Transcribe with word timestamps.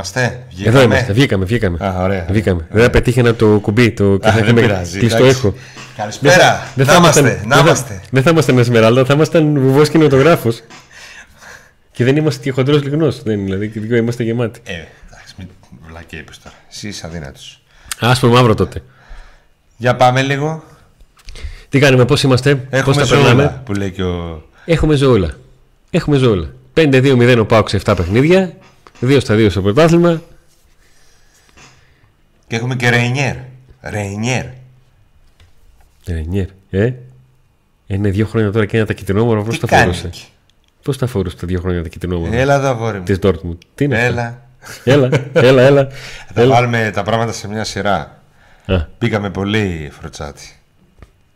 Εδώ 0.00 0.22
είμαστε; 0.22 0.68
Εδώ 0.68 0.82
είμαστε. 0.82 1.12
Βγήκαμε, 1.12 1.44
βγήκαμε. 1.44 1.78
Α, 1.86 2.02
ωραία. 2.02 2.26
Βγήκαμε. 2.30 2.66
Δεν 2.70 2.90
πετύχαινα 2.90 3.34
το 3.34 3.46
κουμπί. 3.62 3.90
Το 3.90 4.12
Α, 4.12 4.18
δεν 4.44 4.54
πειράζει, 4.54 4.98
κλειστό 4.98 5.22
εντάξει. 5.24 5.38
έχω. 5.38 5.54
Καλησπέρα. 5.96 6.66
Δεν 6.74 6.86
να 6.86 6.92
θα 6.92 6.98
είμαστε. 6.98 7.20
ήμασταν- 7.20 7.46
Να 7.46 7.54
δεν 7.56 7.64
θα- 7.64 7.70
είμαστε. 7.70 8.00
Δεν 8.10 8.22
θα 8.22 8.30
ήμασταν 8.30 8.58
Εσμεράλδα, 8.58 9.04
θα 9.04 9.14
ήμασταν 9.14 9.60
βουβός 9.60 9.88
κινηματογράφος. 9.88 10.62
Και 11.92 12.04
δεν 12.04 12.16
είμαστε 12.16 12.42
και 12.42 12.50
χοντρός 12.50 12.82
λιγνός. 12.82 13.22
Δηλαδή, 13.22 13.68
και 13.68 13.80
δύο 13.80 13.96
είμαστε 13.96 14.22
γεμάτοι. 14.22 14.60
Ε, 14.64 14.72
εντάξει, 14.72 15.34
μην 15.38 15.48
βλακέ 15.88 16.16
είπες 16.16 16.38
τώρα. 16.38 16.54
Εσύ 16.70 16.88
είσαι 16.88 17.06
αδύνατος. 17.06 17.62
Άσπρο 18.00 18.28
μαύρο 18.28 18.54
τότε. 18.54 18.82
Για 19.76 19.96
πάμε 19.96 20.22
λίγο. 20.22 20.64
Τι 21.68 21.78
κάνουμε, 21.78 22.04
πώς 22.04 22.22
είμαστε, 22.22 22.54
πώς 22.54 22.78
Έχουμε 22.78 22.94
τα 22.96 23.04
ζώουλα 23.04 23.24
περνάμε; 23.24 23.60
που 23.64 23.72
λέει 23.74 23.90
και 23.90 24.02
ο... 24.02 24.42
Έχουμε 24.64 24.94
ζωούλα. 24.94 25.30
Έχουμε 25.90 26.16
ζωούλα. 26.16 26.46
5-2-0 26.74 27.38
ο 27.40 27.44
Πάουξ 27.46 27.70
σε 27.70 27.76
7 27.84 27.94
παιχνίδια. 27.96 28.52
2 29.00 29.16
στα 29.20 29.34
2 29.34 29.50
στο 29.50 29.62
πρωτάθλημα. 29.62 30.22
Και 32.46 32.56
έχουμε 32.56 32.76
και 32.76 32.88
Ρεϊνιέρ. 32.88 33.36
Ρεϊνιέρ. 33.80 34.44
Ρενιέρ. 36.06 36.46
Ε, 36.70 36.92
είναι 37.86 38.10
δύο 38.10 38.26
χρόνια 38.26 38.50
τώρα 38.52 38.66
και 38.66 38.76
ένα 38.76 38.86
τα 38.86 38.92
κοιτρινόμορα. 38.92 39.42
Πώς 39.42 39.54
Τι 39.54 39.60
τα 39.60 39.66
κάνει 39.66 39.82
φορούσε; 39.82 40.06
εκεί; 40.06 40.26
Πώς 40.82 40.98
τα 40.98 41.06
φορούσε 41.06 41.36
τα 41.36 41.46
δύο 41.46 41.60
χρόνια 41.60 41.82
τα 41.82 41.88
κοιτρινόμορα 41.88 42.34
Έλα 42.36 42.54
εδώ 42.54 42.68
αγόρι 42.68 42.98
μου. 42.98 43.04
της 43.04 43.18
Dortmund. 43.22 43.58
Τι 43.74 43.84
είναι 43.84 43.94
αυτό; 43.96 44.06
Έλα. 44.12 44.40
Έλα, 44.84 45.08
έλα, 45.32 45.62
έλα. 45.62 45.88
Θα 46.34 46.40
έλα. 46.42 46.54
βάλουμε 46.54 46.90
τα 46.94 47.02
πράγματα 47.02 47.32
σε 47.32 47.48
μια 47.48 47.64
σειρά. 47.64 48.20
Α, 48.66 48.76
Πήγαμε 48.98 49.30
πολύ 49.30 49.90
φροτσάτι. 50.00 50.56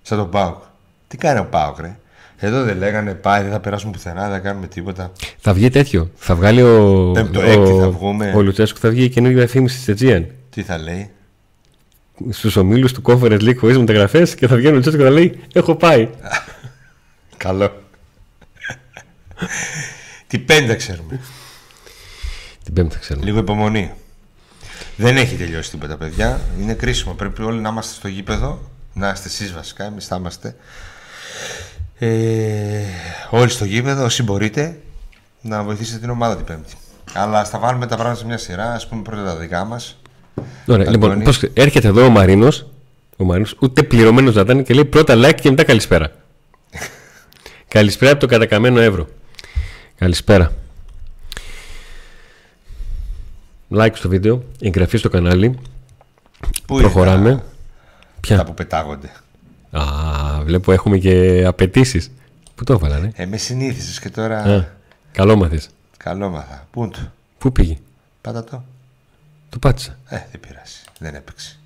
Σαν 0.03 0.19
τον 0.19 0.31
Πάουκ. 0.31 0.62
Τι 1.08 1.16
κάνει 1.16 1.38
ο 1.38 1.44
Πάουκ, 1.44 1.78
ρε; 1.81 1.97
Εδώ 2.42 2.64
δεν 2.64 2.77
λέγανε 2.77 3.14
πάει, 3.14 3.42
δεν 3.42 3.50
θα 3.52 3.60
περάσουμε 3.60 3.92
πουθενά, 3.92 4.22
δεν 4.22 4.30
θα 4.30 4.38
κάνουμε 4.38 4.66
τίποτα. 4.66 5.12
θα 5.38 5.52
βγει 5.52 5.70
τέτοιο. 5.70 6.10
Θα 6.16 6.34
βγάλει 6.34 6.62
ο. 6.62 7.10
Πέμπτο, 7.14 7.41
ο, 7.41 7.42
έκτη 7.42 7.78
θα 7.80 7.91
βγούμε. 7.91 8.32
ο 8.36 8.42
Λουτσέσκου 8.42 8.78
θα 8.78 8.88
βγει 8.88 9.05
η 9.05 9.08
καινούργια 9.08 9.38
διαφήμιση 9.38 9.94
τη 9.94 10.06
Aegean. 10.06 10.24
Τι 10.50 10.62
θα 10.62 10.78
λέει; 10.78 11.10
Στους 12.30 12.56
ομίλους 12.56 12.92
του 12.92 13.02
Conference 13.05 13.41
League 13.41 13.56
χωρίς 13.56 13.78
μεταγραφές 13.78 14.34
και 14.34 14.47
θα 14.47 14.56
βγαίνει 14.56 14.72
ο 14.72 14.74
Λουτσέσκου 14.74 14.98
και 14.98 15.05
θα 15.05 15.10
λέει 15.10 15.41
Έχω 15.52 15.74
πάει. 15.74 16.08
Καλό. 17.36 17.82
Τι 20.27 20.38
πέντε 20.38 20.75
ξέρουμε. 20.75 21.20
Την 22.64 22.75
Πέμπτη 22.75 22.94
θα 22.94 23.00
ξέρουμε. 23.00 23.25
Λίγο 23.25 23.38
υπομονή. 23.38 23.92
Δεν 24.97 25.16
έχει 25.16 25.36
τελειώσει 25.36 25.70
τίποτα, 25.70 25.97
παιδιά. 25.97 26.41
Είναι 26.60 26.75
κρίσιμο. 26.75 27.14
Πρέπει 27.14 27.42
όλοι 27.42 27.60
να 27.60 27.69
είμαστε 27.69 27.94
στο 27.94 28.08
γήπεδο. 28.08 28.70
Να 28.92 29.10
είστε 29.10 29.28
εσείς 29.28 29.52
βασικά. 29.52 29.84
Εμείς 29.84 30.06
θα 30.06 30.16
είμαστε. 30.16 30.56
Ε, 32.03 32.83
όλοι 33.31 33.51
στο 33.51 33.65
γήπεδο, 33.65 34.05
όσοι 34.05 34.23
μπορείτε, 34.23 34.81
να 35.41 35.62
βοηθήσετε 35.62 35.98
την 35.98 36.11
ομάδα 36.11 36.37
την 36.37 36.45
Πέμπτη. 36.45 36.73
Αλλά 37.15 37.45
θα 37.45 37.59
βάλουμε 37.59 37.87
τα 37.87 37.95
πράγματα 37.95 38.20
σε 38.20 38.27
μια 38.27 38.39
σειρά. 38.39 38.73
Α 38.73 38.81
πούμε 38.89 39.03
πρώτα 39.03 39.25
τα 39.25 39.37
δικά 39.37 39.65
μας. 39.65 39.97
Ωραία, 40.67 40.91
λοιπόν, 40.91 41.11
Αντώνη. 41.11 41.25
πώς, 41.25 41.43
έρχεται 41.55 41.89
εδώ 41.89 42.05
ο 42.05 42.09
Μαρίνος, 42.11 42.67
ο 43.17 43.25
Μαρίνος, 43.25 43.56
ούτε 43.61 43.83
πληρωμένος 43.83 44.34
να 44.34 44.41
ήταν 44.41 44.62
και 44.62 44.75
λέει 44.75 44.84
πρώτα 44.84 45.15
like 45.17 45.34
και 45.41 45.51
μετά 45.51 45.65
καλησπέρα. 45.65 46.12
καλησπέρα 47.69 48.11
από 48.11 48.21
το 48.21 48.27
κατακαμένο 48.27 48.81
ευρώ. 48.81 49.09
Καλησπέρα. 49.98 50.53
Like 53.75 53.93
στο 53.94 54.09
βίντεο, 54.09 54.43
εγγραφή 54.60 54.97
στο 54.99 55.09
κανάλι. 55.09 55.59
Πού 56.66 56.77
Προχωράμε. 56.77 57.28
είναι 57.28 57.39
τα, 57.39 57.44
Ποια; 58.21 58.37
τα 58.37 58.44
που 58.44 58.55
πετάγονται; 58.55 59.10
Α, 59.70 59.82
βλέπω 60.44 60.72
έχουμε 60.72 60.98
και 60.98 61.44
απαιτήσεις. 61.47 62.10
Πού 62.54 62.64
το 62.64 62.72
έβαλα, 62.72 62.98
ναι. 62.98 63.10
Ε, 63.14 63.26
με 63.26 63.36
συνήθισες 63.36 64.00
και 64.00 64.10
τώρα. 64.10 64.38
Α, 64.42 64.64
καλό 65.12 65.36
μάθες. 65.36 65.69
Καλό 65.97 66.28
μάθα. 66.28 66.66
Πού 66.70 66.82
είναι 66.82 66.92
το. 66.92 66.98
Πού 67.38 67.53
πήγε; 67.53 67.78
Πάτα 68.20 68.44
το. 68.44 68.64
Το 69.48 69.59
πάτησα. 69.59 69.98
Ε, 70.09 70.16
δεν 70.30 70.41
πειράζει. 70.41 70.78
Δεν 70.98 71.14
έπαιξε. 71.14 71.59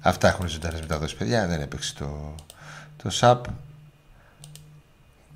Αυτά 0.00 0.28
έχουν 0.28 0.48
ζωντανές 0.48 0.80
μεταδόσεις, 0.80 1.16
παιδιά. 1.16 1.46
Δεν 1.46 1.60
έπαιξε 1.60 1.94
το, 1.98 2.34
το 3.02 3.10
ΣΑΠ. 3.10 3.44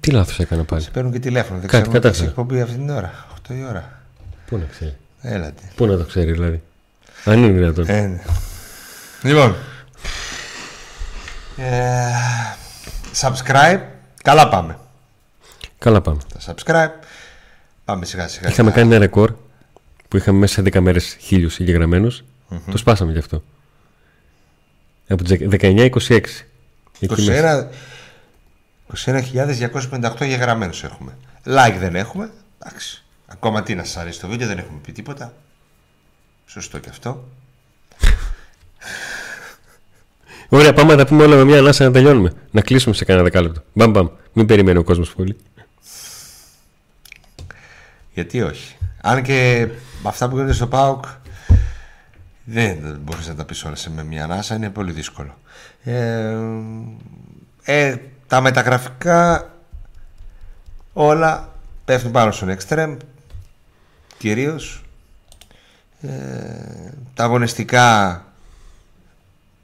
Τι 0.00 0.10
λάθος 0.10 0.38
έκανα 0.38 0.64
πάλι; 0.64 0.82
Σε 0.82 0.90
παίρνουν 0.90 1.12
και 1.12 1.18
τηλέφωνο. 1.18 1.58
Δεν 1.60 1.68
Κάτι 1.68 1.82
ξέρουν 1.82 1.96
ότι 1.96 2.02
κατάφερα. 2.02 2.24
έχεις 2.24 2.38
εκπομπή 2.38 2.60
αυτή 2.60 2.74
την 2.76 2.90
ώρα. 2.90 3.26
8 3.48 3.54
η 3.54 3.64
ώρα. 3.64 4.00
Πού 4.46 4.56
να 4.56 4.64
ξέρει; 4.64 4.96
Έλατε. 5.20 5.62
Πού 5.76 5.86
να 5.86 5.96
το 5.96 6.04
ξέρει 6.04 6.32
δηλαδή; 6.32 6.62
Αν 7.24 7.38
είναι 7.42 7.52
δυνατόν. 7.52 7.84
Ε, 7.88 8.06
ναι. 8.06 8.22
Λοιπόν. 9.22 9.54
Ε, 11.56 12.12
subscribe. 13.20 13.80
Καλά 14.22 14.48
πάμε. 14.48 14.78
Καλά 15.78 16.00
πάμε. 16.00 16.18
Τα 16.32 16.54
subscribe. 16.54 17.04
Πάμε 17.84 18.04
σιγά 18.04 18.28
σιγά. 18.28 18.48
Είχαμε 18.48 18.70
σιγά. 18.70 18.82
κάνει 18.82 18.94
ένα 18.94 19.04
ρεκόρ 19.04 19.34
που 20.08 20.16
είχαμε 20.16 20.38
μέσα 20.38 20.54
σε 20.54 20.60
11 20.60 20.80
μέρες 20.80 21.16
χίλιους 21.20 21.58
εγγεγραμμένους. 21.58 22.24
Το 22.70 22.76
σπάσαμε 22.76 23.12
γι' 23.12 23.18
αυτό. 23.18 23.42
Από 25.08 25.24
τις 25.24 25.38
19-26. 25.40 26.20
Εκεί 27.00 27.22
μέσα. 27.22 27.70
21 28.94 29.22
21.258 29.32 30.26
γεγραμμένους 30.26 30.84
έχουμε. 30.84 31.16
Like 31.44 31.76
δεν 31.78 31.94
έχουμε. 31.94 32.30
Εντάξει. 32.58 33.04
Ακόμα 33.26 33.62
τι 33.62 33.74
να 33.74 33.84
σας 33.84 33.96
αρέσει 33.96 34.20
το 34.20 34.28
βίντεο, 34.28 34.48
δεν 34.48 34.58
έχουμε 34.58 34.78
πει 34.82 34.92
τίποτα. 34.92 35.32
Σωστό 36.46 36.78
και 36.78 36.88
αυτό. 36.88 37.28
Ωραία, 40.48 40.72
πάμε 40.72 40.90
να 40.90 40.96
τα 40.96 41.06
πούμε 41.06 41.22
όλα 41.22 41.36
με 41.36 41.44
μια 41.44 41.58
ανάσα 41.58 41.84
να 41.84 41.90
τελειώνουμε. 41.90 42.32
Να 42.50 42.60
κλείσουμε 42.60 42.94
σε 42.94 43.04
κανένα 43.04 43.24
δεκάλεπτο. 43.24 43.62
Μπαμ, 43.72 43.90
μπαμ. 43.90 44.08
Μην 44.32 44.46
περιμένει 44.46 44.78
ο 44.78 44.84
κόσμος 44.84 45.14
πολύ. 45.14 45.36
Γιατί 48.12 48.42
όχι. 48.42 48.76
Αν 49.00 49.22
και 49.22 49.68
με 50.02 50.08
αυτά 50.08 50.28
που 50.28 50.34
γίνονται 50.34 50.52
στο 50.52 50.66
ΠΑΟΚ 50.66 51.04
δεν 52.44 52.98
μπορείς 53.00 53.28
να 53.28 53.34
τα 53.34 53.44
πεις 53.44 53.64
όλα 53.64 53.74
σε 53.74 53.90
με 53.90 54.04
μια 54.04 54.24
ανάσα, 54.24 54.54
είναι 54.54 54.70
πολύ 54.70 54.92
δύσκολο. 54.92 55.38
Ε, 55.82 56.36
ε, 57.62 57.96
τα 58.26 58.40
μεταγραφικά 58.40 59.50
όλα 60.92 61.52
πέφτουν 61.84 62.10
πάνω 62.10 62.30
στον 62.30 62.48
εξτρέμ 62.48 62.96
κυρίως. 64.18 64.84
Ε, 66.00 66.08
τα 67.14 67.24
αγωνιστικά 67.24 68.24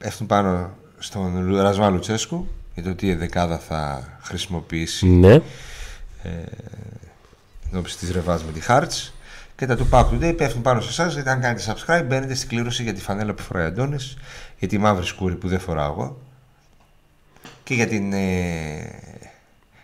πέφτουν 0.03 0.27
πάνω 0.27 0.75
στον 0.99 1.55
Ρασβά 1.61 1.89
Λουτσέσκου 1.89 2.47
για 2.73 2.83
το 2.83 2.95
τι 2.95 3.13
δεκάδα 3.13 3.57
θα 3.57 4.07
χρησιμοποιήσει 4.21 5.07
Ναι. 5.07 5.39
ενώπιση 7.71 7.97
της 7.97 8.11
ρεβάς 8.11 8.43
με 8.43 8.51
τη 8.51 8.61
Hearts 8.67 9.11
και 9.55 9.65
τα 9.65 9.75
του 9.75 9.87
Pack 9.91 10.05
Today 10.05 10.33
πέφτουν 10.37 10.61
πάνω 10.61 10.81
σε 10.81 10.89
εσάς 10.89 11.13
γιατί 11.13 11.29
αν 11.29 11.41
κάνετε 11.41 11.63
subscribe 11.67 12.03
μπαίνετε 12.07 12.33
στην 12.35 12.49
κλήρωση 12.49 12.83
για 12.83 12.93
τη 12.93 13.01
φανέλα 13.01 13.33
που 13.33 13.41
φοράει 13.41 13.63
ο 13.65 13.67
Αντώνης 13.67 14.17
για 14.59 14.67
τη 14.67 14.77
μαύρη 14.77 15.05
σκούρη 15.05 15.35
που 15.35 15.47
δεν 15.47 15.59
φοράω 15.59 15.91
εγώ 15.91 16.17
και 17.63 17.73
για 17.73 17.87
την 17.87 18.13
ε, 18.13 18.19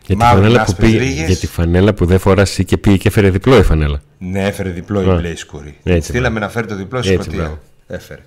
Για 0.06 0.16
τη, 0.16 0.16
μαύρη 0.16 0.36
φανέλα 0.42 0.56
που 0.58 0.62
άσπρες 0.72 0.90
πήγε, 0.90 1.00
ρίγες. 1.04 1.28
για 1.28 1.36
τη 1.38 1.48
φανέλα 1.48 1.94
που 1.94 2.06
δεν 2.06 2.20
φοράσει 2.20 2.66
και 2.66 2.78
πήγε 2.78 2.98
και 2.98 3.08
έφερε 3.08 3.30
διπλό 3.30 3.58
η 3.58 3.64
φανέλα. 3.64 4.02
Ναι, 4.18 4.48
έφερε 4.48 4.70
διπλό 4.70 5.02
η 5.02 5.10
Α, 5.10 5.16
μπλε 5.16 5.30
η 5.30 5.36
σκούρη. 5.36 5.78
έτσι, 5.84 6.10
Στείλαμε 6.10 6.40
να 6.40 6.50
φέρει 6.50 6.68
το 6.68 6.76
διπλό 6.76 7.02
στη 7.02 7.12
Έτσι, 7.14 7.24
Σκωτία. 7.24 7.42
μπράβο. 7.44 7.60
Έφερε. 7.88 8.22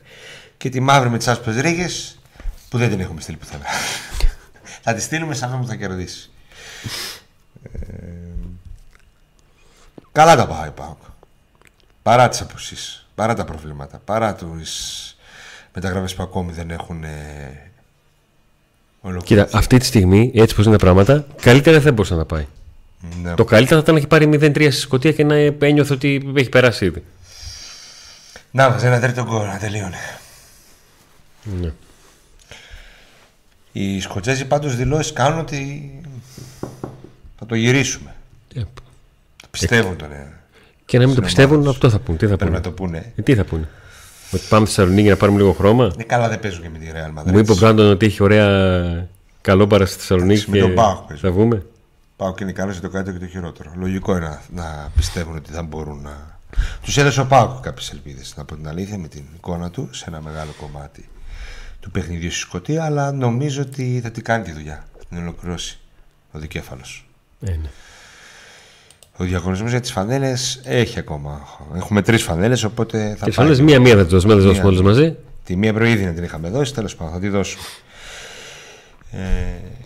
Και 0.62 0.68
τη 0.68 0.80
μαύρη 0.80 1.08
με 1.08 1.18
τις 1.18 1.28
άσπρες 1.28 1.56
ρίγες 1.60 2.18
που 2.68 2.78
δεν 2.78 2.88
την 2.88 3.00
έχουμε 3.00 3.20
στείλει 3.20 3.36
πουθενά. 3.36 3.64
θα 4.84 4.94
τη 4.94 5.00
στείλουμε 5.00 5.34
σε 5.34 5.44
αυτόν 5.44 5.60
που 5.60 5.66
θα 5.66 5.74
κερδίσει. 5.74 6.30
Ε, 7.62 7.88
καλά 10.12 10.36
τα 10.36 10.46
πάει 10.46 10.68
ο 10.68 10.72
Πάοκ. 10.72 10.96
Παρά 12.02 12.28
τις 12.28 12.40
αποσύσει, 12.40 13.04
παρά 13.14 13.34
τα 13.34 13.44
προβλήματα, 13.44 14.00
παρά 14.04 14.34
τις 14.34 15.16
μεταγραφές 15.74 16.14
που 16.14 16.22
ακόμη 16.22 16.52
δεν 16.52 16.70
έχουν 16.70 17.04
ε, 17.04 17.70
ολοκληρωθεί. 19.00 19.46
Κοίτα, 19.46 19.58
αυτή 19.58 19.78
τη 19.78 19.84
στιγμή, 19.84 20.32
έτσι 20.34 20.54
πώ 20.54 20.62
είναι 20.62 20.72
τα 20.72 20.78
πράγματα, 20.78 21.26
καλύτερα 21.40 21.80
δεν 21.80 21.92
μπορούσε 21.92 22.14
να 22.14 22.24
πάει. 22.24 22.46
Ναι. 23.22 23.34
Το 23.34 23.44
καλύτερο 23.44 23.76
θα 23.76 23.82
ήταν 23.82 23.94
να 23.94 24.00
έχει 24.00 24.08
πάρει 24.08 24.52
0-3 24.56 24.72
στη 24.72 24.80
Σκωτία 24.80 25.12
και 25.12 25.24
να 25.24 25.34
ένιωθε 25.34 25.92
ότι 25.92 26.32
έχει 26.36 26.48
περάσει 26.48 26.84
ήδη. 26.84 27.04
Να 28.50 28.70
βάζει 28.70 28.86
ένα 28.86 29.00
τρίτο 29.00 29.24
γκολ 29.24 29.46
να 29.46 29.58
τελείωνε. 29.58 30.20
Ναι. 31.60 31.72
Οι 33.72 34.00
Σκοτσέζοι 34.00 34.44
πάντως 34.44 34.76
δηλώσεις 34.76 35.12
κάνουν 35.12 35.38
ότι 35.38 35.90
θα 37.38 37.46
το 37.46 37.54
γυρίσουμε. 37.54 38.14
Ε, 38.54 38.60
Το 38.60 39.48
πιστεύουν 39.50 39.96
τον 39.96 40.12
ε. 40.12 40.32
Και 40.84 40.98
να 40.98 41.04
μην 41.06 41.14
το 41.14 41.20
Στην 41.20 41.24
πιστεύουν, 41.24 41.54
ομάδα 41.56 41.70
αυτό 41.70 41.90
θα 41.90 41.98
πούν. 41.98 42.16
Τι 42.16 42.26
θα 42.26 42.36
Πρέπει 42.36 42.44
πούνε; 42.44 42.56
να 42.56 42.60
το 42.62 42.70
πούνε. 42.70 43.12
Ε, 43.16 43.22
τι 43.22 43.34
θα 43.34 43.44
πούνε; 43.44 43.68
Ότι 44.32 44.42
πάμε 44.48 44.66
στη 44.66 44.74
Θεσσαλονίκη 44.74 45.08
να 45.08 45.16
πάρουμε 45.16 45.38
λίγο 45.38 45.52
χρώμα; 45.52 45.90
Είναι 45.94 46.04
καλά 46.04 46.28
δεν 46.28 46.40
παίζουν 46.40 46.62
και 46.62 46.68
με 46.68 46.78
τη 46.78 46.86
Real 46.92 47.18
Madrid. 47.20 47.32
Μου 47.32 47.38
είπε 47.38 47.52
ο 47.52 47.54
Μπράντον 47.54 47.90
ότι 47.90 48.06
έχει 48.06 48.22
ωραία 48.22 49.08
καλόμπαρα 49.40 49.86
στη 49.86 49.98
Θεσσαλονίκη 49.98 50.40
Εντάξει, 50.40 50.50
με 50.50 50.58
τον 50.58 50.68
και 50.68 50.74
Πάοκ 50.74 51.06
παίζει. 51.06 51.22
θα 51.22 51.30
βγούμε. 51.30 51.66
Πάω 52.16 52.34
και 52.34 52.42
είναι 52.44 52.52
καλό 52.52 52.72
για 52.72 52.80
το 52.80 52.88
καλύτερο 52.88 53.18
και 53.18 53.24
το 53.24 53.30
χειρότερο. 53.30 53.72
Λογικό 53.76 54.16
είναι 54.16 54.26
να, 54.26 54.62
να 54.62 54.90
πιστεύουν 54.96 55.36
ότι 55.36 55.52
θα 55.52 55.62
μπορούν 55.62 56.00
να. 56.02 56.38
Τους 56.82 56.96
έδωσε 56.96 57.20
ο 57.20 57.26
Πάοκ 57.26 57.60
κάποιες 57.62 57.90
ελπίδες, 57.90 58.34
να 58.36 58.44
πω 58.44 58.54
την 58.54 58.68
αλήθεια, 58.68 58.98
με 58.98 59.08
την 59.08 59.22
εικόνα 59.36 59.70
του 59.70 59.88
σε 59.92 60.04
ένα 60.08 60.20
μεγάλο 60.20 60.50
κομμάτι 60.60 61.08
του 61.82 61.90
παιχνιδιού 61.90 62.30
στη 62.30 62.38
Σκωτία. 62.40 62.84
Αλλά 62.84 63.12
νομίζω 63.12 63.62
ότι 63.62 64.00
θα 64.02 64.10
την 64.10 64.24
κάνει 64.24 64.44
τη 64.44 64.52
δουλειά. 64.52 64.84
Θα 64.98 65.04
την 65.08 65.18
ολοκληρώσει 65.18 65.78
ο 66.32 66.38
δικέφαλος. 66.38 67.06
Ε, 67.40 67.50
ναι. 67.50 67.68
Ο 69.16 69.24
διαγωνισμός 69.24 69.70
για 69.70 69.80
τις 69.80 69.92
φανέλες 69.92 70.60
έχει 70.64 70.98
ακόμα. 70.98 71.40
Έχουμε 71.76 72.02
τρεις 72.02 72.22
φανέλες, 72.22 72.64
οπότε 72.64 72.98
θα 73.08 73.14
Τι 73.14 73.20
πάει. 73.20 73.30
φανέλες 73.30 73.60
μία-μία 73.60 73.96
θα 73.96 74.02
τις 74.02 74.12
δώσουμε, 74.12 74.34
δεν 74.34 74.42
τις 74.42 74.52
δώσουμε 74.52 74.70
Μία. 74.70 74.80
όλες 74.80 74.96
μαζί. 74.96 75.16
Τη 75.44 75.56
μία 75.56 75.72
προείδη 75.72 76.04
να 76.04 76.12
την 76.12 76.24
είχαμε 76.24 76.48
δώσει, 76.48 76.74
τέλος 76.74 76.96
πάντων 76.96 77.12
θα 77.14 77.20
τη 77.20 77.28
δώσουμε. 77.28 77.62
Ε, 79.10 79.18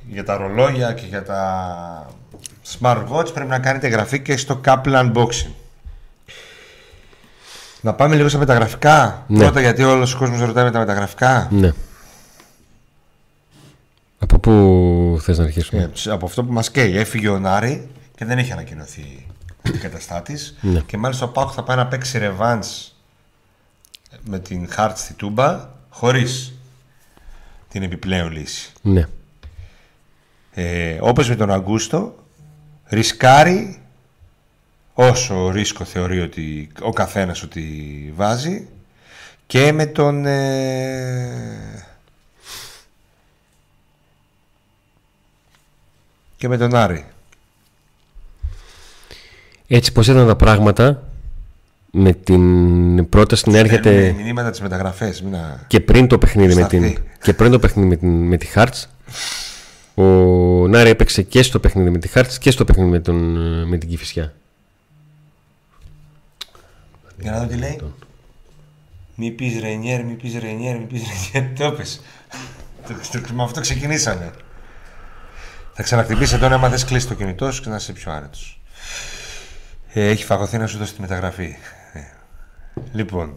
για 0.09 0.25
τα 0.25 0.37
ρολόγια 0.37 0.93
και 0.93 1.07
για 1.09 1.23
τα 1.23 2.11
smartwatch 2.79 3.33
πρέπει 3.35 3.49
να 3.51 3.59
κάνετε 3.59 3.87
εγγραφή 3.87 4.21
και 4.21 4.37
στο 4.37 4.61
Kaplan 4.65 5.13
Unboxing. 5.13 5.51
Να 7.81 7.95
πάμε 7.95 8.17
λίγο 8.17 8.29
στα 8.29 8.39
μεταγραφικά. 8.39 9.25
Ναι. 9.27 9.39
Πρώτα 9.39 9.61
γιατί 9.61 9.83
όλος 9.83 10.15
ο 10.15 10.19
κόσμος 10.19 10.41
ρωτάει 10.41 10.65
με 10.65 10.71
τα 10.71 10.79
μεταγραφικά. 10.79 11.49
Ναι. 11.51 11.73
Από 14.47 14.55
πού 15.15 15.21
θες 15.21 15.39
να 15.39 15.45
αρχίσουμε. 15.45 15.83
Ε, 15.83 15.87
ψ- 15.87 16.09
από 16.09 16.27
αυτό 16.27 16.45
που 16.45 16.53
μας 16.53 16.71
καίει. 16.71 16.97
Έφυγε 16.97 17.29
ο 17.29 17.39
Νάρη 17.39 17.89
και 18.17 18.25
δεν 18.25 18.39
έχει 18.39 18.53
ανακοινωθεί 18.53 19.27
αντικαταστάτης. 19.63 20.57
Ναι. 20.61 20.81
Και 20.81 20.97
μάλιστα 20.97 21.25
ο 21.25 21.29
Πάκου 21.29 21.53
θα 21.53 21.63
πάει 21.63 21.77
να 21.77 21.87
παίξει 21.87 22.19
ρεβάνς 22.19 22.95
με 24.25 24.39
την 24.39 24.69
Χάρτ 24.71 24.97
στη 24.99 25.15
Τούμπα 25.15 25.69
χωρίς 25.89 26.53
την 27.69 27.83
επιπλέον 27.83 28.33
λύση. 28.33 28.73
Ναι. 28.83 29.05
Ε, 30.55 30.99
όπως 31.01 31.29
με 31.29 31.37
τον 31.37 31.51
Αγκούστο, 31.51 32.15
ρισκάρει 32.87 33.81
όσο 34.95 35.51
ρίσκο 35.51 35.85
θεωρεί 35.85 36.21
ότι 36.21 36.69
ο 36.81 36.93
καθένας 36.93 37.43
ότι 37.43 37.65
βάζει 38.17 38.69
και 39.47 39.73
με 39.73 39.87
τον 39.87 40.27
ε, 40.27 41.87
και 46.37 46.49
με 46.49 46.57
τον 46.57 46.75
Άρη. 46.75 47.05
Έτσι 49.67 49.93
πως 49.93 50.09
ήταν 50.09 50.27
τα 50.27 50.37
πράγματα 50.37 51.03
με 51.91 52.13
την 52.13 53.09
πρόταση 53.09 53.51
να 53.51 53.59
έρχεται 53.59 53.91
Στέλνουμε 53.99 54.23
μηνύματα 54.23 54.51
τις 54.51 54.61
μεταγραφές. 54.61 55.23
Μην 55.23 55.33
να... 55.33 55.65
και 55.67 55.81
πριν 55.81 56.07
το 56.07 56.19
παιχνίδι 56.19 56.55
με 56.55 56.67
την, 56.67 56.83
Σταθεί. 56.89 57.03
και 57.23 57.33
πριν 57.35 57.51
το 57.51 57.59
παιχνίδι 57.59 57.89
με, 57.89 57.97
την, 57.97 58.27
με 58.27 58.37
τη 58.37 58.49
Hearts 58.55 58.85
ο 59.95 60.05
Νάρη 60.69 60.91
έπαιξε 60.91 61.23
και 61.23 61.43
στο 61.43 61.59
παιχνίδι 61.61 61.91
με 61.91 61.99
τη 61.99 62.11
Hearts 62.15 62.33
και 62.41 62.51
στο 62.51 62.65
παιχνίδι 62.65 62.91
με, 62.91 63.01
τον, 63.01 63.17
με 63.69 63.77
την 63.79 63.89
Κηφισιά. 63.89 64.33
Για 67.21 67.31
να 67.31 67.39
δω 67.39 67.47
τι 67.47 67.57
λέει. 67.57 67.81
Μη 69.15 69.31
πεις 69.31 69.61
Ρενιέρ, 69.61 70.05
μη 70.05 70.13
πεις 70.13 70.35
Ρενιέρ, 70.39 70.79
μη 70.79 70.85
πεις 70.85 71.03
Ρενιέρ. 71.33 71.59
Το 71.59 71.73
πες. 71.73 72.01
Το- 72.87 73.19
το- 73.21 73.35
Με 73.35 73.43
αυτό 73.43 73.61
ξεκινήσαμε. 73.61 74.31
Θα 75.79 75.83
ξαναχτυπήσει 75.83 76.39
τώρα 76.39 76.55
άμα 76.55 76.69
δεν 76.69 76.87
κλείσει 76.87 77.07
το 77.07 77.15
κινητό 77.15 77.53
σου 77.53 77.63
και 77.63 77.69
να 77.69 77.77
είσαι 77.77 77.93
πιο 77.93 78.13
άνετος. 78.13 78.61
Ε, 79.93 80.09
έχει 80.09 80.25
φαγωθεί 80.25 80.59
να 80.59 80.67
σου 80.67 80.79
δώσει 80.79 80.95
τη 80.95 81.01
μεταγραφή. 81.01 81.57
Ε. 81.93 82.01
Λοιπόν. 82.93 83.33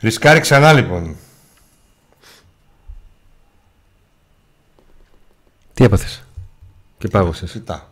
Ρισκάρει 0.00 0.40
ξανά 0.40 0.72
λοιπόν. 0.72 1.16
Τι 5.74 5.84
έπαθες; 5.84 6.22
Και 6.98 7.08
πάγωσες; 7.08 7.50
Κοιτά. 7.50 7.88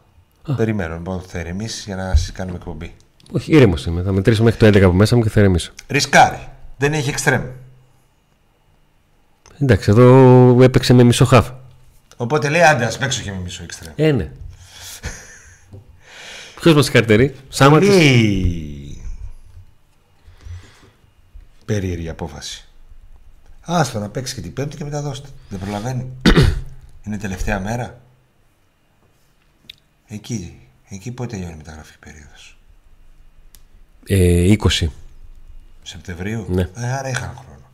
Περιμένω 0.57 0.95
λοιπόν 0.95 1.21
θα 1.21 1.39
ηρεμήσει 1.39 1.83
για 1.87 1.97
να 1.97 2.17
σας 2.17 2.33
κάνουμε 2.33 2.57
εκπομπή. 2.57 2.95
Όχι, 3.33 3.53
ήρεμος 3.53 3.87
είμαι. 3.87 4.03
Θα 4.03 4.13
μετρήσω 4.13 4.43
μέχρι 4.43 4.59
το 4.59 4.79
11 4.79 4.83
από 4.83 4.93
μέσα 4.95 5.17
μου 5.17 5.23
και 5.23 5.29
θα 5.29 5.41
ηρεμήσω. 5.41 5.73
Ρισκάρει. 5.89 6.49
Δεν 6.77 6.93
έχει 6.93 7.09
εξτρέμ. 7.09 7.43
Εντάξει, 9.59 9.91
εδώ 9.91 10.63
έπαιξε 10.63 10.93
με 10.93 11.03
μισό 11.03 11.25
χαφ. 11.25 11.51
Οπότε 12.17 12.49
λέει 12.49 12.63
άντε 12.63 12.85
ας 12.85 12.99
παίξω 12.99 13.23
και 13.23 13.31
με 13.31 13.39
μισό 13.39 13.63
εξτρέμ. 13.63 13.93
Ε, 13.97 14.13
ναι. 14.13 14.31
Ποιος 16.61 16.75
μας 16.75 16.91
καρτερεί, 16.91 17.35
Σάμα 17.49 17.79
της; 17.79 17.89
Πολύ 17.89 19.03
περίεργη 21.65 22.09
απόφαση. 22.09 22.69
Άστο 23.61 23.99
να 23.99 24.09
παίξει 24.09 24.35
και 24.35 24.41
την 24.41 24.53
Πέμπτη 24.53 24.77
και 24.77 24.85
μετά 24.85 25.03
δώστε. 25.03 25.29
Δεν 25.49 25.59
προλαβαίνει. 25.59 26.07
Είναι 27.07 27.19
τελευταία 27.19 27.61
μέρα. 27.61 28.01
Εκεί, 30.07 30.59
εκεί 30.89 31.11
πότε 31.11 31.31
τελειώνει 31.31 31.53
η 31.53 31.57
μεταγραφική 31.57 31.99
περίοδος; 31.99 32.59
Ε, 34.07 34.57
20. 34.59 34.87
Σεπτεμβρίου; 35.83 36.47
Ναι. 36.49 36.63
Ε, 36.63 36.93
άρα 36.93 37.09
είχαν 37.09 37.35
χρόνο. 37.35 37.71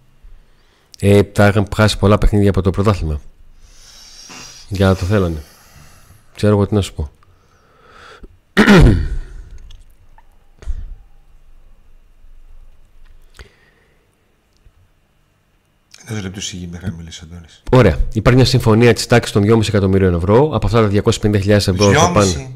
Ε, 1.01 1.23
τα 1.23 1.49
είχαν 1.49 1.69
χάσει 1.77 1.99
πολλά 1.99 2.19
παιχνίδια 2.19 2.51
από 2.51 2.63
το 2.63 2.71
πρωτάθλημα. 2.71 3.21
Για 4.73 4.87
να 4.87 4.97
το 4.97 5.05
θέλανε. 5.05 5.43
Ξέρω 6.35 6.53
εγώ 6.53 6.67
τι 6.67 6.75
να 6.75 6.81
σου 6.81 6.95
πω. 6.95 7.11
Ένα 16.07 16.21
λεπτό 16.23 16.41
σιγή 16.41 16.69
μέχρι 16.73 16.91
να 16.91 16.97
μιλήσεις 16.97 17.23
ο 17.23 17.27
Αντώνης. 17.31 17.63
Ωραία. 17.71 17.99
Υπάρχει 18.13 18.39
μια 18.39 18.49
συμφωνία 18.49 18.93
της 18.93 19.07
τάξης 19.07 19.33
των 19.33 19.43
2,5 19.43 19.69
εκατομμυρίων 19.69 20.15
ευρώ. 20.15 20.51
Από 20.53 20.67
αυτά 20.67 20.81
τα 20.81 20.89
250.000 20.89 21.49
ευρώ 21.49 21.93
θα 21.93 22.11
πάνε. 22.13 22.27
Δυόμιση. 22.27 22.55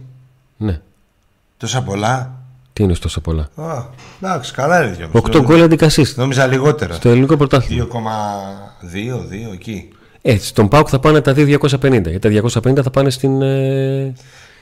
Ναι. 0.56 0.80
Τόσα 1.56 1.82
πολλά; 1.82 2.40
Τι 2.72 2.82
είναι 2.82 2.94
τόσο 2.94 3.20
πολλά; 3.20 3.48
Α, 3.54 3.84
εντάξει, 4.20 4.52
καλά 4.52 4.82
είναι 4.84 4.94
δυόμιση. 4.94 5.22
8 5.38 5.42
γκολ 5.42 5.62
αντικασίστ. 5.62 6.18
Νόμιζα 6.18 6.46
λιγότερα. 6.46 6.94
Στο 6.94 7.08
ελληνικό 7.08 7.36
πρωτάθλημα. 7.36 7.86
2,2, 8.82 9.48
2 9.48 9.52
εκεί. 9.52 9.88
Ε, 10.28 10.38
στον 10.38 10.68
Πάουκ 10.68 10.86
θα 10.90 10.98
πάνε 10.98 11.20
τα 11.20 11.32
250. 11.36 11.38
Γιατί 11.90 12.18
τα 12.18 12.28
250 12.28 12.82
θα 12.82 12.90
πάνε 12.90 13.10
στην. 13.10 13.42
Ε... 13.42 14.12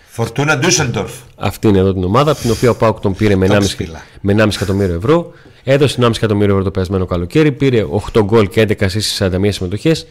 Φορτούνα 0.06 0.58
Ντούσελντορφ. 0.58 1.12
Αυτή 1.36 1.68
είναι 1.68 1.78
εδώ 1.78 1.92
την 1.92 2.04
ομάδα, 2.04 2.30
από 2.30 2.40
την 2.40 2.50
οποία 2.50 2.70
ο 2.70 2.74
Πάουκ 2.74 3.00
τον 3.00 3.14
πήρε 3.14 3.36
με 3.36 3.46
1,5 3.50 3.58
σπήλα. 3.62 4.02
με 4.20 4.34
1,5 4.38 4.48
εκατομμύριο 4.54 4.94
ευρώ. 4.94 5.32
Έδωσε 5.64 5.98
1,5 6.00 6.10
εκατομμύριο 6.16 6.50
ευρώ 6.52 6.64
το 6.64 6.70
περασμένο 6.70 7.06
καλοκαίρι. 7.06 7.52
Πήρε 7.52 7.86
8 8.12 8.20
γκολ 8.24 8.48
και 8.48 8.62
11 8.68 8.82
ασίσεις 8.84 9.12
σε 9.12 9.30
41 9.34 9.48
συμμετοχές 9.48 10.06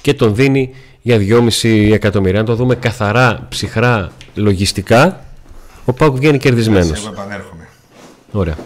και 0.00 0.14
τον 0.14 0.34
δίνει 0.34 0.70
για 1.02 1.18
2,5 1.62 1.90
εκατομμύρια. 1.92 2.40
Αν 2.40 2.46
το 2.46 2.54
δούμε 2.54 2.74
καθαρά, 2.74 3.46
ψυχρά, 3.48 4.12
λογιστικά, 4.34 5.24
ο 5.84 5.92
Πάουκ 5.92 6.16
βγαίνει 6.16 6.38
κερδισμένος. 6.38 6.98
Εγώ 6.98 7.08
επανέρχομαι. 7.12 7.68
Ωραία. 8.32 8.56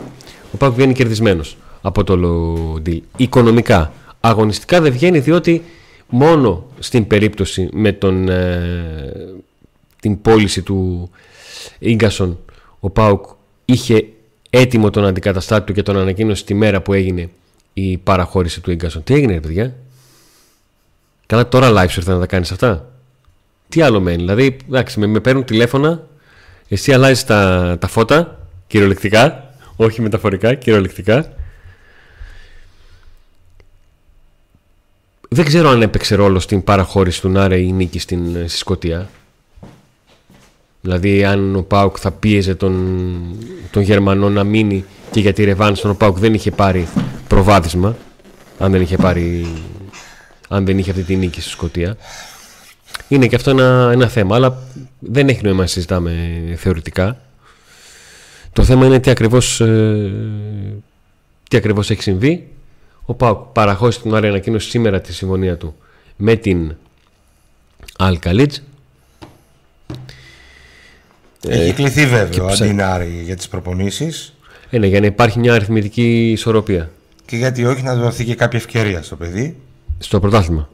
Ο 0.52 0.56
Πάουκ 0.56 0.74
βγαίνει 0.74 0.92
κερδισμένος 0.92 1.56
από 1.82 2.04
το 2.04 2.14
lo- 2.14 2.88
deal. 2.88 3.00
Οικονομικά. 3.16 3.92
Αγωνιστικά 4.20 4.80
δεν 4.80 4.92
βγαίνει 4.92 5.18
διότι 5.18 5.64
μόνο 6.14 6.66
στην 6.78 7.06
περίπτωση 7.06 7.68
με 7.72 7.92
τον, 7.92 8.28
ε, 8.28 9.12
την 10.00 10.20
πώληση 10.20 10.62
του 10.62 11.10
Ίγκασον 11.78 12.38
ο 12.80 12.90
Πάουκ 12.90 13.24
είχε 13.64 14.06
έτοιμο 14.50 14.90
τον 14.90 15.06
αντικαταστάτη 15.06 15.66
του 15.66 15.72
και 15.72 15.82
τον 15.82 15.96
ανακοίνωσε 15.98 16.44
τη 16.44 16.54
μέρα 16.54 16.80
που 16.80 16.92
έγινε 16.92 17.30
η 17.72 17.98
παραχώρηση 17.98 18.60
του 18.60 18.70
Ίγκασον. 18.70 19.02
Τι 19.02 19.14
έγινε, 19.14 19.32
ρε 19.32 19.40
παιδιά; 19.40 19.74
Καλά, 21.26 21.48
τώρα 21.48 21.70
live 21.70 21.90
σου 21.90 22.00
ήρθε 22.00 22.12
να 22.12 22.18
τα 22.18 22.26
κάνεις 22.26 22.52
αυτά. 22.52 22.92
Τι 23.68 23.82
άλλο 23.82 24.00
μένει. 24.00 24.16
Δηλαδή, 24.16 24.56
εντάξει, 24.68 24.98
με, 25.00 25.06
με 25.06 25.20
παίρνουν 25.20 25.44
τηλέφωνα, 25.44 26.06
εσύ 26.68 26.92
αλλάζεις 26.92 27.24
τα, 27.24 27.76
τα 27.80 27.86
φώτα, 27.86 28.48
κυριολεκτικά, 28.66 29.54
όχι 29.76 30.02
μεταφορικά, 30.02 30.54
κυριολεκτικά. 30.54 31.32
Δεν 35.32 35.44
ξέρω 35.44 35.68
αν 35.68 35.82
έπαιξε 35.82 36.14
ρόλο 36.14 36.40
στην 36.40 36.64
παραχώρηση 36.64 37.20
του 37.20 37.28
Νάρε 37.28 37.58
η 37.58 37.72
νίκη 37.72 37.98
στην, 37.98 38.48
στη 38.48 38.58
Σκωτία. 38.58 39.10
Δηλαδή, 40.80 41.24
αν 41.24 41.56
ο 41.56 41.62
Πάουκ 41.62 41.96
θα 42.00 42.10
πίεζε 42.10 42.54
τον, 42.54 43.16
τον 43.70 43.82
Γερμανό 43.82 44.30
να 44.30 44.44
μείνει 44.44 44.84
και 45.10 45.20
για 45.20 45.32
τη 45.32 45.44
Ρεβάνς, 45.44 45.84
ο 45.84 45.94
Πάουκ 45.94 46.18
δεν 46.18 46.34
είχε 46.34 46.50
πάρει 46.50 46.88
προβάδισμα. 47.28 47.96
Αν 48.58 48.72
δεν 48.72 48.80
είχε 48.80 48.96
πάρει. 48.96 49.46
Αν 50.48 50.64
δεν 50.64 50.78
είχε 50.78 50.90
αυτή 50.90 51.02
τη 51.02 51.16
νίκη 51.16 51.40
στη 51.40 51.50
Σκωτία. 51.50 51.96
Είναι 53.08 53.26
και 53.26 53.36
αυτό 53.36 53.50
ένα, 53.50 53.90
ένα 53.92 54.08
θέμα, 54.08 54.36
αλλά 54.36 54.62
δεν 54.98 55.28
έχει 55.28 55.40
νόημα 55.42 55.60
να 55.60 55.66
συζητάμε 55.66 56.14
θεωρητικά. 56.56 57.20
Το 58.52 58.64
θέμα 58.64 58.86
είναι 58.86 59.00
τι 59.00 59.10
ακριβώς, 59.10 59.60
ε, 59.60 60.12
τι 61.48 61.56
ακριβώς 61.56 61.90
έχει 61.90 62.02
συμβεί. 62.02 62.48
Ο 63.04 63.14
Πάουκ 63.14 63.38
παραχώρησε 63.52 64.00
την 64.00 64.14
Άρη 64.14 64.28
ανακοίνωση 64.28 64.68
σήμερα 64.70 65.00
τη 65.00 65.12
συμφωνία 65.12 65.56
του 65.56 65.74
με 66.16 66.34
την 66.36 66.74
Αλκαλίτς. 67.98 68.62
Έχει 71.48 71.72
κληθεί 71.72 72.06
βέβαια 72.06 72.42
ο 72.44 72.46
ψα- 72.46 72.64
Αντινάρη 72.64 73.20
για 73.24 73.36
τις 73.36 73.48
προπονήσεις 73.48 74.34
Ε, 74.70 74.78
ναι, 74.78 74.86
για 74.86 75.00
να 75.00 75.06
υπάρχει 75.06 75.38
μια 75.38 75.54
αριθμητική 75.54 76.30
ισορροπία 76.30 76.90
και 77.26 77.36
γιατί 77.36 77.64
όχι 77.64 77.82
να 77.82 77.94
δοθεί 77.94 78.24
και 78.24 78.34
κάποια 78.34 78.58
ευκαιρία 78.58 79.02
στο 79.02 79.16
παιδί 79.16 79.56
στο 79.98 80.20
πρωτάθλημα. 80.20 80.68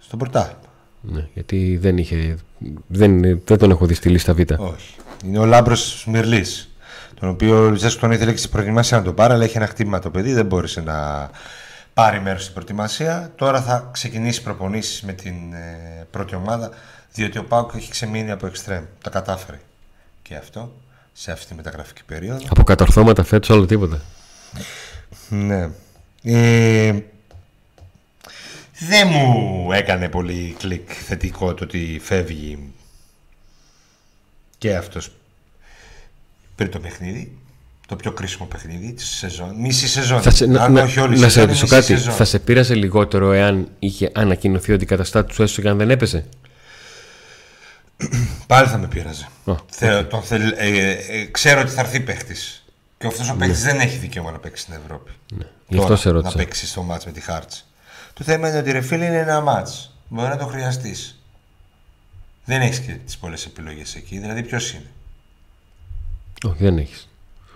στο 0.00 0.16
πρωτάθλημα. 0.16 0.60
Ναι, 1.00 1.28
γιατί 1.34 1.76
δεν, 1.80 1.98
είχε, 1.98 2.36
δεν, 2.86 3.20
δεν 3.44 3.58
τον 3.58 3.70
έχω 3.70 3.86
δει 3.86 3.94
στη 3.94 4.08
λίστα 4.08 4.34
Β. 4.34 4.38
Όχι. 4.58 4.94
Είναι 5.26 5.38
ο 5.38 5.44
Λάμπρος 5.44 6.00
Σμυρλής 6.00 6.70
τον 7.20 7.28
οποίο 7.28 7.64
ο 7.64 7.68
Λουτσέσκου 7.68 8.00
τον 8.00 8.10
ήθελε 8.10 8.30
και 8.30 8.38
στην 8.38 8.50
προετοιμασία 8.50 8.98
να 8.98 9.04
τον 9.04 9.14
πάρει 9.14 9.32
αλλά 9.32 9.44
έχει 9.44 9.56
ένα 9.56 9.66
χτύπημα 9.66 9.98
το 9.98 10.10
παιδί 10.10 10.32
δεν 10.32 10.46
μπόρεσε 10.46 10.80
να 10.80 11.30
πάρει 11.94 12.20
μέρος 12.20 12.42
στην 12.42 12.54
προετοιμασία 12.54 13.32
τώρα 13.36 13.62
θα 13.62 13.88
ξεκινήσει 13.92 14.42
προπονήσεις 14.42 15.02
με 15.02 15.12
την 15.12 15.52
ε, 15.52 16.06
πρώτη 16.10 16.34
ομάδα 16.34 16.70
διότι 17.12 17.38
ο 17.38 17.44
Πάουκ 17.44 17.70
έχει 17.74 17.90
ξεμείνει 17.90 18.30
από 18.30 18.46
εξτρέμ 18.46 18.84
τα 19.02 19.10
κατάφερε 19.10 19.60
και 20.22 20.34
αυτό 20.34 20.72
σε 21.12 21.32
αυτή 21.32 21.46
τη 21.46 21.54
μεταγραφική 21.54 22.04
περίοδο. 22.04 22.44
Από 22.48 22.62
καταρθώματα 22.62 23.24
φέτος 23.24 23.50
άλλο 23.50 23.66
τίποτα. 23.66 24.00
Ναι. 25.28 25.70
Ε, 26.22 26.94
δεν 28.78 29.08
μου 29.10 29.72
έκανε 29.72 30.08
πολύ 30.08 30.56
κλικ 30.58 30.90
θετικό 31.06 31.54
το 31.54 31.64
ότι 31.64 32.00
φεύγει 32.02 32.72
και 34.58 34.76
αυτός 34.76 35.12
πριν 36.56 36.70
το 36.70 36.78
παιχνίδι. 36.78 37.38
Το 37.88 37.96
πιο 37.96 38.12
κρίσιμο 38.12 38.46
παιχνίδι 38.46 38.92
της 38.92 39.08
σεζόν. 39.08 39.54
Μισή 39.60 39.88
σεζόν. 39.88 40.22
Θα 40.22 40.30
σε, 40.30 40.46
να, 40.46 40.62
Αν 40.62 40.72
να, 40.72 40.82
όχι 40.82 41.00
όλη 41.00 41.16
η 41.16 41.20
να 41.20 41.24
σε 41.28 41.30
σεζόν, 41.32 41.42
ρωτήσω 41.48 41.62
μισή 41.64 41.74
κάτι. 41.74 41.86
σεζόν. 41.86 42.14
Θα 42.14 42.24
σε 42.24 42.38
πείρασε 42.38 42.74
λιγότερο 42.74 43.32
εάν 43.32 43.68
είχε 43.78 44.10
ανακοινωθεί 44.14 44.72
ότι 44.72 44.84
η 44.84 44.86
καταστάτη 44.86 45.34
σου 45.34 45.42
έστω 45.42 45.60
και 45.60 45.68
αν 45.68 45.76
δεν 45.78 45.90
έπεσε; 45.90 46.26
Πάλι 48.46 48.68
θα 48.68 48.78
με 48.78 48.86
πείραζε. 48.86 49.28
Α, 49.44 49.54
Θε- 49.70 50.08
τον 50.08 50.22
θέλ- 50.22 50.54
ε, 50.58 50.90
ε, 50.90 51.24
ξέρω 51.30 51.60
ότι 51.60 51.70
θα 51.70 51.80
έρθει 51.80 52.00
παίχτης. 52.00 52.64
Και 52.98 53.06
αυτός 53.06 53.30
ο 53.30 53.34
παίχτης 53.36 53.62
δεν 53.62 53.80
έχει 53.80 53.96
δικαίωμα 53.96 54.30
να 54.30 54.38
παίξει 54.38 54.62
στην 54.62 54.74
Ευρώπη. 54.84 55.10
Ναι. 55.36 55.44
Γι' 55.68 55.78
αυτό 55.78 55.96
σε 55.96 56.08
Να 56.08 56.14
ρώτησα. 56.14 56.36
παίξει 56.36 56.66
στο 56.66 56.82
μάτς 56.82 57.06
με 57.06 57.12
τη 57.12 57.20
Χάρτς. 57.20 57.66
Το 58.12 58.24
θέμα 58.24 58.48
είναι 58.48 58.58
ότι 58.58 58.72
ρε 58.72 58.80
φίλε 58.80 59.04
είναι 59.04 59.18
ένα 59.18 59.40
μάτς. 59.40 59.94
Μπορεί 60.08 60.28
να 60.28 60.36
το 60.36 60.46
χρειαστείς. 60.46 61.20
Δεν 62.44 62.60
έχεις 62.60 62.78
και 62.80 62.92
τις 62.92 63.16
πολλές 63.16 63.44
επιλογές 63.46 63.94
εκεί. 63.94 64.18
Δηλαδή 64.18 64.42
ποιος 64.42 64.70
είναι; 64.72 64.86
Όχι, 66.46 66.62
δεν 66.62 66.78
έχεις. 66.78 67.08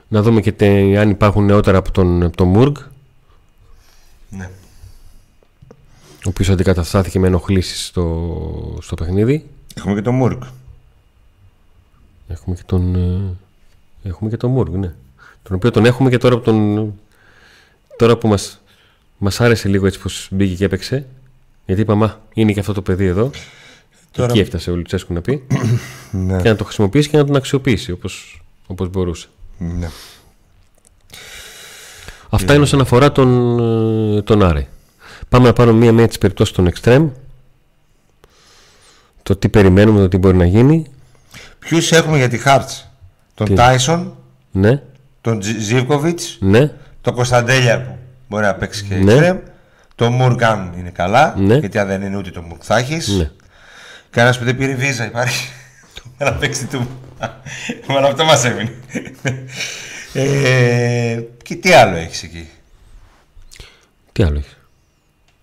Να 0.09 0.23
δούμε 0.23 0.41
και 0.41 0.53
τε, 0.53 0.99
αν 0.99 1.11
υπάρχουν 1.11 1.45
νεότερα 1.45 1.79
από 1.79 1.91
τον, 1.91 2.23
από 2.23 2.37
τον 2.37 2.49
Μουργκ, 2.49 2.77
Ναι. 4.31 4.51
ο 6.17 6.29
οποίος 6.29 6.49
αντικαταστάθηκε 6.49 7.19
με 7.19 7.27
ενοχλήσεις 7.27 7.87
στο, 7.87 8.79
στο 8.83 8.95
παιχνίδι. 8.95 9.47
Έχουμε 9.75 9.95
και 9.95 10.03
τον 10.03 10.15
Μούρκ. 10.15 10.43
Έχουμε 12.29 12.57
και 12.57 12.63
τον. 12.67 12.95
ε, 12.95 14.09
Έχουμε 14.09 14.31
και 14.31 14.37
τον 14.37 14.51
Μουργκ, 14.51 14.75
ναι. 14.75 14.93
Τον 15.43 15.57
οποίο 15.57 15.71
τον 15.71 15.85
έχουμε 15.85 16.11
και 16.11 16.19
τώρα 16.19 16.37
που 16.37 16.43
τον. 16.43 16.93
Τώρα 17.97 18.17
που 18.17 18.29
μας, 18.29 18.61
μας 19.19 19.41
άρεσε 19.41 19.69
λίγο 19.69 19.87
έτσι 19.87 20.01
πως 20.01 20.29
μπήκε 20.31 20.55
και 20.55 20.65
έπαιξε. 20.65 21.07
Γιατί 21.67 21.81
είπαμε, 21.81 22.05
«Α, 22.05 22.19
είναι 22.35 22.53
και 22.53 22.61
αυτό 22.61 22.73
το 22.73 22.83
παιδί 22.83 23.05
εδώ. 23.05 23.31
Τώρα- 24.11 24.31
Εκεί 24.31 24.41
έφτασε 24.41 24.71
ο 24.71 24.77
Λουτσέσκου 24.77 25.13
να 25.13 25.21
πει. 25.21 25.47
Ναι. 26.13 26.43
και 26.43 26.49
να 26.49 26.57
το 26.57 26.65
χρησιμοποιήσει 26.65 27.09
και 27.09 27.17
να 27.17 27.25
τον 27.25 27.37
αξιοποιήσει 27.37 27.93
όπως, 27.93 28.43
όπως 28.71 28.89
μπορούσε. 28.89 29.27
ναι. 29.59 29.89
Αυτά 32.31 32.55
είναι 32.55 32.62
όσον 32.62 32.81
αφορά 32.81 33.12
τον, 33.12 33.59
ε, 34.19 34.23
τον 34.23 34.43
Άρη. 34.43 34.69
Πάμε 35.29 35.47
να 35.47 35.53
πάρουμε 35.53 35.79
μία 35.79 35.93
μία 35.93 36.09
τις 36.09 36.19
περιπτώσεις 36.19 36.55
των 36.55 36.71
Extreme. 36.73 37.09
Το 39.23 39.37
τι 39.37 39.49
περιμένουμε, 39.49 40.00
το 40.00 40.09
τι 40.09 40.17
μπορεί 40.17 40.37
να 40.37 40.45
γίνει. 40.47 40.87
Ποιους 41.59 41.93
έχουμε 41.93 42.17
για 42.17 42.29
τη 42.29 42.39
Χάρτς; 42.39 42.91
Τον 43.35 43.47
Τι; 43.47 43.55
Τάισον, 43.55 44.17
Ναι, 44.50 44.83
τον 45.21 45.43
Ζίβκοβιτς, 45.43 46.37
ναι, 46.41 46.73
τον 47.00 47.15
Κωνσταντέλια 47.15 47.81
που 47.83 47.97
μπορεί 48.29 48.45
να 48.45 48.55
παίξει 48.55 48.85
και 48.85 48.95
Ναι. 48.95 49.12
εξτρέμ. 49.12 49.39
Το 49.95 50.11
Μουργκάν 50.11 50.73
είναι 50.79 50.91
καλά. 50.91 51.35
Ναι. 51.39 51.57
Γιατί 51.57 51.79
αν 51.79 51.87
δεν 51.87 52.03
είναι 52.03 52.17
ούτε 52.17 52.31
το 52.31 52.43
Μουρκ 52.43 52.61
θα 52.65 52.77
έχεις. 52.79 53.09
ναι. 53.09 53.31
Κανένας 54.11 54.39
που 54.39 54.45
δεν 54.45 54.57
πήρε 54.57 54.75
βίζα 54.75 55.05
υπάρχει. 55.07 55.49
Να 56.25 56.33
παίξει 56.35 56.67
του. 56.67 56.89
Μόνο 57.89 58.07
αυτό 58.07 58.25
μας 58.25 58.45
έμεινε. 58.45 58.73
ε, 60.12 61.23
και 61.43 61.55
τι 61.57 61.73
άλλο 61.73 61.97
έχεις 61.97 62.23
εκεί; 62.23 62.49
Τι 64.12 64.23
άλλο 64.23 64.39
έχεις; 64.39 64.57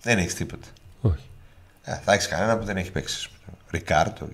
Δεν 0.02 0.18
έχεις 0.18 0.34
τίποτα. 0.34 0.66
Όχι. 1.00 1.22
Ε, 1.82 2.00
θα 2.04 2.12
έχεις 2.12 2.28
κανένα 2.28 2.58
που 2.58 2.64
δεν 2.64 2.76
έχει 2.76 2.90
παίξει. 2.90 3.14
ας 3.18 3.28
πούμε. 3.28 3.56
Ρικάρτο. 3.70 4.28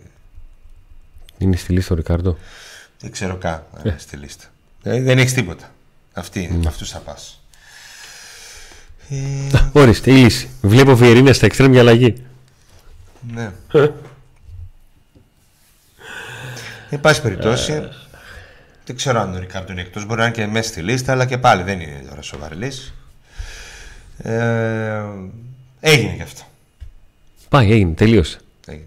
Είναι 1.38 1.56
στη 1.56 1.72
λίστα 1.72 1.92
ο 1.94 1.96
Ρικάρντο; 1.96 2.38
Δεν 3.00 3.10
ξέρω 3.10 3.36
καν 3.36 3.52
αν 3.76 3.82
είναι 3.84 3.96
στη 3.98 4.16
λίστα. 4.16 4.44
Ε, 4.82 5.00
δεν 5.02 5.18
έχεις 5.18 5.32
τίποτα. 5.34 5.70
Αυτή 6.12 6.42
είναι. 6.42 6.56
Με 6.56 6.68
αυτούς 6.68 6.90
θα 6.90 6.98
πας. 6.98 7.38
Ε, 9.10 9.70
Ορίστε, 9.72 10.10
η 10.10 10.14
λύση. 10.16 10.50
Βλέπω 10.62 10.96
Βιερίνια 10.96 11.32
στα 11.34 11.46
Extreme 11.46 11.70
για 11.70 11.80
αλλαγή. 11.80 12.14
ναι. 13.34 13.50
Εν 16.94 17.00
πάση 17.00 17.22
περιπτώσει, 17.22 17.88
δεν 18.86 18.96
ξέρω 18.96 19.20
αν 19.20 19.34
ο 19.34 19.38
Ρικάρντο 19.38 19.72
είναι 19.72 19.80
εκτός. 19.80 20.06
Μπορεί 20.06 20.20
να 20.20 20.26
είναι 20.26 20.34
και 20.34 20.46
μέσα 20.46 20.68
στη 20.68 20.80
λίστα, 20.80 21.12
αλλά 21.12 21.24
και 21.26 21.38
πάλι 21.38 21.62
δεν 21.62 21.80
είναι 21.80 22.04
τώρα 22.08 22.22
σοβαρή 22.22 22.54
λύση. 22.54 22.92
Ε, 24.18 25.02
έγινε 25.80 26.12
και 26.16 26.22
αυτό. 26.22 26.42
Πάει, 27.48 27.72
έγινε, 27.72 27.92
τελείωσε. 27.92 28.38
Έγινε. 28.66 28.86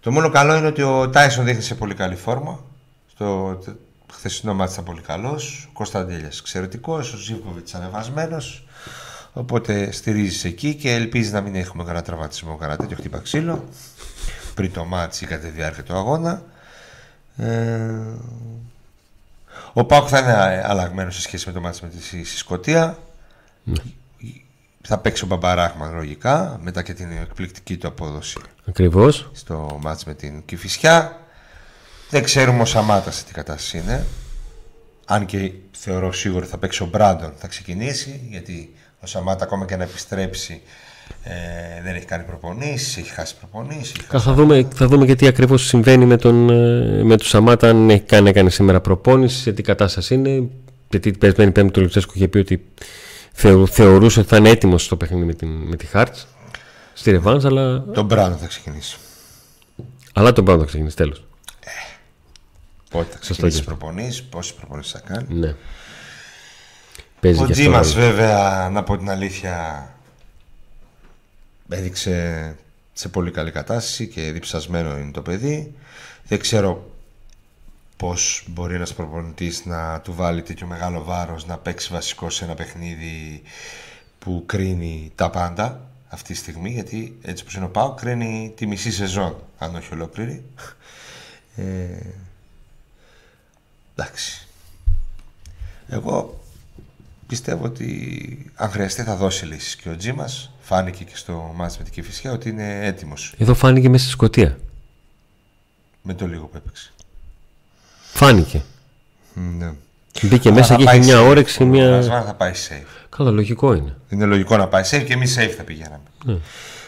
Το 0.00 0.12
μόνο 0.12 0.30
καλό 0.30 0.56
είναι 0.56 0.66
ότι 0.66 0.82
ο 0.82 1.10
Τάισον 1.10 1.44
δείχνει 1.44 1.62
σε 1.62 1.74
πολύ 1.74 1.94
καλή 1.94 2.14
φόρμα. 2.16 2.60
Στο 3.10 3.58
τε- 3.64 3.74
χθεσινό 4.12 4.54
μάτι 4.54 4.72
ήταν 4.72 4.84
πολύ 4.84 5.00
καλός. 5.00 5.66
Ο 5.68 5.72
Κωνσταντέλιας 5.72 6.38
εξαιρετικός. 6.38 7.12
Ο 7.12 7.16
Ζήβκοβιτ 7.16 7.68
ανεβασμένος. 7.74 8.66
Οπότε 9.32 9.90
στηρίζεις 9.92 10.44
εκεί 10.44 10.74
και 10.74 10.92
ελπίζεις 10.92 11.32
να 11.32 11.40
μην 11.40 11.54
έχουμε 11.54 11.84
κανένα 11.84 12.04
τραυματισμό, 12.04 12.56
κανένα 12.56 12.78
τέτοιο 12.78 12.96
χτύπα 12.96 13.18
ξύλο. 13.18 13.64
Πριν 14.54 14.72
το 14.72 14.84
μάτι 14.84 15.24
ή 15.24 15.26
κατά 15.26 15.46
τη 15.46 15.52
διάρκεια 15.52 15.82
του 15.82 15.94
αγώνα. 15.94 16.42
Ε, 17.36 17.90
ο 19.72 19.84
Πάουκ 19.84 20.06
θα 20.10 20.18
είναι 20.18 20.62
αλλαγμένος 20.66 21.14
σε 21.14 21.20
σχέση 21.20 21.46
με 21.46 21.52
το 21.52 21.60
μάτι 21.60 21.78
με 21.82 21.88
τη 21.88 22.02
στη 22.02 22.24
Σκωτία. 22.24 22.98
Θα 24.86 24.98
παίξει 24.98 25.24
ο 25.24 25.26
Μπαμπαράχμαν 25.26 25.94
λογικά 25.94 26.58
μετά 26.62 26.82
και 26.82 26.94
την 26.94 27.10
εκπληκτική 27.10 27.76
του 27.76 27.86
απόδοση 27.88 28.38
Ακριβώς. 28.68 29.30
στο 29.32 29.78
μάτς 29.80 30.04
με 30.04 30.14
την 30.14 30.44
Κηφισιά. 30.44 31.20
Δεν 32.10 32.22
ξέρουμε 32.22 32.62
ο 32.62 32.64
Σαμάτα 32.64 33.10
σε 33.10 33.24
τι 33.24 33.32
κατάσταση 33.32 33.78
είναι. 33.78 34.06
Αν 35.06 35.26
και 35.26 35.52
θεωρώ 35.70 36.12
σίγουρο 36.12 36.46
θα 36.46 36.58
παίξει 36.58 36.82
ο 36.82 36.86
Μπράντον, 36.86 37.32
θα 37.36 37.46
ξεκινήσει. 37.48 38.26
Γιατί 38.30 38.74
ο 39.00 39.06
Σαμάτα 39.06 39.44
ακόμα 39.44 39.64
και 39.64 39.76
να 39.76 39.82
επιστρέψει 39.82 40.62
ε, 41.22 41.82
δεν 41.82 41.94
έχει 41.94 42.04
κάνει 42.04 42.24
προπονήσεις, 42.24 42.96
έχει 42.96 43.10
χάσει 43.10 43.34
προπονήσεις. 43.36 43.90
έχει 43.90 43.98
Κα- 44.06 44.06
χάσει- 44.08 44.24
Θα 44.24 44.32
δούμε, 44.32 44.68
θα 44.74 44.86
δούμε 44.86 45.06
και 45.06 45.14
τι 45.14 45.26
ακριβώς 45.26 45.66
συμβαίνει 45.66 46.06
με 46.06 46.16
τον, 46.16 46.50
ε, 46.50 47.02
με 47.04 47.16
τον 47.16 47.26
Σαμάτα, 47.26 47.68
αν 47.68 47.90
έχει 47.90 48.00
κάνει, 48.00 48.28
έκανε 48.28 48.50
σήμερα 48.50 48.80
προπόνηση, 48.80 49.40
σε 49.40 49.52
τι 49.52 49.62
κατάσταση 49.62 50.14
είναι. 50.14 50.48
Γιατί 50.90 51.10
την 51.10 51.20
περασμένη 51.20 51.50
πέμπτη 51.50 51.72
του 51.72 51.80
Λουτσέσκου 51.80 52.12
είχε 52.16 52.28
πει 52.28 52.38
ότι 52.38 52.64
θεω- 53.32 53.66
θεωρούσε 53.66 54.20
ότι 54.20 54.28
θα 54.28 54.36
είναι 54.36 54.48
έτοιμος 54.48 54.84
στο 54.84 54.96
παιχνίδι 54.96 55.24
με, 55.24 55.34
την, 55.34 55.48
με 55.48 55.76
τη 55.76 55.86
Χάρτς, 55.86 56.26
στη 56.94 57.10
Ρεβάνς, 57.10 57.44
αλλά, 57.44 57.84
Τον 57.84 58.04
Μπράντον 58.04 58.38
θα 58.38 58.46
ξεκινήσει. 58.46 58.96
αλλά 60.12 60.32
τον 60.32 60.44
πάνω 60.44 60.58
θα 60.60 60.66
ξεκινήσει 60.66 60.96
τέλος. 60.96 61.24
Πότε 62.90 63.04
θα 63.10 63.16
Σωστό 63.16 63.32
ξεκινήσει 63.32 63.58
και 63.58 63.64
προπονήσεις, 63.64 64.22
πόσες 64.22 64.54
προπονήσεις 64.54 64.92
θα 64.92 65.00
κάνει. 65.00 65.26
Ναι. 65.28 65.54
Παίζει 67.20 67.42
Ο 67.42 67.46
και 67.46 67.52
αυτό 67.52 67.62
Τζίμας 67.62 67.94
ρόλο. 67.94 68.06
βέβαια, 68.06 68.68
να 68.72 68.82
πω 68.82 68.96
την 68.98 69.10
αλήθεια, 69.10 69.88
έδειξε 71.68 72.56
σε 72.92 73.08
πολύ 73.08 73.30
καλή 73.30 73.50
κατάσταση 73.50 74.06
και 74.06 74.32
διψασμένο 74.32 74.98
είναι 74.98 75.10
το 75.10 75.22
παιδί. 75.22 75.74
Δεν 76.26 76.38
ξέρω 76.38 76.90
πώς 77.96 78.44
μπορεί 78.48 78.74
ένας 78.74 78.94
προπονητής 78.94 79.64
να 79.64 80.00
του 80.00 80.14
βάλει 80.14 80.42
τέτοιο 80.42 80.66
μεγάλο 80.66 81.04
βάρος 81.04 81.46
να 81.46 81.58
παίξει 81.58 81.92
βασικό 81.92 82.30
σε 82.30 82.44
ένα 82.44 82.54
παιχνίδι 82.54 83.42
που 84.18 84.42
κρίνει 84.46 85.12
τα 85.14 85.30
πάντα 85.30 85.88
αυτή 86.08 86.32
τη 86.32 86.38
στιγμή 86.38 86.70
γιατί 86.70 87.18
έτσι 87.22 87.42
όπως 87.42 87.54
είναι 87.54 87.64
ο 87.64 87.68
Πάο 87.68 87.94
κρίνει 87.94 88.52
τη 88.56 88.66
μισή 88.66 88.92
σεζόν 88.92 89.36
αν 89.58 89.74
όχι 89.74 89.94
ολόκληρη. 89.94 90.44
Ε, 91.56 92.00
εντάξει. 93.96 94.48
Εγώ 95.88 96.44
πιστεύω 97.26 97.64
ότι 97.64 98.50
αν 98.54 98.70
χρειαστεί 98.70 99.02
θα 99.02 99.16
δώσει 99.16 99.46
λύσεις 99.46 99.76
και 99.76 99.88
ο 99.88 99.96
Τζίμας 99.96 100.53
φάνηκε 100.64 101.04
και 101.04 101.16
στο 101.16 101.52
μάτς 101.56 101.78
με 101.78 101.84
την 101.84 101.92
Κηφισιά 101.92 102.32
ότι 102.32 102.48
είναι 102.48 102.86
έτοιμος 102.86 103.34
Εδώ 103.38 103.54
φάνηκε 103.54 103.88
μέσα 103.88 104.02
στη 104.04 104.12
Σκωτία. 104.12 104.58
με 106.02 106.14
το 106.14 106.26
λίγο 106.26 106.44
που 106.46 106.56
έπαιξε 106.56 106.92
Φάνηκε. 108.12 108.62
ναι. 109.34 109.72
Μπήκε 110.22 110.48
Αλλά 110.48 110.56
μέσα 110.58 110.68
θα 110.74 110.76
και 110.76 110.84
πάει 110.84 110.98
είχε 110.98 111.06
μια 111.12 111.20
safe. 111.22 111.28
όρεξη, 111.28 111.62
Ο 111.62 111.66
μια... 111.66 111.90
Ρασβάν 111.90 112.24
θα 112.24 112.34
πάει 112.34 112.52
safe. 112.68 112.86
Καλά, 113.08 113.30
λογικό 113.30 113.74
είναι. 113.74 113.96
Είναι 114.08 114.24
λογικό 114.24 114.56
να 114.56 114.68
πάει 114.68 114.82
safe 114.90 115.04
και 115.06 115.12
εμείς 115.12 115.36
safe 115.38 115.54
θα 115.56 115.62
πηγαίναμε. 115.62 116.02
Ναι. 116.24 116.34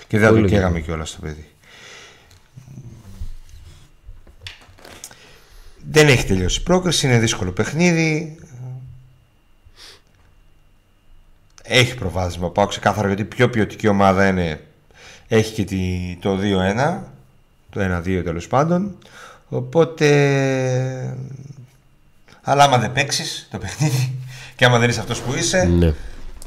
Και 0.08 0.18
δεν 0.18 0.20
θα 0.20 0.26
Πολύ 0.28 0.30
το 0.34 0.40
λογικό. 0.40 0.56
καίγαμε 0.56 0.80
κιόλας 0.80 1.08
στο 1.08 1.20
παιδί. 1.20 1.48
Δεν 5.90 6.08
έχει 6.08 6.24
τελειώσει 6.26 6.60
η 6.60 6.62
πρόκριση, 6.62 7.06
είναι 7.06 7.18
δύσκολο 7.18 7.52
παιχνίδι. 7.52 8.38
Έχει 11.68 11.94
προβάδισμα 11.94 12.50
πάω 12.50 12.66
ξεκάθαρα 12.66 13.06
γιατί 13.06 13.24
πιο 13.24 13.50
ποιοτική 13.50 13.88
ομάδα 13.88 14.28
είναι. 14.28 14.60
Έχει 15.28 15.52
και 15.52 15.64
τη, 15.64 16.16
το 16.20 16.38
2-1, 16.42 16.98
το 17.70 17.80
1-2 17.80 18.20
τέλος 18.24 18.46
πάντων. 18.46 18.96
Οπότε. 19.48 20.06
Αλλά 22.42 22.64
άμα 22.64 22.78
δεν 22.78 22.92
παίξεις 22.92 23.48
το 23.50 23.58
παιχνίδι 23.58 24.14
και 24.56 24.64
άμα 24.64 24.78
δεν 24.78 24.88
είσαι 24.88 25.00
αυτός 25.00 25.20
που 25.20 25.34
είσαι, 25.34 25.64
Ναι. 25.64 25.94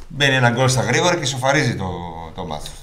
Μπαίνει 0.07 0.35
ένα 0.35 0.49
γκολ 0.49 0.69
στα 0.69 0.81
γρήγορα 0.81 1.15
και 1.15 1.25
σοφαρίζει 1.25 1.75
το, 1.75 1.89
το 2.35 2.45
μάθημα. 2.45 2.75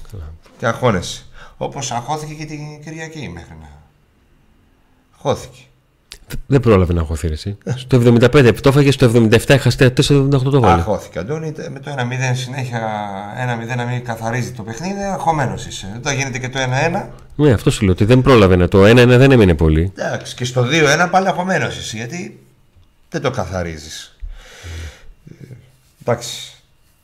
Και 0.57 0.65
αγχώνεσαι. 0.65 1.25
Όπως 1.57 1.91
αγχώθηκε 1.91 2.33
και 2.33 2.45
την 2.45 2.83
Κυριακή 2.83 3.29
μέχρι 3.29 3.55
να. 3.61 3.69
Αγχώθηκε. 5.15 5.61
Δεν 6.47 6.59
πρόλαβε 6.59 6.93
να 6.93 7.01
αγχωθεί. 7.01 7.27
εσύ. 7.27 7.57
Στο 7.75 8.01
75, 8.05 8.53
το 8.61 8.69
έφαγε 8.69 8.91
στο 8.91 9.11
77, 9.13 9.39
έχασε 9.47 9.93
4-78 9.95 10.29
το 10.29 10.59
βάλε. 10.59 10.81
Αχώθηκε, 10.81 11.19
Αντώνη, 11.19 11.53
με 11.69 11.79
το 11.79 11.91
1-0 11.97 12.01
συνέχεια 12.33 12.81
1-0 13.73 13.77
να 13.77 13.85
μην 13.85 14.05
καθαρίζει 14.05 14.51
το 14.51 14.63
παιχνίδι, 14.63 15.01
αγχωμένος 15.01 15.65
είσαι. 15.65 15.93
Όταν 15.97 16.15
γίνεται 16.15 16.37
και 16.37 16.49
το 16.49 16.59
1-1. 16.59 17.05
Ναι, 17.35 17.51
αυτό 17.51 17.71
σου 17.71 17.83
λέω 17.83 17.91
ότι 17.93 18.05
δεν 18.05 18.21
πρόλαβε 18.21 18.55
να 18.55 18.67
το 18.67 18.83
1-1 18.83 19.05
δεν 19.07 19.31
έμεινε 19.31 19.53
πολύ. 19.55 19.91
Εντάξει, 19.95 20.35
και 20.35 20.45
στο 20.45 20.65
2-1 21.05 21.07
πάλι 21.11 21.27
αγχωμένος 21.27 21.77
είσαι, 21.77 21.97
γιατί 21.97 22.39
δεν 23.09 23.21
το 23.21 23.31
καθαρίζεις. 23.31 24.17
Εντάξει. 26.01 26.51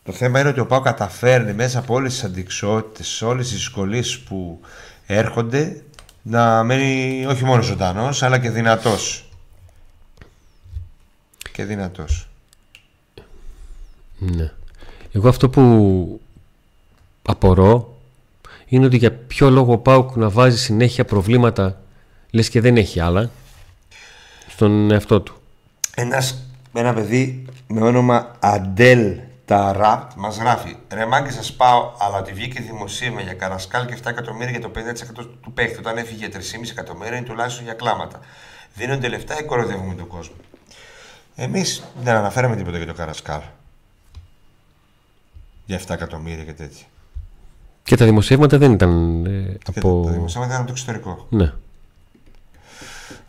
Το 0.04 0.12
θέμα 0.12 0.40
είναι 0.40 0.50
ότι 0.50 0.60
ο 0.60 0.66
Πάο 0.66 0.82
καταφέρνει 0.82 1.54
μέσα 1.54 1.80
από 1.80 1.94
όλες 1.94 2.14
τις 2.14 2.24
αντικσότητες, 2.24 3.22
όλες 3.22 3.48
τις 3.48 3.56
δυσκολίες 3.56 4.20
που 4.20 4.60
έρχονται 5.06 5.82
να 6.24 6.64
μένει 6.64 7.26
όχι 7.26 7.44
μόνο 7.44 7.62
ζωντανός, 7.62 8.24
αλλά 8.24 8.40
και 8.40 8.50
δυνατός. 8.50 9.30
Και 11.52 11.64
δυνατός. 11.64 12.28
Ναι. 14.18 14.52
Εγώ 15.12 15.30
αυτό 15.30 15.50
που 15.50 16.22
απορώ 17.22 17.98
είναι 18.66 18.86
ότι 18.86 18.98
για 18.98 19.12
ποιο 19.12 19.50
λόγο 19.50 19.74
ο 19.74 19.78
Πάουκ 19.78 20.16
να 20.16 20.30
βάζει 20.30 20.58
συνέχεια 20.58 21.06
προβλήματα 21.06 21.82
λες 22.32 22.50
και 22.50 22.62
δεν 22.62 22.78
έχει 22.78 23.00
άλλα 23.00 23.30
στον 24.48 24.92
εαυτό 24.92 25.22
του. 25.22 25.36
Ένας, 25.96 26.44
ένα 26.74 26.94
παιδί 26.94 27.46
με 27.68 27.82
όνομα 27.82 28.36
Αντέλ 28.40 29.20
Ταράπ 29.54 30.12
μας 30.16 30.38
γράφει 30.38 30.76
Ρε 30.90 31.06
μάγκε 31.06 31.32
σας 31.32 31.54
πάω, 31.54 31.92
αλλά 32.00 32.18
ότι 32.18 32.34
βγήκε 32.34 32.62
δημοσίευμα 32.62 33.22
για 33.22 33.34
Καρασκάλ 33.34 33.86
και 33.86 33.98
7 34.04 34.06
εκατομμύρια 34.06 34.50
για 34.50 34.62
το 34.62 34.72
50% 35.22 35.26
του 35.42 35.52
παίχτη. 35.54 35.80
Όταν 35.80 35.98
έφυγε 35.98 36.30
3,5 36.34 36.40
εκατομμύρια 36.72 37.18
είναι 37.18 37.26
τουλάχιστον 37.26 37.64
για 37.64 37.74
κλάματα. 37.74 38.20
Δίνονται 38.76 39.08
λεφτά 39.08 39.40
ή 39.40 39.44
κοροϊδεύουμε 39.44 39.94
τον 39.94 40.08
κόσμο. 40.08 40.36
Εμείς 41.36 41.84
δεν 42.04 42.16
αναφέραμε 42.16 42.56
τίποτα 42.56 42.78
για 42.78 42.86
το 42.86 42.94
Καρασκάλ. 42.94 43.42
Για 45.66 45.80
7 45.80 45.90
εκατομμύρια 45.90 46.44
και 46.44 46.54
τέτοια. 46.54 46.86
Και 47.84 47.96
τα 47.96 48.06
δημοσιεύματα 48.06 48.58
δεν 48.58 48.72
ήταν 48.72 49.26
ε, 49.26 49.58
Και 49.64 49.80
από... 49.80 50.04
Τα 50.06 50.12
δημοσιεύματα 50.12 50.54
ήταν 50.54 50.56
από 50.56 50.66
το 50.66 50.72
εξωτερικό. 50.72 51.28
Ναι. 51.30 51.54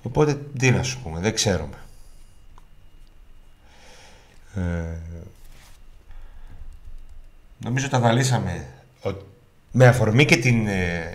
Οπότε 0.02 0.38
τι 0.58 0.70
να 0.70 0.82
σου 0.82 1.00
πούμε, 1.02 1.20
δεν 1.20 1.34
ξέρουμε. 1.34 1.76
Ε, 4.54 4.60
νομίζω 7.58 7.88
τα 7.88 7.96
αναλύσαμε 7.96 8.66
ο- 9.04 9.10
με 9.70 9.86
αφορμή 9.86 10.24
και 10.24 10.36
την 10.36 10.66
ε, 10.66 11.12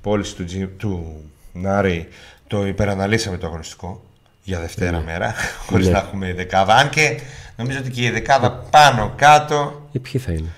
πώληση 0.00 0.34
του, 0.34 0.44
Τζι- 0.44 0.76
του 0.76 1.22
Νάρη 1.52 2.08
το 2.46 2.66
υπεραναλύσαμε 2.66 3.36
το 3.36 3.46
αγωνιστικό 3.46 4.02
για 4.42 4.60
Δευτέρα 4.60 5.00
μέρα 5.00 5.34
χωρίς 5.66 5.86
Ναι. 5.86 5.92
να 5.92 5.98
έχουμε 5.98 6.32
δεκάδα 6.34 6.74
αν 6.74 6.88
και 6.88 7.20
νομίζω 7.56 7.78
ότι 7.78 7.90
και 7.90 8.02
η 8.04 8.10
δεκάδα 8.10 8.50
πάνω 8.52 9.12
κάτω 9.16 9.88
Ε, 9.92 9.98
ποιοι 9.98 10.20
θα 10.20 10.32
είναι; 10.32 10.48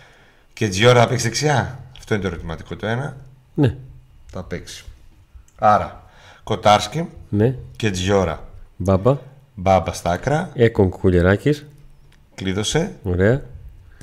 και 0.52 0.68
Τζιόρα 0.68 1.00
θα 1.00 1.08
παίξει 1.08 1.24
δεξιά 1.28 1.78
αυτό 1.98 2.14
είναι 2.14 2.22
το 2.22 2.28
ερωτηματικό 2.28 2.76
το 2.76 2.86
ένα 2.86 3.16
Ναι. 3.54 3.74
θα 4.32 4.42
παίξει 4.44 4.84
άρα 5.58 6.04
Κοτάρσκι 6.44 7.08
Ναι. 7.28 7.54
και 7.76 7.90
Τζιόρα 7.90 8.44
Μπάμπα. 8.76 9.16
Μπάμπα 9.54 9.92
στα 9.92 10.10
άκρα 10.10 10.50
Έκον 10.54 10.88
Κουκουλιαράκης. 10.88 11.66
κλείδωσε 12.34 12.92
Ωραία. 13.02 13.42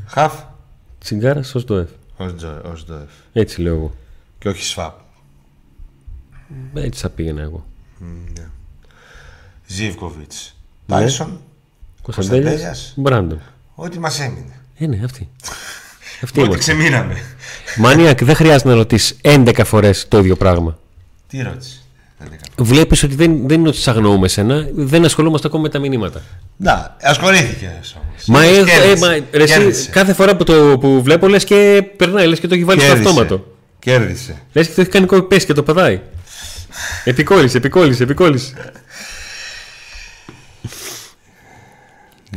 Χαφ 0.05 0.33
Τσιγκάρα 0.99 1.39
ως 1.53 1.65
το 1.65 1.79
F. 1.79 1.87
ως 2.17 2.35
Τζο- 2.35 2.61
ως 2.71 2.85
Ντοεφ 2.85 3.09
Έτσι 3.33 3.61
λέω 3.61 3.73
εγώ. 3.75 3.93
και 4.39 4.49
όχι 4.49 4.63
Σφάπ 4.63 4.93
Έτσι 6.73 7.01
θα 7.01 7.09
πήγαινα 7.09 7.41
εγώ. 7.41 7.65
Ζίβκοβιτς 9.67 10.55
Ναι. 10.85 10.95
Τάισον 10.95 11.39
Κωνσταντέλιας. 12.01 12.43
Κωνσταντέλιας. 12.51 12.93
Μπράντον. 12.95 13.41
Ό,τι 13.75 13.99
μας 13.99 14.19
έμεινε 14.19 14.59
Ε, 14.77 14.87
ναι, 14.87 15.01
αυτή. 15.03 15.29
αυτή 16.23 16.39
Ό,τι 16.39 16.49
είμαστε. 16.49 16.57
ξεμείναμε 16.57 17.15
Μάνιακ, 17.77 18.23
δεν 18.23 18.35
χρειάζεται 18.35 18.69
να 18.69 18.75
ρωτήσεις 18.75 19.17
11 19.21 19.61
φορές 19.65 20.07
το 20.07 20.17
ίδιο 20.17 20.35
πράγμα. 20.35 20.79
Τι 21.27 21.41
ρώτησε; 21.41 21.79
Δεν 21.79 21.81
έκανα. 21.81 21.86
Βλέπεις 22.57 23.03
ότι 23.03 23.15
δεν, 23.15 23.47
δεν 23.47 23.59
είναι 23.59 23.67
ότι 23.67 23.77
σ' 23.77 23.87
αγνοούμε 23.87 24.27
σένα, 24.27 24.67
δεν 24.73 25.05
ασχολούμαστε 25.05 25.47
ακόμα 25.47 25.61
με 25.63 25.69
τα 25.69 25.79
μηνύματα. 25.79 26.21
Να, 26.57 26.95
ασχολήθηκε 27.01 27.71
όμως 27.75 27.95
Μα, 28.27 28.43
ε, 28.43 28.51
Κέρδισε. 28.53 28.91
ε, 28.91 28.95
μα 28.95 29.07
ρε, 29.31 29.43
εσύ, 29.43 29.53
Κέρδισε. 29.53 29.89
κάθε 29.89 30.13
φορά 30.13 30.35
που, 30.35 30.43
το, 30.43 30.77
που 30.79 31.01
βλέπω 31.01 31.27
λες 31.27 31.43
και 31.43 31.83
περνάει, 31.97 32.27
λες 32.27 32.39
και 32.39 32.47
το 32.47 32.53
έχει 32.53 32.63
βάλει 32.63 32.79
στο 32.79 32.89
Κέρδισε. 32.89 33.09
αυτόματο. 33.09 33.45
Κέρδισε 33.79 34.41
Λες 34.53 34.67
και 34.67 34.73
το 34.73 34.81
έχει 34.81 34.89
κάνει 34.89 35.05
κοπέ 35.05 35.37
και 35.37 35.53
το 35.53 35.63
πετάει. 35.63 36.01
επικόλλησε, 37.03 37.57
επικόλλησε, 37.57 38.03
επικόλλησε. 38.03 38.53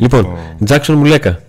λοιπόν, 0.00 0.38
Τζάξον 0.64 0.96
Μουλέκα. 0.96 1.42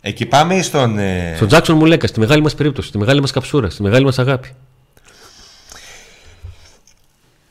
Εκεί 0.00 0.26
πάμε 0.26 0.62
στον 0.62 0.98
ε, 0.98 1.32
Στον 1.36 1.48
Τζάξον 1.48 1.76
Μουλέκα, 1.76 2.06
στη 2.06 2.20
μεγάλη 2.20 2.42
μας 2.42 2.54
περίπτωση, 2.54 2.88
στη 2.88 2.98
μεγάλη 2.98 3.20
μας 3.20 3.30
καψούρα, 3.30 3.70
στη 3.70 3.82
μεγάλη 3.82 4.04
μας 4.04 4.18
αγάπη. 4.18 4.48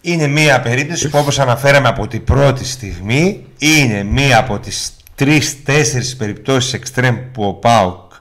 Είναι 0.06 0.28
μία 0.28 0.60
περίπτωση 0.60 1.10
που 1.10 1.18
όπως 1.18 1.40
αναφέραμε 1.40 1.88
από 1.88 2.08
την 2.08 2.24
πρώτη 2.24 2.66
στιγμή 2.66 3.46
είναι 3.58 4.04
μία 4.04 4.38
από 4.38 4.60
τις 4.60 4.96
τρεις-τέσσερις 5.16 6.16
περιπτώσεις 6.16 6.74
εξτρέμ 6.74 7.18
που 7.32 7.44
ο 7.44 7.54
ΠΑΟΚ 7.54 8.12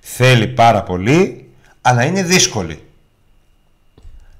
θέλει 0.00 0.46
πάρα 0.46 0.82
πολύ 0.82 1.48
αλλά 1.80 2.04
είναι 2.04 2.22
δύσκολη. 2.22 2.82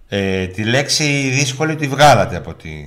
Ε, 0.08 0.46
τη 0.46 0.64
λέξη 0.64 1.30
δύσκολη 1.34 1.76
τη 1.76 1.86
βγάλατε 1.86 2.36
από 2.36 2.54
την 2.54 2.86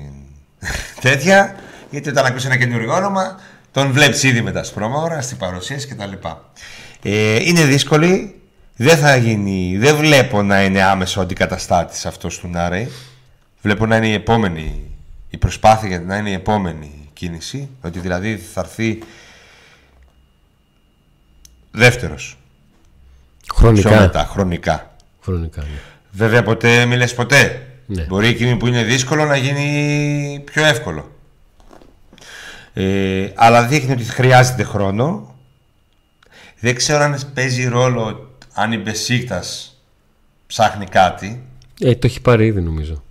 τέτοια 1.02 1.56
γιατί 1.90 2.10
όταν 2.10 2.26
ακούσει 2.26 2.46
ένα 2.46 2.58
καινούριο 2.58 2.94
όνομα 2.94 3.40
τον 3.72 3.92
βλέπεις 3.92 4.24
ήδη 4.24 4.42
με 4.42 4.52
τα 4.52 4.64
σπρώμαυρα 4.64 5.22
στην 5.22 5.38
παρουσίαση 5.38 5.88
κτλ. 5.88 6.28
Ε, 7.04 7.36
είναι 7.44 7.64
δύσκολη 7.64 8.42
δεν 8.76 8.98
θα 8.98 9.16
γίνει, 9.16 9.78
δεν 9.78 9.96
βλέπω 9.96 10.42
να 10.42 10.64
είναι 10.64 10.84
άμεσο 10.84 11.22
αντικαταστάτης 11.22 12.06
αυτός 12.06 12.40
του 12.40 12.48
Νάρεϊ 12.48 12.92
Βλέπω 13.62 13.86
να 13.86 13.96
είναι 13.96 14.08
η 14.08 14.14
επόμενη 14.14 14.92
η 15.30 15.38
προσπάθεια 15.38 15.88
για 15.88 16.00
να 16.00 16.18
είναι 16.18 16.30
η 16.30 16.34
επόμενη 16.34 17.10
κίνηση. 17.14 17.70
Ότι 17.82 18.00
δηλαδή 18.00 18.38
θα 18.38 18.62
έρθει 18.62 19.00
δεύτερος. 21.72 22.38
Πιο 23.46 23.56
Χρονικά. 23.56 24.00
μετά, 24.00 24.26
χρονικά. 24.26 24.96
Χρονικά, 25.22 25.62
ναι. 25.62 25.80
Βέβαια 26.12 26.44
ποτέ 26.44 26.86
μη 26.86 26.96
λες 26.96 27.14
ποτέ. 27.14 27.66
Ναι. 27.86 28.04
Μπορεί 28.04 28.28
εκείνη 28.28 28.56
που 28.58 28.68
είναι 28.68 28.84
δύσκολο 28.84 29.26
να 29.26 29.36
γίνει 29.36 30.42
πιο 30.46 30.66
εύκολο. 30.66 31.12
Ε, 32.74 33.32
αλλά 33.36 33.66
δείχνει 33.66 33.92
ότι 33.92 34.04
χρειάζεται 34.04 34.64
χρόνο. 34.64 35.36
Δεν 36.60 36.76
ξέρω 36.76 37.04
αν 37.04 37.20
παίζει 37.34 37.68
ρόλο 37.68 38.36
αν 38.54 38.72
η 38.72 38.78
Μπεσίκτας 38.78 39.78
ψάχνει 40.48 40.86
κάτι. 40.86 41.44
Ε, 41.80 41.96
το 41.96 42.08
έχει 42.08 42.22
πάρει 42.22 42.46
ήδη 42.46 42.62
νομίζω. 42.62 43.04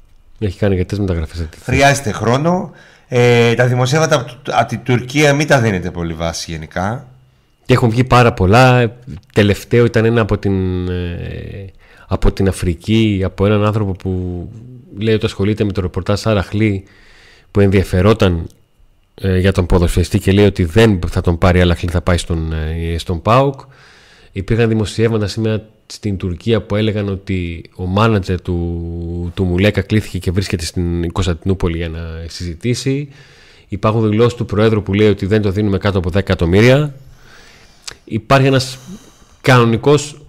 Έχει 0.43 0.59
κάνει 0.59 0.75
αρκετέ 0.75 1.01
μεταγραφές. 1.01 1.49
Χρειάζεται 1.63 2.13
χρόνο. 2.13 2.71
Ε, 3.09 3.55
τα 3.55 3.67
δημοσίευματα 3.67 4.15
από, 4.17 4.33
το- 4.43 4.53
από 4.55 4.69
την 4.69 4.83
Τουρκία 4.83 5.33
μην 5.35 5.47
τα 5.47 5.61
δίνετε 5.61 5.91
πολύ 5.91 6.13
βάση 6.13 6.51
γενικά. 6.51 7.07
Και 7.65 7.73
έχουν 7.75 7.91
βγει 7.91 8.05
πάρα 8.05 8.33
πολλά. 8.33 8.97
Τελευταίο 9.33 9.85
ήταν 9.85 10.05
ένα 10.05 10.21
από 10.21 10.39
την, 10.39 10.89
ε, 10.89 11.65
από 12.07 12.33
την 12.33 12.49
Αφρική, 12.49 13.23
από 13.25 13.47
έναν 13.47 13.65
άνθρωπο 13.65 13.93
που 13.93 14.49
λέει 14.99 15.15
ότι 15.15 15.25
ασχολείται 15.27 15.65
με 15.65 15.73
το 15.73 15.81
ρεπορτάζ 15.81 16.27
Αραχλή 16.27 16.85
που 17.51 17.61
ενδιαφερόταν 17.61 18.47
ε, 19.15 19.39
για 19.39 19.53
τον 19.53 19.67
ποδοσφαιριστή 19.67 20.19
και 20.19 20.33
λέει 20.33 20.45
ότι 20.45 20.65
δεν 20.65 20.99
θα 21.09 21.21
τον 21.21 21.39
πάρει 21.39 21.61
αλλά 21.61 21.75
θα 21.75 22.01
πάει 22.01 22.17
στον, 22.17 22.53
ε, 22.53 22.99
στον 22.99 23.23
ΠΑΟΚ. 23.23 23.61
Υπήρχαν 24.33 24.69
δημοσιεύματα 24.69 25.27
σήμερα 25.27 25.63
στην 25.93 26.17
Τουρκία 26.17 26.63
που 26.63 26.77
έλεγαν 26.77 27.09
ότι 27.09 27.65
ο 27.75 27.87
μάνατζερ 27.87 28.41
του, 28.43 29.33
του 29.35 29.45
Μουλέκα 29.45 29.81
κλήθηκε 29.81 30.19
και 30.19 30.31
βρίσκεται 30.31 30.65
στην 30.65 31.13
Κωνσταντινούπολη 31.13 31.77
για 31.77 31.89
να 31.89 32.25
συζητήσει. 32.29 33.09
Υπάρχουν 33.69 34.09
δηλώσεις 34.09 34.35
του 34.35 34.45
Προέδρου 34.45 34.83
που 34.83 34.95
λέει 34.95 35.09
ότι 35.09 35.27
δεν 35.27 35.43
το 35.43 35.51
δίνουμε 35.51 35.79
κάτω 35.79 35.99
από 35.99 36.09
10 36.09 36.15
εκατομμύρια. 36.15 36.95
Υπάρχει 38.05 38.47
ένας 38.47 38.79
κανονικός 39.41 40.21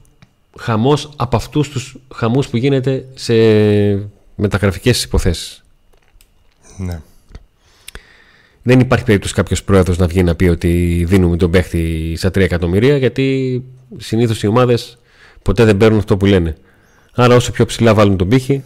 χαμός 0.59 1.09
από 1.15 1.35
αυτούς 1.35 1.69
τους 1.69 1.97
χαμούς 2.13 2.47
που 2.47 2.57
γίνεται 2.57 3.05
σε 3.13 3.33
μεταγραφικές 4.35 5.03
υποθέσεις. 5.03 5.63
Ναι. 6.77 7.01
Δεν 8.63 8.79
υπάρχει 8.79 9.05
περίπτωση 9.05 9.33
κάποιος 9.33 9.63
πρόεδρο 9.63 9.95
να 9.97 10.07
βγει 10.07 10.23
να 10.23 10.35
πει 10.35 10.45
ότι 10.45 11.03
δίνουμε 11.07 11.37
τον 11.37 11.51
παίχτη 11.51 12.13
στα 12.17 12.29
3 12.29 12.37
εκατομμύρια, 12.37 12.97
γιατί 12.97 13.63
συνήθως 13.97 14.43
οι 14.43 14.47
ομάδες 14.47 14.97
ποτέ 15.41 15.65
δεν 15.65 15.77
παίρνουν 15.77 15.99
αυτό 15.99 16.17
που 16.17 16.25
λένε. 16.25 16.57
Άρα, 17.13 17.35
όσο 17.35 17.51
πιο 17.51 17.65
ψηλά 17.65 17.93
βάλουν 17.93 18.17
τον 18.17 18.27
πύχη, 18.27 18.63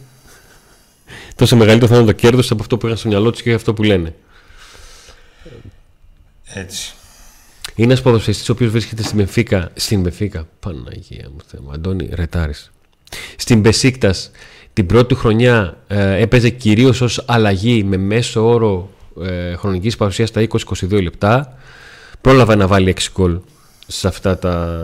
τόσο 1.34 1.56
μεγαλύτερο 1.56 1.92
θα 1.92 1.96
είναι 1.96 2.06
το 2.06 2.12
κέρδος 2.12 2.50
από 2.50 2.62
αυτό 2.62 2.76
που 2.76 2.86
είχαν 2.86 2.98
στο 2.98 3.08
μυαλό 3.08 3.30
τους 3.30 3.42
και 3.42 3.52
αυτό 3.52 3.74
που 3.74 3.82
λένε. 3.82 4.14
Έτσι. 6.44 6.94
Είναι 7.74 7.86
ένας 7.86 8.02
ποδοσφαιριστής 8.02 8.48
ο 8.48 8.52
οποίος 8.52 8.70
βρίσκεται 8.70 9.02
στην 9.02 9.16
Μπεφίκα. 9.16 9.70
Στην 9.74 10.00
Μπεφίκα. 10.00 10.48
Παναγία 10.60 11.28
μου, 11.30 11.36
Θεέ 11.46 11.60
μου. 11.60 11.70
Αντώνη 11.72 12.08
Ρετάρη. 12.12 12.54
Στην 13.36 13.60
Μπεσίκτας 13.60 14.30
την 14.72 14.86
πρώτη 14.86 15.14
χρονιά 15.14 15.76
ε, 15.86 16.20
έπαιζε 16.22 16.50
κυρίως 16.50 17.00
ως 17.00 17.24
αλλαγή 17.26 17.84
με 17.84 17.96
μέσο 17.96 18.48
όρο 18.48 18.90
ε, 19.22 19.56
χρονικής 19.56 19.96
παρουσίας 19.96 20.28
στα 20.28 20.46
20-22 20.48 21.02
λεπτά. 21.02 21.58
Πρόλαβε 22.20 22.54
να 22.54 22.66
βάλει 22.66 22.94
6 23.00 23.02
γκολ 23.12 23.38
σε 23.86 24.08
αυτά 24.08 24.38
τα 24.38 24.80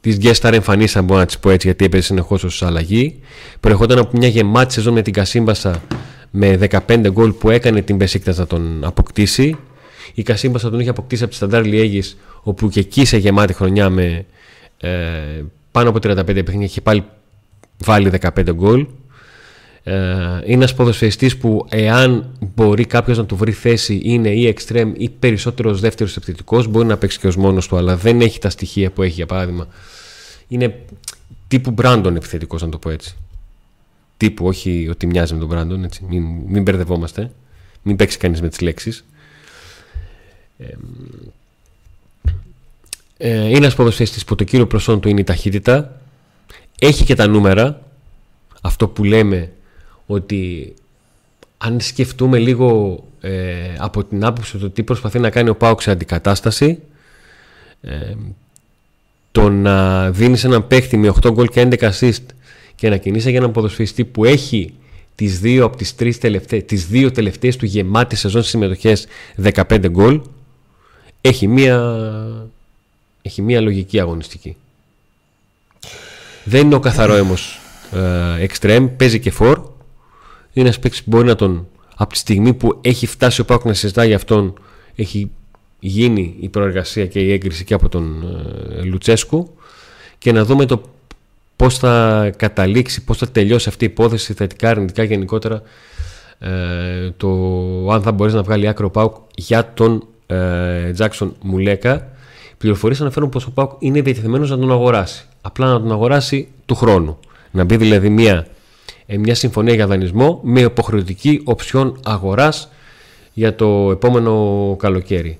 τη 0.00 0.16
guest 0.20 0.52
εμφανίσει, 0.52 0.98
αν 0.98 1.04
μπορώ 1.04 1.20
να 1.20 1.26
τις 1.26 1.38
πω 1.38 1.50
έτσι, 1.50 1.66
γιατί 1.66 1.84
έπαιζε 1.84 2.02
συνεχώς 2.02 2.44
ως 2.44 2.62
αλλαγή. 2.62 3.20
Προερχόταν 3.60 3.98
από 3.98 4.16
μια 4.16 4.28
γεμάτη 4.28 4.72
σεζόν 4.72 4.92
με 4.92 5.02
την 5.02 5.12
Κασίμπασα 5.12 5.82
με 6.30 6.58
15 6.86 7.10
γκολ 7.10 7.32
που 7.32 7.50
έκανε 7.50 7.82
την 7.82 7.96
Μπεσίκτα 7.96 8.34
να 8.36 8.46
τον 8.46 8.84
αποκτήσει. 8.84 9.56
Η 10.14 10.22
Κασίμπασα 10.22 10.70
τον 10.70 10.80
είχε 10.80 10.90
αποκτήσει 10.90 11.22
από 11.22 11.30
τη 11.30 11.36
Σταντάρ 11.36 11.64
Λιέγης, 11.64 12.16
όπου 12.42 12.68
και 12.68 12.80
εκεί 12.80 13.04
σε 13.04 13.16
γεμάτη 13.16 13.52
χρονιά 13.52 13.90
με 13.90 14.26
ε, 14.80 14.90
πάνω 15.70 15.88
από 15.88 15.98
35 16.02 16.24
παιχνίδια 16.24 16.64
είχε 16.64 16.80
πάλι 16.80 17.04
βάλει 17.84 18.10
15 18.20 18.54
γκολ. 18.54 18.86
Ε, 19.86 19.92
είναι 19.92 20.42
ένας 20.44 20.74
ποδοσφαιριστής 20.74 21.36
που 21.36 21.66
εάν 21.70 22.36
μπορεί 22.54 22.84
κάποιος 22.84 23.18
να 23.18 23.26
του 23.26 23.36
βρει 23.36 23.52
θέση 23.52 24.00
είναι 24.02 24.28
ή 24.28 24.46
εξτρέμ 24.46 24.92
ή 24.96 25.08
περισσότερος 25.08 25.80
δεύτερος 25.80 26.16
επιθετικός, 26.16 26.66
μπορεί 26.66 26.86
να 26.86 26.96
παίξει 26.96 27.18
και 27.18 27.26
ως 27.26 27.36
μόνος 27.36 27.68
του, 27.68 27.76
αλλά 27.76 27.96
δεν 27.96 28.20
έχει 28.20 28.38
τα 28.38 28.50
στοιχεία 28.50 28.90
που 28.90 29.02
έχει 29.02 29.14
για 29.14 29.26
παράδειγμα. 29.26 29.68
Είναι 30.48 30.80
τύπου 31.48 31.70
Μπράντον 31.70 32.16
επιθετικός, 32.16 32.62
να 32.62 32.68
το 32.68 32.78
πω 32.78 32.90
έτσι. 32.90 33.16
Τύπου, 34.16 34.46
όχι 34.46 34.88
ότι 34.90 35.06
μοιάζει 35.06 35.32
με 35.32 35.38
τον 35.38 35.48
Μπράντον, 35.48 35.84
έτσι. 35.84 36.04
Μην, 36.08 36.24
μην 36.24 36.62
μπερδευόμαστε. 36.62 37.30
Μην 37.82 37.96
παίξει 37.96 38.18
κανείς 38.18 38.40
με 38.40 38.48
τις 38.48 38.60
λέξεις. 38.60 39.04
Ε, 40.58 40.66
ε, 43.16 43.46
είναι 43.46 43.56
ένας 43.56 43.74
ποδοσφαιριστής 43.74 44.24
που 44.24 44.34
το 44.34 44.44
κύριο 44.44 44.66
προσόν 44.66 45.00
του 45.00 45.08
είναι 45.08 45.20
η 45.20 45.24
ταχύτητα. 45.24 46.00
Έχει 46.78 47.04
και 47.04 47.14
τα 47.14 47.26
νούμερα. 47.26 47.82
Αυτό 48.60 48.88
που 48.88 49.04
λέμε 49.04 49.53
ότι 50.06 50.74
αν 51.58 51.80
σκεφτούμε 51.80 52.38
λίγο 52.38 52.98
ε, 53.20 53.74
από 53.78 54.04
την 54.04 54.24
άποψη 54.24 54.58
του 54.58 54.70
τι 54.70 54.82
προσπαθεί 54.82 55.18
να 55.18 55.30
κάνει 55.30 55.48
ο 55.48 55.56
Πάοξ 55.56 55.84
σε 55.84 55.90
αντικατάσταση 55.90 56.78
ε, 57.80 58.14
το 59.32 59.48
να 59.48 60.10
δίνεις 60.10 60.44
έναν 60.44 60.66
παίχτη 60.66 60.96
με 60.96 61.12
8 61.22 61.32
γκολ 61.32 61.48
και 61.48 61.68
11 61.70 61.90
assist 61.90 62.24
και 62.74 62.88
να 62.88 62.96
κινείσαι 62.96 63.30
για 63.30 63.38
έναν 63.38 63.52
ποδοσφαιριστή 63.52 64.04
που 64.04 64.24
έχει 64.24 64.74
τις 65.14 65.40
δύο 65.40 65.64
από 65.64 65.76
τις, 65.76 65.94
τρεις 65.94 66.18
τελευταίες, 66.18 66.64
τις 66.64 66.86
δύο 66.86 67.10
τελευταίες 67.10 67.56
του 67.56 67.66
γεμάτες 67.66 68.18
σεζόν 68.18 68.42
συμμετοχές 68.42 69.06
15 69.42 69.86
γκολ 69.90 70.20
έχει 71.20 71.46
μία, 71.46 71.96
έχει 73.22 73.42
μία 73.42 73.60
λογική 73.60 74.00
αγωνιστική. 74.00 74.56
Δεν 76.44 76.66
είναι 76.66 76.74
ο 76.74 76.80
καθαρό 76.80 77.14
έμος 77.14 77.60
εξτρέμ, 78.38 78.96
παίζει 78.96 79.20
και 79.20 79.30
φορ 79.30 79.72
είναι 80.54 80.66
ένας 80.66 80.78
παίκτης 80.78 81.02
που 81.02 81.10
μπορεί 81.10 81.26
να 81.26 81.34
τον. 81.34 81.66
Από 81.96 82.12
τη 82.12 82.18
στιγμή 82.18 82.54
που 82.54 82.78
έχει 82.80 83.06
φτάσει 83.06 83.40
ο 83.40 83.44
Πάκου 83.44 83.68
να 83.68 83.74
συζητάει 83.74 84.06
για 84.06 84.16
αυτόν, 84.16 84.54
έχει 84.94 85.30
γίνει 85.78 86.36
η 86.40 86.48
προεργασία 86.48 87.06
και 87.06 87.20
η 87.20 87.32
έγκριση 87.32 87.64
και 87.64 87.74
από 87.74 87.88
τον 87.88 88.24
ε, 88.78 88.82
Λουτσέσκου 88.82 89.54
και 90.18 90.32
να 90.32 90.44
δούμε 90.44 90.66
το 90.66 90.82
πώς 91.56 91.78
θα 91.78 92.30
καταλήξει, 92.36 93.04
πώς 93.04 93.18
θα 93.18 93.28
τελειώσει 93.28 93.68
αυτή 93.68 93.84
η 93.84 93.88
υπόθεση 93.90 94.32
θετικά, 94.32 94.68
αρνητικά 94.68 95.02
γενικότερα 95.02 95.62
ε, 96.38 97.10
το 97.16 97.28
αν 97.90 98.02
θα 98.02 98.12
μπορέσει 98.12 98.36
να 98.36 98.42
βγάλει 98.42 98.68
άκρο 98.68 98.86
ο 98.86 98.90
Πάουκ 98.90 99.14
για 99.34 99.72
τον 99.74 100.06
ε, 100.26 100.90
Τζάξον 100.92 101.36
Μουλέκα. 101.42 102.08
Πληροφορίες 102.58 103.00
αναφέρουν 103.00 103.28
πως 103.28 103.46
ο 103.46 103.50
Πάουκ 103.50 103.70
είναι 103.78 104.00
διατεθειμένος 104.00 104.50
να 104.50 104.58
τον 104.58 104.70
αγοράσει. 104.70 105.26
Απλά 105.40 105.66
να 105.66 105.80
τον 105.80 105.92
αγοράσει 105.92 106.48
του 106.66 106.74
χρόνου. 106.74 107.18
Να 107.50 107.64
μπει 107.64 107.76
δηλαδή 107.76 108.08
μια 108.08 108.34
ε, 108.34 108.46
μια 109.06 109.34
συμφωνία 109.34 109.74
για 109.74 109.86
δανεισμό 109.86 110.40
με 110.42 110.60
υποχρεωτική 110.60 111.40
οψιόν 111.44 112.00
αγοράς 112.04 112.68
για 113.32 113.54
το 113.54 113.90
επόμενο 113.90 114.76
καλοκαίρι. 114.78 115.38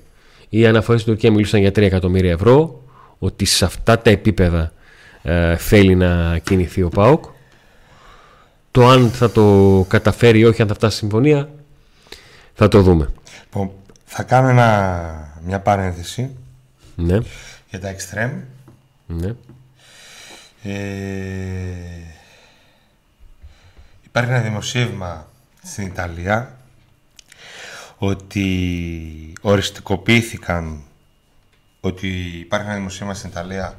Οι 0.49 0.65
αναφορές 0.65 1.01
στην 1.01 1.13
Τουρκία 1.13 1.31
μιλούσαν 1.31 1.59
για 1.59 1.69
3 1.69 1.77
εκατομμύρια 1.77 2.31
ευρώ, 2.31 2.81
ότι 3.19 3.45
σε 3.45 3.65
αυτά 3.65 3.99
τα 3.99 4.09
επίπεδα 4.09 4.71
ε, 5.21 5.55
θέλει 5.55 5.95
να 5.95 6.37
κινηθεί 6.37 6.81
ο 6.81 6.89
ΠΑΟΚ. 6.89 7.25
Το 8.71 8.87
αν 8.87 9.09
θα 9.09 9.31
το 9.31 9.85
καταφέρει 9.87 10.39
ή 10.39 10.45
όχι, 10.45 10.61
αν 10.61 10.67
θα 10.67 10.73
φτάσει 10.73 10.97
συμφωνία, 10.97 11.49
θα 12.53 12.67
το 12.67 12.81
δούμε. 12.81 13.09
Λοιπόν, 13.43 13.71
θα 14.05 14.23
κάνω 14.23 14.47
ένα, 14.47 15.39
μια 15.45 15.59
παρένθεση 15.59 16.29
ναι. 16.95 17.19
για 17.69 17.79
τα 17.79 17.95
extreme. 17.95 18.39
Ναι. 19.07 19.33
Ε, 20.63 22.14
Υπάρχει 24.15 24.33
ένα 24.33 24.43
δημοσίευμα 24.43 25.27
στην 25.63 25.85
Ιταλία 25.85 26.57
ότι 27.97 29.33
οριστικοποιήθηκαν 29.41 30.81
ότι 31.79 32.07
υπάρχει 32.39 32.67
ένα 32.67 32.75
δημοσίευμα 32.75 33.13
στην 33.13 33.29
Ιταλία 33.29 33.77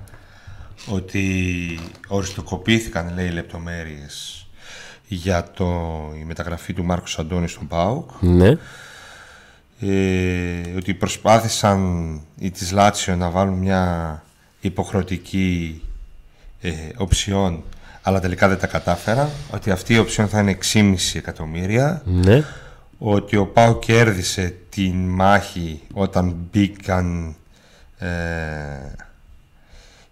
ότι 0.87 1.79
οριστικοποιήθηκαν 2.09 3.14
λέει 3.14 3.29
λεπτομέρειες 3.31 4.46
για 5.07 5.51
το, 5.51 5.66
η 6.18 6.25
μεταγραφή 6.25 6.72
του 6.72 6.85
Μάρκου 6.85 7.09
Αντώνης 7.16 7.51
στον 7.51 7.66
ΠΑΟΚ 7.66 8.11
ναι. 8.20 8.57
ε, 9.81 10.75
ότι 10.77 10.94
προσπάθησαν 10.94 12.20
οι 12.38 12.51
της 12.51 12.72
Λάτσιο 12.72 13.16
να 13.16 13.31
βάλουν 13.31 13.59
μια 13.59 14.22
υποχρεωτική 14.61 15.83
ε, 16.61 16.72
οψιόν 16.96 17.64
αλλά 18.07 18.21
τελικά 18.21 18.49
δεν 18.49 18.59
τα 18.59 18.66
κατάφερα. 18.66 19.31
Ότι 19.51 19.71
αυτή 19.71 19.95
η 19.95 19.99
οψιόν 19.99 20.29
θα 20.29 20.40
είναι 20.40 20.59
6,5 20.73 20.95
εκατομμύρια. 21.14 22.03
Ναι. 22.05 22.45
Ότι 22.99 23.37
ο 23.37 23.47
Πάο 23.47 23.79
κέρδισε 23.79 24.55
την 24.69 25.09
μάχη 25.09 25.81
όταν 25.92 26.37
μπήκαν 26.51 27.37
ε, 27.99 28.09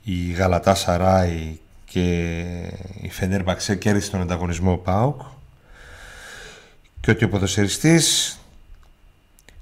η 0.04 0.32
Γαλατά 0.32 0.74
Σαράι 0.74 1.58
και 1.84 2.30
η 3.00 3.10
Φενέρ 3.10 3.42
Μπαξέ 3.42 3.76
κέρδισε 3.76 4.10
τον 4.10 4.20
ανταγωνισμό 4.20 4.72
ο 4.72 4.76
ΠΑΟΚ 4.76 5.20
και 7.00 7.10
ότι 7.10 7.24
ο 7.24 7.28
ποδοσφαιριστής 7.28 8.38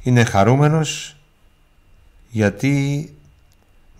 είναι 0.02 0.24
χαρούμενος 0.24 1.16
γιατί 2.30 3.08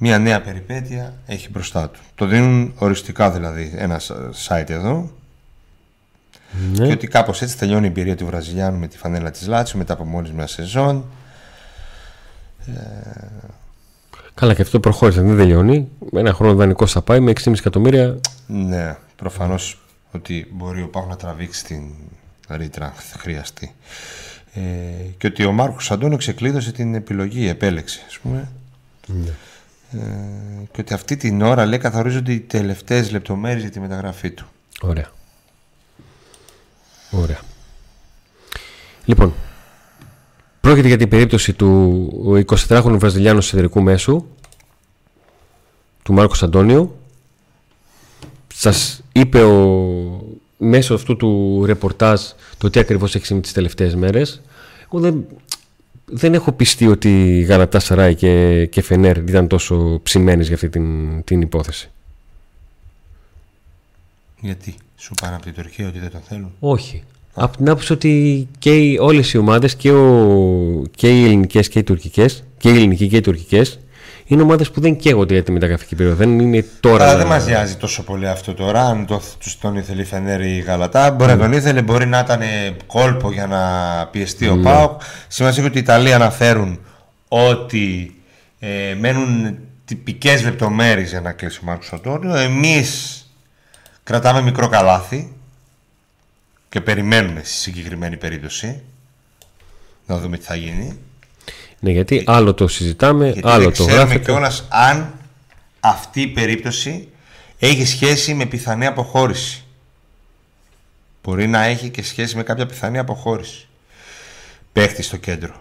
μια 0.05 0.19
νέα 0.19 0.41
περιπέτεια 0.41 1.15
έχει 1.27 1.51
μπροστά 1.51 1.89
του. 1.89 2.01
Το 2.15 2.27
δίνουν 2.27 2.73
οριστικά 2.77 3.31
δηλαδή 3.31 3.73
ένα 3.77 4.01
site 4.49 4.69
εδώ. 4.71 5.11
Ναι. 6.73 6.87
Και 6.87 6.93
ότι 6.93 7.07
κάπως 7.07 7.43
έτσι 7.43 7.59
τελειώνει 7.59 7.85
η 7.85 7.89
εμπειρία 7.89 8.17
του 8.17 8.27
Βραζιλιάνου 8.27 8.79
με 8.79 8.87
τη 8.87 8.99
φανέλα 8.99 9.31
της 9.31 9.47
Λάτσιο 9.47 9.79
μετά 9.79 9.93
από 9.93 10.05
μόλις 10.05 10.33
μια 10.33 10.47
σεζόν. 10.47 11.05
Ε... 12.67 12.73
Καλά 14.35 14.55
και 14.55 14.63
αυτό 14.63 14.81
προχώρησε, 14.81 15.21
δεν 15.21 15.37
τελειώνει. 15.37 15.89
Ένα 16.13 16.33
χρόνο 16.33 16.55
δανεικό 16.55 16.87
θα 16.87 17.03
πάει 17.03 17.21
με 17.21 17.33
6,5 17.45 17.53
εκατομμύρια. 17.59 18.21
Ναι, 18.47 18.97
προφανώς 19.17 19.81
ότι 20.13 20.47
μπορεί 20.53 20.83
ο 20.83 20.89
Πάγου 20.89 21.09
να 21.09 21.17
τραβήξει 21.17 21.65
την 21.65 21.83
ρήτρα 22.49 22.87
αν 22.87 22.93
χρειαστεί. 23.19 23.75
Ε, 24.55 24.61
και 25.19 25.27
ότι 25.27 25.45
ο 25.45 25.53
Μάρκος 25.53 25.91
Αντώνιο 25.91 26.17
ξεκλείδωσε 26.17 26.73
την 26.73 26.95
επιλογή, 26.95 27.49
επέλεξε 27.49 28.01
ας 28.07 28.19
πούμε. 28.19 28.49
Ναι. 29.07 29.31
Ε, 29.93 30.65
και 30.73 30.81
ότι 30.81 30.95
αυτή 30.95 31.17
την 31.17 31.43
ώρα 31.43 31.67
λέει 31.67 31.79
καθορίζονται 31.79 32.33
οι 32.33 32.41
τελευταίες 32.41 33.11
λεπτομέρειες 33.11 33.63
για 33.63 33.71
τη 33.71 33.81
μεταγραφή 33.81 34.31
του. 34.31 34.47
Ωραία. 34.81 35.11
Ωραία. 37.11 37.41
Λοιπόν, 39.05 39.35
πρόκειται 40.61 40.89
για 40.89 40.97
την 40.97 41.09
περίπτωση 41.09 41.53
του 41.53 42.45
24χρονου 42.47 42.97
Βραζιλιάνου 42.99 43.39
εσωτερικού 43.39 43.83
μέσου 43.83 44.27
του 46.03 46.13
Μάρκος 46.13 46.43
Αντώνιο. 46.43 46.97
Σας 48.55 49.03
είπε 49.13 49.43
ο, 49.43 50.37
μέσω 50.57 50.95
αυτού 50.95 51.17
του 51.17 51.63
ρεπορτάζ 51.67 52.21
το 52.59 52.71
τι 52.71 52.81
ακριβώς 52.81 53.15
έχει 53.15 53.27
συμβεί 53.27 53.43
τις 53.43 53.53
τελευταίες 53.53 53.95
μέρες. 53.95 54.43
Εγώ 54.85 55.01
δεν, 55.01 55.27
δεν 56.15 56.35
έχω 56.35 56.53
πιστεί 56.53 56.87
ότι 56.87 57.39
η 57.39 57.43
Γαλατά 57.43 57.81
Σαράι 57.81 58.15
και, 58.15 58.67
και 58.67 58.83
Φενέρ 58.83 59.17
ήταν 59.17 59.47
τόσο 59.49 60.01
ψημένες 60.03 60.47
για 60.47 60.55
αυτή 60.55 60.69
την, 60.69 61.25
την 61.25 61.41
υπόθεση. 61.41 61.91
Γιατί, 64.41 64.75
σου 64.97 65.15
πάνε 65.21 65.35
από 65.35 65.45
την 65.45 65.55
Τουρκία 65.55 65.89
ότι 65.89 65.99
δεν 65.99 66.11
το 66.11 66.19
θέλουν; 66.29 66.53
Όχι. 66.59 67.03
Από 67.35 67.57
την 67.57 67.69
άποψη 67.69 67.93
ότι 67.93 68.49
και 68.59 68.77
οι, 68.77 68.99
όλες 68.99 69.33
οι 69.33 69.39
ομάδες 69.39 69.77
και, 69.77 69.91
ο, 69.91 70.83
και 70.95 71.21
οι 71.21 71.25
ελληνικές 71.25 71.69
και 71.69 71.79
οι 71.79 71.83
τουρκικές 71.83 72.45
και 72.59 72.71
οι 72.71 72.75
ελληνικοί 72.77 73.09
και 73.09 73.17
οι 73.17 73.21
τουρκικές 73.21 73.79
είναι 74.33 74.43
ομάδες 74.43 74.71
που 74.71 74.81
δεν 74.81 74.97
καίγονται 74.97 75.35
για 75.35 75.43
τη 75.43 75.53
μεταγραφική 75.53 75.95
περίοδο. 75.95 76.17
Δεν 76.17 76.39
είναι 76.39 76.65
τώρα. 76.81 77.05
Αλλά 77.05 77.17
δεν 77.17 77.27
μας 77.27 77.47
νοιάζει 77.47 77.77
τόσο 77.77 78.03
πολύ 78.03 78.29
αυτό 78.29 78.55
τώρα. 78.55 78.85
Αν 78.85 79.07
το, 79.07 79.21
τον 79.61 79.77
ήθελε 79.77 80.03
η 80.03 80.05
Φενέρη 80.05 80.57
η 80.57 80.61
Γαλατά, 80.61 81.11
μπορεί 81.11 81.31
να 81.31 81.39
τον 81.39 81.53
ήθελε, 81.53 81.83
μπορεί 81.83 82.07
να 82.07 82.19
ήταν 82.19 82.41
κόλπο 82.87 83.33
για 83.33 83.47
να 83.47 83.61
πιεστεί 84.07 84.49
ο 84.49 84.55
ναι. 84.55 84.63
Πάοκ. 84.63 85.01
Σημασία 85.29 85.65
ότι 85.65 85.77
οι 85.77 85.81
Ιταλοί 85.81 86.13
αναφέρουν 86.13 86.81
ότι 87.29 88.15
ε, 88.59 88.95
μένουν 88.99 89.59
τυπικές 89.85 90.45
λεπτομέρειες 90.45 91.11
για 91.11 91.21
να 91.21 91.33
κλείσει 91.33 91.59
ο 91.63 91.65
Μάρκος 91.65 91.93
Αντώνιο. 91.93 92.35
Εμείς 92.35 93.21
κρατάμε 94.03 94.43
μικρό 94.43 94.69
καλάθι 94.69 95.33
και 96.69 96.81
περιμένουμε 96.81 97.41
στη 97.41 97.55
συγκεκριμένη 97.55 98.17
περίπτωση. 98.17 98.83
να 100.07 100.19
δούμε 100.19 100.37
τι 100.37 100.45
θα 100.45 100.55
γίνει. 100.55 100.99
Ναι, 101.85 101.91
γιατί 101.91 102.23
άλλο 102.27 102.55
το 102.55 102.69
συζητάμε, 102.69 103.25
Γιατί 103.31 103.49
άλλο 103.49 103.63
δεν 103.63 103.73
το 103.73 103.85
ξέρουμε 103.85 103.97
γράφετε. 103.97 104.25
κιόλας 104.25 104.67
αν 104.69 105.15
αυτή 105.81 106.21
η 106.21 106.27
περίπτωση 106.27 107.09
έχει 107.59 107.85
σχέση 107.85 108.35
με 108.35 108.47
πιθανή 108.47 108.87
αποχώρηση. 108.87 109.65
Μπορεί 111.23 111.47
να 111.47 111.63
έχει 111.63 111.91
και 111.91 112.03
σχέση 112.03 112.37
με 112.37 112.43
κάποια 112.43 112.67
πιθανή 112.67 112.99
αποχώρηση. 112.99 113.69
Παίχτη 114.73 115.03
στο 115.03 115.17
κέντρο. 115.17 115.55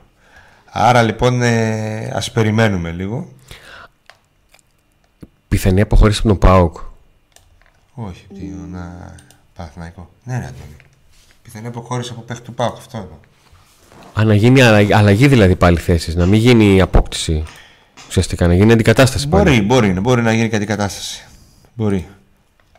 Άρα 0.65 1.01
λοιπόν 1.01 1.41
ε, 1.41 2.11
ας 2.13 2.31
περιμένουμε 2.31 2.91
λίγο. 2.91 3.31
Πιθανή 5.47 5.81
αποχώρηση 5.81 6.19
από 6.19 6.27
τον 6.27 6.37
ΠΑΟΚ. 6.37 6.77
Όχι, 7.93 8.25
τι 8.33 8.45
να... 8.45 9.15
Παναθηναϊκό. 9.55 10.09
Ναι, 10.23 10.33
ρε 10.37 10.45
Αντώνη. 10.45 10.75
Πιθανή 11.43 11.67
αποχώρηση 11.67 12.11
από 12.11 12.21
παίχτη 12.21 12.43
του 12.43 12.53
ΠΑΟΚ. 12.53 12.77
Αυτό 12.77 12.97
εδώ. 12.97 13.19
Α, 14.13 14.23
να 14.23 14.33
γίνει 14.35 14.61
αλλαγή, 14.61 14.93
αλλαγή 14.93 15.27
δηλαδή 15.27 15.55
πάλι 15.55 15.77
θέση, 15.77 16.15
να 16.15 16.25
μην 16.25 16.39
γίνει 16.39 16.81
απόκτηση. 16.81 17.43
Ουσιαστικά 18.07 18.47
να 18.47 18.53
γίνει 18.53 18.71
αντικατάσταση 18.71 19.27
πάλι. 19.27 19.43
Μπορεί, 19.43 19.61
μπορεί, 19.61 19.99
μπορεί 19.99 20.21
να 20.21 20.33
γίνει 20.33 20.49
κάτι 20.49 20.65
κατάσταση. 20.65 21.23
Μπορεί. 21.73 22.07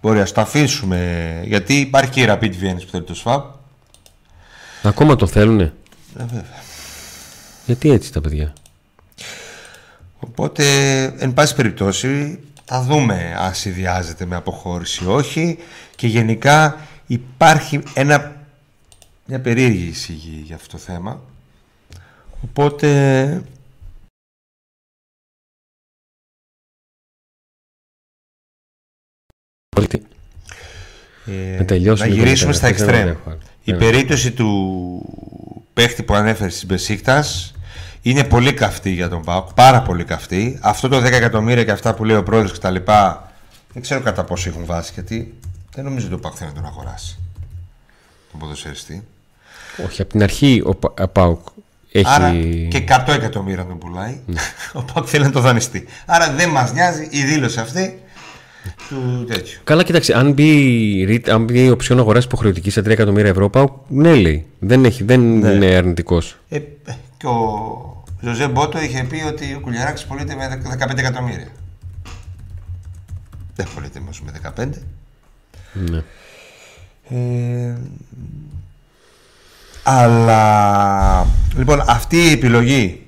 Μπορεί, 0.00 0.20
ας 0.20 0.32
το 0.32 0.40
αφήσουμε. 0.40 1.40
Γιατί 1.44 1.74
υπάρχει 1.74 2.10
και 2.10 2.20
η 2.20 2.26
Rapid 2.28 2.42
Vienna 2.42 2.80
που 2.80 2.90
θέλει 2.90 3.04
το 3.04 3.22
SWAP. 3.24 3.42
Ακόμα 4.82 5.16
το 5.16 5.26
θέλουνε; 5.26 5.72
Ε, 6.18 6.24
βέβαια. 6.24 6.62
Γιατί 7.66 7.90
έτσι 7.90 8.12
τα 8.12 8.20
παιδιά; 8.20 8.52
Οπότε, 10.18 10.64
εν 11.18 11.32
πάση 11.32 11.54
περιπτώσει, 11.54 12.38
θα 12.64 12.82
δούμε 12.82 13.36
αν 13.38 13.54
συνδυάζεται 13.54 14.26
με 14.26 14.36
αποχώρηση 14.36 15.04
ή 15.04 15.06
όχι 15.06 15.58
και 15.96 16.06
γενικά 16.06 16.76
υπάρχει 17.06 17.82
ένα, 17.94 18.32
μια 19.26 19.40
περίεργη 19.40 19.87
εισήγη 19.87 20.42
για 20.46 20.54
αυτό 20.56 20.68
το 20.68 20.78
θέμα. 20.78 21.22
Οπότε, 22.44 22.88
ε, 31.26 31.56
Να 31.58 31.64
τελειώσουμε 31.64 32.08
να 32.08 32.14
λίγο 32.14 32.24
γυρίσουμε 32.24 32.50
με 32.50 32.56
στα 32.56 32.68
τα- 32.68 32.74
δεν 32.74 32.87
εξτρέμ. 32.88 33.08
έχω 33.08 33.30
άλλο. 33.30 33.38
Η 33.64 33.72
Ναι. 33.72 33.78
περίπτωση 33.78 34.32
του 34.32 34.48
παίχτη 35.72 36.02
που 36.02 36.14
ανέφερες 36.14 36.54
στην 36.56 36.68
Μπεσίκτας 36.68 37.54
είναι 38.02 38.24
πολύ 38.24 38.54
καυτή 38.54 38.90
για 38.90 39.08
τον 39.08 39.22
ΠΑΟΚ. 39.24 39.52
Πάρα 39.52 39.82
πολύ 39.82 40.04
καυτή. 40.04 40.58
Αυτό 40.62 40.88
το 40.88 41.00
10 41.00 41.16
εκατομμύρια 41.16 41.64
και 41.64 41.70
αυτά 41.70 41.94
που 41.94 42.04
λέει 42.04 42.16
ο 42.16 42.22
πρόεδρος 42.22 42.52
και 42.52 42.58
τα 42.58 42.70
λοιπά 42.70 43.32
δεν 43.72 43.82
ξέρω 43.82 44.00
κατά 44.00 44.24
πόσο 44.24 44.48
έχουν 44.48 44.64
βάσει 44.64 44.90
γιατί 44.94 45.35
δεν 45.74 45.85
νομίζω 45.85 46.06
ότι 46.06 46.14
ο 46.14 46.18
ΠΑΟΚ 46.18 46.35
θέλει 46.38 46.50
να 46.50 46.56
τον 46.56 46.66
αγοράσει. 46.66 47.18
Τον 48.32 48.40
ποδοσφαιριστή. 48.40 49.04
Όχι, 49.86 50.02
από 50.02 50.10
την 50.10 50.22
αρχή 50.22 50.62
ο 50.64 50.74
Πα- 50.74 51.08
ΠΑΟΚ 51.08 51.46
έχει. 51.92 52.04
Άρα 52.08 52.30
και 52.68 52.84
100 52.88 53.12
εκατομμύρια 53.14 53.66
τον 53.66 53.78
πουλάει. 53.78 54.20
ο 54.72 54.82
ΠΑΟΚ 54.82 55.06
θέλει 55.08 55.24
να 55.24 55.30
το 55.30 55.40
δανειστεί. 55.40 55.84
Άρα 56.06 56.30
δεν 56.32 56.48
μας 56.48 56.72
νοιάζει 56.72 57.08
η 57.10 57.22
δήλωση 57.24 57.60
αυτή 57.60 58.02
του 58.88 59.24
τέτοιου. 59.28 59.60
Καλά, 59.64 59.82
κοίταξε, 59.82 60.14
αν 60.14 60.32
μπει, 60.32 60.48
ρι- 61.04 61.28
αν 61.30 61.44
μπει 61.44 61.64
η 61.64 61.70
οψιόν 61.70 61.98
αγοράς 61.98 62.24
υποχρεωτική 62.24 62.70
σε 62.70 62.80
3 62.80 62.86
εκατομμύρια 62.86 63.30
ευρώ, 63.30 63.50
ΠΑΟΚ 63.50 63.72
ναι, 63.88 64.14
λέει. 64.14 64.46
Δεν, 64.58 64.84
έχει, 64.84 65.02
δεν 65.04 65.20
Ναι. 65.38 65.48
είναι 65.50 65.66
αρνητικός. 65.66 66.36
Ε, 66.48 66.58
και 67.16 67.26
ο 67.26 68.04
Ζωζέ 68.20 68.48
Μπότο 68.48 68.82
είχε 68.82 69.06
πει 69.08 69.22
ότι 69.26 69.54
ο 69.54 69.60
Κουλιαράκης 69.60 70.04
πωλείται 70.04 70.34
με 70.34 70.62
15 70.78 70.98
εκατομμύρια. 70.98 71.48
Δεν 73.54 73.66
πωλείται 73.74 73.98
όμως 73.98 74.22
με 74.22 74.32
15. 74.56 74.66
Ναι. 75.72 76.02
Ε, 77.12 77.75
αλλά 79.83 81.27
λοιπόν 81.57 81.83
αυτή 81.87 82.16
η 82.16 82.31
επιλογή 82.31 83.07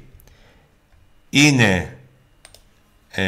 είναι 1.31 1.97
ε, 3.11 3.25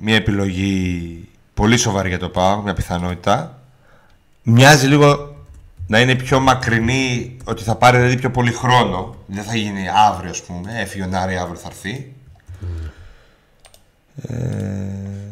μια 0.00 0.14
επιλογή 0.14 1.28
πολύ 1.54 1.76
σοβαρή 1.76 2.08
για 2.08 2.18
το 2.18 2.28
ΠΑΟΚ, 2.28 2.64
μια 2.64 2.74
πιθανότητα. 2.74 3.62
Μοιάζει 4.42 4.86
λίγο 4.86 5.36
να 5.86 6.00
είναι 6.00 6.14
πιο 6.14 6.40
μακρινή, 6.40 7.36
ότι 7.44 7.62
θα 7.62 7.74
πάρει 7.76 7.96
δηλαδή 7.96 8.16
πιο 8.16 8.30
πολύ 8.30 8.52
χρόνο. 8.52 9.16
Δεν 9.26 9.44
θα 9.44 9.56
γίνει 9.56 9.84
αύριο, 10.08 10.30
ας 10.30 10.42
πούμε. 10.42 10.80
Έφυγε 10.80 11.04
ο 11.04 11.06
Νάρη, 11.06 11.36
αύριο 11.36 11.56
θα 11.60 11.68
έρθει. 11.68 12.12
Ε, 14.22 15.29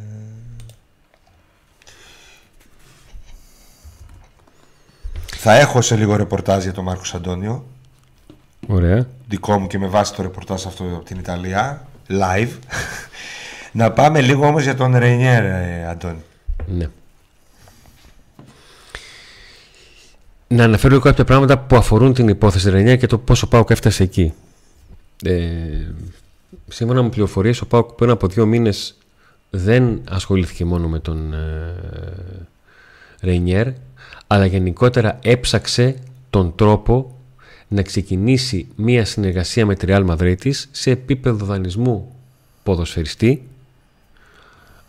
θα 5.40 5.54
έχω 5.54 5.80
σε 5.80 5.96
λίγο 5.96 6.16
ρεπορτάζ 6.16 6.62
για 6.62 6.72
τον 6.72 6.84
Μάρκος 6.84 7.14
Αντώνιο. 7.14 7.64
Ωραία. 8.66 9.06
Δικό 9.28 9.58
μου 9.58 9.66
και 9.66 9.78
με 9.78 9.86
βάση 9.86 10.14
το 10.14 10.22
ρεπορτάζ 10.22 10.66
αυτό 10.66 10.84
από 10.84 11.04
την 11.04 11.18
Ιταλία. 11.18 11.86
Live. 12.08 12.48
να 13.72 13.90
πάμε 13.92 14.20
λίγο 14.20 14.46
όμως 14.46 14.62
για 14.62 14.74
τον 14.74 14.96
Ρενιέρ, 14.96 15.44
ε, 15.44 15.86
Αντώνη. 15.88 16.22
Ναι. 16.66 16.88
Να 20.48 20.64
αναφέρω 20.64 20.92
λίγο 20.92 21.04
κάποια 21.04 21.24
πράγματα 21.24 21.58
που 21.58 21.76
αφορούν 21.76 22.14
την 22.14 22.28
υπόθεση 22.28 22.70
Ρενιά 22.70 22.96
και 22.96 23.06
το 23.06 23.18
πόσο 23.18 23.46
ο 23.46 23.48
Πάουκ 23.48 23.70
έφτασε 23.70 24.02
εκεί. 24.02 24.32
Ε, 25.24 25.40
σύμφωνα 26.68 27.02
με 27.02 27.08
πληροφορίες, 27.08 27.60
ο 27.60 27.66
Πάουκ 27.66 27.92
πριν 27.92 28.10
από 28.10 28.26
δύο 28.26 28.46
μήνες 28.46 28.98
δεν 29.50 30.00
ασχολήθηκε 30.08 30.64
μόνο 30.64 30.88
με 30.88 30.98
τον 30.98 31.32
ε, 31.32 31.74
Ρενιέρ, 33.20 33.68
αλλά 34.30 34.46
γενικότερα 34.46 35.18
έψαξε 35.22 35.96
τον 36.30 36.54
τρόπο 36.54 37.16
να 37.68 37.82
ξεκινήσει 37.82 38.68
μία 38.76 39.04
συνεργασία 39.04 39.66
με 39.66 39.74
τη 39.74 39.86
Real 39.88 40.06
Madrid 40.06 40.50
σε 40.70 40.90
επίπεδο 40.90 41.46
δανεισμού 41.46 42.14
ποδοσφαιριστή 42.62 43.42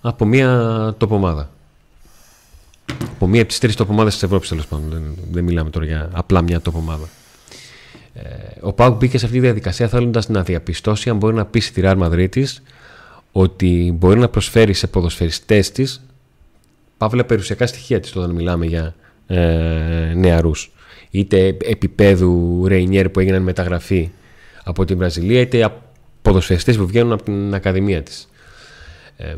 από 0.02 0.26
μία 0.26 0.96
τοπομάδα. 0.98 1.50
Από 3.02 3.28
μία 3.28 3.40
από 3.40 3.50
τις 3.50 3.60
τρεις 3.60 3.76
τοπομάδες 3.76 4.14
της 4.14 4.24
Ευρώπης, 4.24 4.50
τέλος 4.50 4.68
πάντων. 4.68 4.90
Δεν, 4.90 5.16
δεν 5.32 5.44
μιλάμε 5.44 5.70
τώρα 5.70 5.86
για 5.86 6.10
απλά 6.14 6.42
μια 6.42 6.62
τοπομάδα. 6.62 7.10
Ε, 8.14 8.22
ο 8.62 8.74
Πάουκ 8.74 8.98
μπήκε 8.98 9.18
σε 9.18 9.26
αυτή 9.26 9.38
τη 9.38 9.44
διαδικασία 9.44 9.88
θέλοντας 9.88 10.30
να 10.30 10.44
διαπιστώσει 10.44 11.10
αν 11.10 11.18
μπορεί 11.18 11.36
να 11.36 11.46
πείσει 11.46 11.74
τη 11.74 11.82
Real 11.84 11.98
Madrid 11.98 12.44
ότι 13.32 13.96
μπορεί 13.98 14.20
να 14.20 14.30
προσφέρει 14.30 14.74
σε 14.74 14.88
ποδοσφαιριστές 14.88 15.72
της 15.72 16.02
παύλα 16.98 17.26
περιουσιακά 17.26 17.68
στοιχεία 17.68 18.00
της 18.00 18.16
όταν 18.16 18.30
μιλάμε 18.30 18.66
για 18.66 18.96
ε, 19.32 20.14
νεαρούς. 20.16 20.72
Είτε 21.12 21.58
επίπεδου 21.64 22.64
Ρεϊνιέρ 22.68 23.10
που 23.10 23.20
έγιναν 23.20 23.42
μεταγραφή 23.42 24.10
από 24.64 24.86
την 24.86 24.98
Βραζιλία, 24.98 25.40
είτε 25.40 25.74
ποδοσφαιριστές 26.22 26.78
που 26.78 26.88
βγαίνουν 26.88 27.12
από 27.12 27.24
την 27.24 27.54
Ακαδημία 27.54 28.04
της. 28.04 28.30
Ε, 29.18 29.36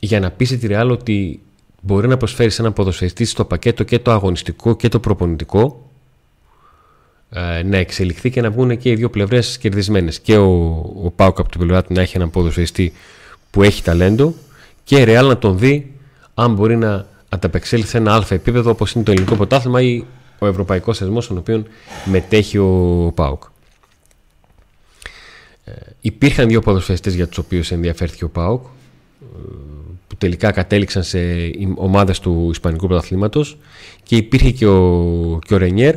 για 0.00 0.20
να 0.20 0.30
πείσει 0.30 0.58
τη 0.58 0.66
Real 0.70 0.88
ότι 0.90 1.40
μπορεί 1.80 2.08
να 2.08 2.16
προσφέρει 2.16 2.50
σε 2.50 2.60
έναν 2.60 2.72
ποδοσφαιριστή 2.72 3.24
στο 3.24 3.44
πακέτο 3.44 3.82
και 3.84 3.98
το 3.98 4.10
αγωνιστικό 4.10 4.76
και 4.76 4.88
το 4.88 5.00
προπονητικό 5.00 5.90
ε, 7.30 7.62
να 7.62 7.76
εξελιχθεί 7.76 8.30
και 8.30 8.40
να 8.40 8.50
βγουν 8.50 8.78
και 8.78 8.90
οι 8.90 8.94
δύο 8.94 9.10
πλευρές 9.10 9.58
κερδισμένες. 9.58 10.20
Και 10.20 10.36
ο, 10.36 10.50
ο 11.04 11.10
Πάουκ 11.16 11.38
από 11.38 11.48
την 11.48 11.60
πλευρά 11.60 11.82
του 11.82 11.92
να 11.92 12.00
έχει 12.00 12.16
έναν 12.16 12.30
ποδοσφαιριστή 12.30 12.92
που 13.50 13.62
έχει 13.62 13.82
ταλέντο 13.82 14.34
και 14.84 14.98
η 15.00 15.04
Real 15.06 15.24
να 15.26 15.38
τον 15.38 15.58
δει 15.58 15.94
αν 16.34 16.54
μπορεί 16.54 16.76
να 16.76 17.06
ανταπεξέλθει 17.28 17.88
σε 17.88 17.96
ένα 17.96 18.14
αλφα 18.14 18.34
επίπεδο 18.34 18.70
όπως 18.70 18.92
είναι 18.92 19.04
το 19.04 19.10
ελληνικό 19.10 19.36
πρωτάθλημα 19.36 19.82
ή 19.82 20.04
ο 20.38 20.46
ευρωπαϊκός 20.46 20.98
θεσμός 20.98 21.24
στον 21.24 21.38
οποίο 21.38 21.64
μετέχει 22.04 22.58
ο 22.58 23.12
Πάουκ. 23.14 23.42
Ε, 25.64 25.72
υπήρχαν 26.00 26.48
δύο 26.48 26.60
ποδοσφαιριστές 26.60 27.14
για 27.14 27.28
τους 27.28 27.38
οποίους 27.38 27.70
ενδιαφέρθηκε 27.70 28.24
ο 28.24 28.28
ΠΑΟΚ 28.28 28.64
που 30.06 30.16
τελικά 30.18 30.50
κατέληξαν 30.50 31.02
σε 31.02 31.18
ομάδες 31.74 32.20
του 32.20 32.48
Ισπανικού 32.50 32.86
πρωταθλήματος 32.86 33.58
και 34.02 34.16
υπήρχε 34.16 34.50
και 34.50 34.66
ο, 34.66 35.38
και 35.46 35.54
ο 35.54 35.56
Ρενιέρ 35.56 35.96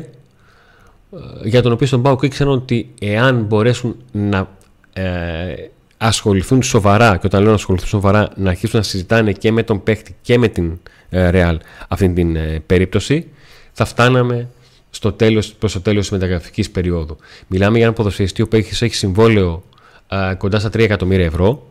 για 1.44 1.62
τον 1.62 1.72
οποίο 1.72 1.88
στον 1.88 2.02
ΠΑΟΚ 2.02 2.22
ήξεραν 2.24 2.54
ότι 2.54 2.94
εάν 3.00 3.44
μπορέσουν 3.44 3.96
να 4.12 4.50
ε, 4.94 5.54
ασχοληθούν 5.98 6.64
σοβαρά 6.64 7.18
και 7.18 7.26
όταν 7.26 7.42
λέω 7.42 7.50
να 7.50 7.56
ασχοληθούν 7.56 7.88
σοβαρά 7.88 8.30
να 8.36 8.50
αρχίσουν 8.50 8.80
να 8.80 8.86
συζητάνε 8.86 9.32
και 9.32 9.52
με 9.52 9.64
τον 9.64 9.84
παίχτη 9.84 10.16
και 10.22 10.38
με 10.38 10.48
την 10.48 10.66
ε, 10.72 10.78
Real 11.12 11.58
αυτή 11.88 12.10
την 12.10 12.36
ε, 12.36 12.64
περίπτωση 12.66 13.28
θα 13.72 13.86
φτάναμε 13.86 14.50
στο 14.90 15.12
τέλος, 15.12 15.54
προς 15.54 15.74
το 15.74 15.82
τέλος 15.82 16.02
της 16.02 16.12
μεταγραφικής 16.12 16.72
περίοδου. 16.72 17.18
Μιλάμε 17.48 17.78
για 17.78 17.86
ένα 17.86 17.96
ποδοσφαιριστή 17.96 18.46
που 18.46 18.56
έχει, 18.56 18.84
έχει 18.84 18.96
συμβόλαιο 18.96 19.64
α, 20.08 20.36
κοντά 20.36 20.60
στα 20.60 20.70
3 20.70 20.80
εκατομμύρια 20.80 21.26
ευρώ. 21.26 21.68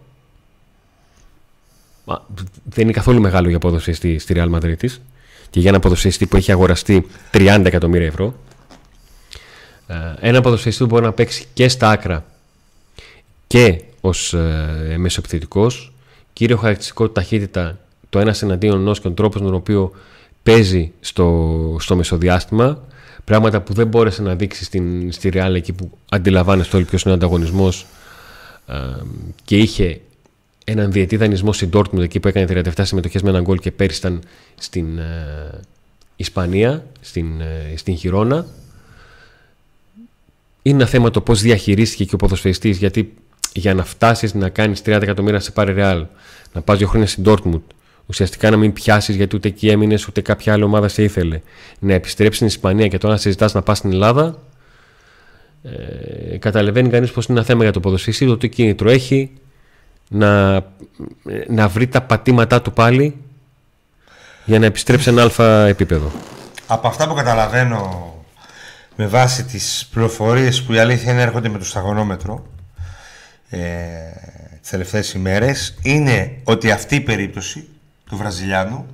Μα, 2.04 2.26
δεν 2.64 2.84
είναι 2.84 2.92
καθόλου 2.92 3.20
μεγάλο 3.20 3.48
για 3.48 3.58
ποδοσφαιριστή 3.58 4.18
στη 4.18 4.34
Real 4.36 4.54
Madrid 4.54 4.76
της 4.78 5.00
και 5.50 5.60
για 5.60 5.70
ένα 5.70 5.78
ποδοσφαιριστή 5.78 6.26
που 6.26 6.36
έχει 6.36 6.52
αγοραστεί 6.52 7.06
30 7.32 7.62
εκατομμύρια 7.64 8.06
ευρώ. 8.06 8.34
Ε, 9.86 9.94
ένα 10.20 10.40
ποδοσφαιριστή 10.40 10.82
που 10.82 10.88
μπορεί 10.88 11.04
να 11.04 11.12
παίξει 11.12 11.44
και 11.52 11.68
στα 11.68 11.90
άκρα 11.90 12.24
και 13.46 13.82
ως 14.00 14.34
ε, 14.34 14.94
μεσοεπιθετικός. 14.98 15.92
Κύριο 16.32 16.56
χαρακτηριστικό 16.56 17.08
ταχύτητα 17.08 17.78
το 18.10 18.18
ένας 18.18 18.42
εναντίον 18.42 18.78
ενός 18.78 19.00
και 19.00 19.08
ο 19.08 19.10
τρόπος 19.10 19.40
με 19.40 19.46
τον 19.46 19.56
οποίο 19.56 19.92
παίζει 20.42 20.92
στο, 21.00 21.76
στο 21.80 21.96
μεσοδιάστημα. 21.96 22.82
Πράγματα 23.24 23.60
που 23.60 23.72
δεν 23.72 23.86
μπόρεσε 23.86 24.22
να 24.22 24.34
δείξει 24.34 24.64
στην, 24.64 25.12
στη 25.12 25.30
Real 25.32 25.52
εκεί 25.54 25.72
που 25.72 25.90
αντιλαμβάνεστε 26.08 26.76
όλοι 26.76 26.84
ποιος 26.84 27.02
είναι 27.02 27.12
ο 27.12 27.16
ανταγωνισμός 27.16 27.86
ε, 28.66 28.74
και 29.44 29.56
είχε 29.56 30.00
έναν 30.64 30.92
διετή 30.92 31.16
δανεισμό 31.16 31.52
στην 31.52 31.70
Dortmund 31.72 32.00
εκεί 32.00 32.20
που 32.20 32.28
έκανε 32.28 32.62
37 32.76 32.80
συμμετοχές 32.82 33.22
με 33.22 33.28
έναν 33.28 33.42
γκολ 33.42 33.58
και 33.58 33.70
πέρυσι 33.70 33.98
ήταν 33.98 34.20
στην 34.58 34.98
ε, 34.98 35.60
Ισπανία, 36.16 36.86
στην, 37.00 37.40
ε, 37.40 37.72
στην 37.76 37.96
Χιρόνα. 37.96 38.46
Είναι 40.62 40.76
ένα 40.76 40.86
θέμα 40.86 41.10
το 41.10 41.20
πώς 41.20 41.40
διαχειρίστηκε 41.40 42.04
και 42.04 42.14
ο 42.14 42.18
ποδοσφαιριστής 42.18 42.78
γιατί 42.78 43.14
για 43.52 43.74
να 43.74 43.84
φτάσεις 43.84 44.34
να 44.34 44.48
κάνεις 44.48 44.80
30 44.80 44.86
εκατομμύρια 44.86 45.40
σε 45.40 45.50
πάρει 45.50 45.74
Real, 45.78 46.04
να 46.52 46.60
πας 46.60 46.78
δύο 46.78 46.86
χρόνια 46.86 47.08
στην 47.08 47.24
Dortmund, 47.26 47.60
ουσιαστικά 48.08 48.50
να 48.50 48.56
μην 48.56 48.72
πιάσεις 48.72 49.16
γιατί 49.16 49.36
ούτε 49.36 49.48
εκεί 49.48 49.68
έμεινες 49.68 50.06
ούτε 50.06 50.20
κάποια 50.20 50.52
άλλη 50.52 50.62
ομάδα 50.62 50.88
σε 50.88 51.02
ήθελε. 51.02 51.40
Να 51.78 51.94
επιστρέψεις 51.94 52.36
στην 52.36 52.46
Ισπανία 52.46 52.88
και 52.88 52.98
τώρα 52.98 53.12
να 53.12 53.20
συζητάς 53.20 53.54
να 53.54 53.62
πας 53.62 53.78
στην 53.78 53.92
Ελλάδα. 53.92 54.38
Ε, 55.62 56.36
καταλαβαίνει 56.36 56.88
κανείς 56.88 57.10
πως 57.10 57.26
είναι 57.26 57.38
ένα 57.38 57.46
θέμα 57.46 57.62
για 57.62 57.72
το 57.72 57.80
ποδοσφαιριστή, 57.80 58.26
το 58.26 58.36
τι 58.36 58.48
κίνητρο 58.48 58.90
έχει 58.90 59.30
να, 60.08 60.62
να 61.48 61.68
βρει 61.68 61.86
τα 61.86 62.02
πατήματά 62.02 62.62
του 62.62 62.72
πάλι 62.72 63.16
για 64.44 64.58
να 64.58 64.66
επιστρέψει 64.66 65.04
σε 65.04 65.10
ένα 65.10 65.22
αλφα 65.22 65.66
επίπεδο. 65.66 66.12
Από 66.66 66.88
αυτά 66.88 67.08
που 67.08 67.14
καταλαβαίνω 67.14 68.12
με 68.96 69.06
βάση 69.06 69.44
τις 69.44 69.88
πληροφορίες 69.92 70.62
που 70.62 70.72
η 70.72 70.78
αλήθεια 70.78 71.12
είναι 71.12 71.22
έρχονται 71.22 71.48
με 71.48 71.58
το 71.58 71.64
σταγονόμετρο 71.64 72.46
ε, 73.48 73.58
τις 74.60 74.70
τελευταίες 74.70 75.12
ημέρες 75.12 75.78
είναι 75.82 76.40
ότι 76.44 76.70
αυτή 76.70 76.94
η 76.94 77.00
περίπτωση 77.00 77.68
του 78.08 78.16
Βραζιλιάνου 78.16 78.86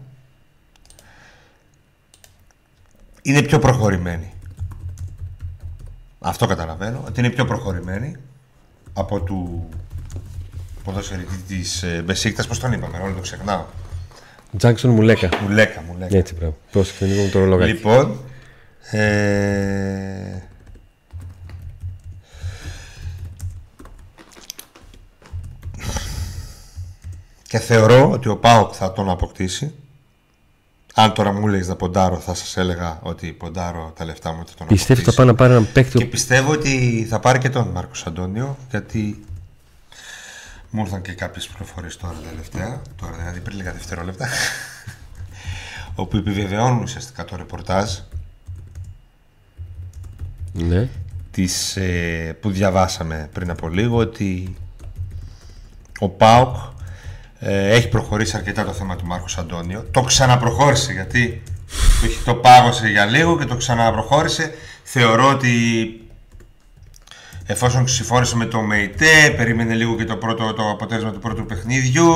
είναι 3.22 3.42
πιο 3.42 3.58
προχωρημένη. 3.58 4.32
Αυτό 6.20 6.46
καταλαβαίνω, 6.46 7.02
ότι 7.06 7.20
είναι 7.20 7.30
πιο 7.30 7.44
προχωρημένη 7.44 8.16
από 8.92 9.20
του 9.20 9.68
ποδοσφαιριστή 10.84 11.36
της 11.36 11.82
ε, 11.82 12.02
Μπεσίκτας, 12.04 12.46
πώς 12.46 12.58
τον 12.58 12.72
είπαμε, 12.72 12.98
όλο 12.98 13.14
το 13.14 13.20
ξεχνάω. 13.20 13.64
Τζάκσον 14.56 14.90
Μουλέκα. 14.90 15.28
Μουλέκα, 15.42 15.82
Μουλέκα. 15.82 16.16
Έτσι 16.16 16.34
πράγμα. 16.34 16.54
Πώς 16.72 16.92
και 16.92 17.04
λίγο 17.06 17.28
το 17.28 17.38
ρολογάκι. 17.38 17.70
Λοιπόν, 17.70 18.20
ε... 18.90 20.38
και 27.54 27.60
θεωρώ 27.60 28.10
ότι 28.10 28.28
ο 28.28 28.36
Πάοκ 28.36 28.72
θα 28.76 28.92
τον 28.92 29.10
αποκτήσει. 29.10 29.74
Αν 30.94 31.12
τώρα 31.12 31.32
μου 31.32 31.48
έλεγε 31.48 31.68
να 31.68 31.76
ποντάρω, 31.76 32.16
θα 32.16 32.34
σας 32.34 32.56
έλεγα 32.56 32.98
ότι 33.02 33.32
ποντάρω 33.32 33.92
τα 33.96 34.04
λεφτά 34.04 34.32
μου. 34.32 34.38
Ότι 34.40 34.52
τον 34.54 34.66
Πιστεύω 34.66 35.00
ότι 35.00 35.10
θα 35.10 35.16
πάει 35.16 35.26
να 35.26 35.34
πάρει 35.34 35.52
έναν 35.52 35.68
παίκτη. 35.72 35.98
Και 35.98 36.04
πιστεύω 36.04 36.52
ότι 36.52 37.06
θα 37.08 37.20
πάρει 37.20 37.38
και 37.38 37.48
τον 37.48 37.68
Μάρκος 37.68 38.06
Αντώνιο, 38.06 38.56
γιατί 38.70 39.24
μου 40.70 40.80
ήρθαν 40.80 41.02
και 41.02 41.12
κάποιες 41.12 41.46
πληροφορίε 41.46 41.90
τώρα 42.00 42.14
τελευταία, 42.30 42.82
τώρα 43.00 43.16
δηλαδή 43.16 43.40
πριν 43.40 43.56
λίγα 43.56 43.72
δευτερόλεπτα, 43.72 44.28
όπου 46.02 46.16
επιβεβαιώνουν 46.16 46.82
ουσιαστικά 46.82 47.24
το 47.24 47.36
ρεπορτάζ 47.36 47.98
ναι. 50.52 50.88
της, 51.30 51.76
ε, 51.76 52.36
που 52.40 52.50
διαβάσαμε 52.50 53.28
πριν 53.32 53.50
από 53.50 53.68
λίγο 53.68 53.96
ότι 53.96 54.56
ο 55.98 56.08
ΠΑΟΚ 56.08 56.56
ε, 56.56 56.73
έχει 57.50 57.88
προχωρήσει 57.88 58.36
αρκετά 58.36 58.64
το 58.64 58.72
θέμα 58.72 58.96
του 58.96 59.06
Μάρκος 59.06 59.38
Αντώνιο. 59.38 59.86
Το 59.90 60.00
ξαναπροχώρησε 60.00 60.92
γιατί 60.92 61.42
το, 62.00 62.32
το 62.32 62.34
πάγωσε 62.34 62.88
για 62.88 63.04
λίγο 63.04 63.38
και 63.38 63.44
το 63.44 63.56
ξαναπροχώρησε. 63.56 64.54
Θεωρώ 64.82 65.28
ότι 65.28 65.50
εφόσον 67.46 67.88
συμφώνησε 67.88 68.36
με 68.36 68.44
το 68.44 68.60
ΜΕΙΤΕ, 68.60 69.34
περίμενε 69.36 69.74
λίγο 69.74 69.96
και 69.96 70.04
το, 70.04 70.16
πρώτο, 70.16 70.52
το 70.52 70.70
αποτέλεσμα 70.70 71.10
του 71.10 71.18
πρώτου 71.18 71.46
παιχνίδιου. 71.46 72.06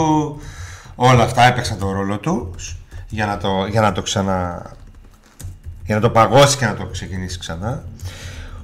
Όλα 0.95 1.23
αυτά 1.23 1.47
έπαιξαν 1.47 1.79
το 1.79 1.93
ρόλο 1.93 2.19
τους 2.19 2.77
για 3.09 3.27
να 3.27 3.37
το, 3.37 3.67
για 3.71 3.81
να 3.81 3.93
το 3.93 4.03
ξανα... 4.03 4.63
για 5.85 5.95
να 5.95 6.01
το 6.01 6.11
παγώσει 6.11 6.57
και 6.57 6.67
να 6.67 6.75
το 6.75 6.87
ξεκινήσει 6.87 7.39
ξανά. 7.39 7.85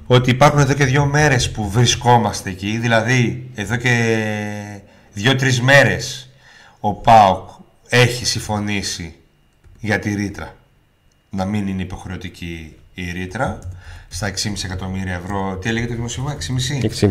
Ότι 0.07 0.29
υπάρχουν 0.29 0.59
εδώ 0.59 0.73
και 0.73 0.85
δύο 0.85 1.05
μέρες 1.05 1.51
που 1.51 1.69
βρισκόμαστε 1.69 2.49
εκεί, 2.49 2.77
δηλαδή 2.77 3.49
εδώ 3.55 3.75
και 3.75 4.25
δύο-τρεις 5.13 5.61
μέρες 5.61 6.24
ο 6.87 6.93
ΠΑΟΚ 6.93 7.49
έχει 7.89 8.25
συμφωνήσει 8.25 9.15
για 9.79 9.99
τη 9.99 10.13
ρήτρα 10.13 10.55
να 11.29 11.45
μην 11.45 11.67
είναι 11.67 11.81
υποχρεωτική 11.81 12.75
η 12.93 13.11
ρήτρα 13.11 13.59
στα 14.09 14.31
6,5 14.31 14.63
εκατομμύρια 14.63 15.13
ευρώ. 15.13 15.57
Τι 15.57 15.69
έλεγε 15.69 15.87
το 15.87 15.93
δημοσίευμα, 15.93 16.37
6,5. 16.81 16.89
6,5. 16.99 17.09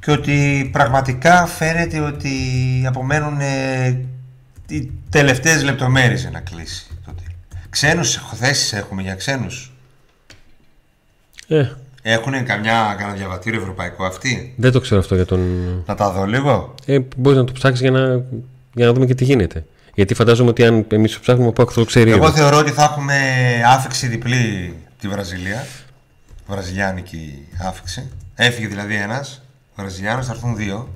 Και 0.00 0.10
ότι 0.10 0.68
πραγματικά 0.72 1.46
φαίνεται 1.46 2.00
ότι 2.00 2.34
απομένουν 2.86 3.40
ε, 3.40 4.06
οι 4.68 4.90
τελευταίες 5.10 5.62
λεπτομέρειες 5.62 6.20
για 6.20 6.30
να 6.30 6.40
κλείσει 6.40 6.86
το 7.04 7.14
Ξένους 7.70 8.20
θέσεις 8.34 8.72
έχουμε 8.72 9.02
για 9.02 9.14
ξένους; 9.14 9.72
Ε, 11.48 11.68
Έχουν 12.02 12.32
καμιά, 12.44 12.94
κανένα 12.98 13.16
διαβατήριο 13.16 13.60
ευρωπαϊκό 13.60 14.04
αυτοί. 14.04 14.54
δεν 14.56 14.72
το 14.72 14.80
ξέρω 14.80 15.00
αυτό 15.00 15.14
για 15.14 15.24
τον. 15.26 15.40
Να 15.86 15.94
τα 15.94 16.10
δω 16.10 16.24
λίγο. 16.24 16.74
Ε, 16.86 16.98
Μπορείς 17.16 17.38
να 17.38 17.44
το 17.44 17.52
ψάξεις 17.52 17.80
για 17.80 17.90
να, 17.90 18.24
για 18.74 18.86
να 18.86 18.92
δούμε 18.92 19.06
και 19.06 19.14
τι 19.14 19.24
γίνεται. 19.24 19.64
Γιατί 19.94 20.14
φαντάζομαι 20.14 20.50
ότι 20.50 20.64
αν 20.64 20.86
εμείς 20.88 21.12
το 21.12 21.18
ψάχνουμε, 21.20 21.48
ο 21.48 21.52
Πάκ 21.52 21.68
θα 21.72 21.80
το 21.80 21.84
ξέρει. 21.84 22.10
Εγώ 22.10 22.26
ήδη. 22.26 22.36
θεωρώ 22.38 22.58
ότι 22.58 22.70
θα 22.70 22.82
έχουμε 22.82 23.14
άφηξη 23.66 24.06
διπλή 24.06 24.74
τη 25.00 25.08
Βραζιλία. 25.08 25.66
Βραζιλιάνικη 26.46 27.46
άφηξη. 27.62 28.10
Έφυγε 28.34 28.66
δηλαδή 28.68 28.94
ένας 28.94 29.42
Βραζιλιάνος, 29.76 30.26
θα 30.26 30.32
έρθουν 30.32 30.56
δύο. 30.56 30.88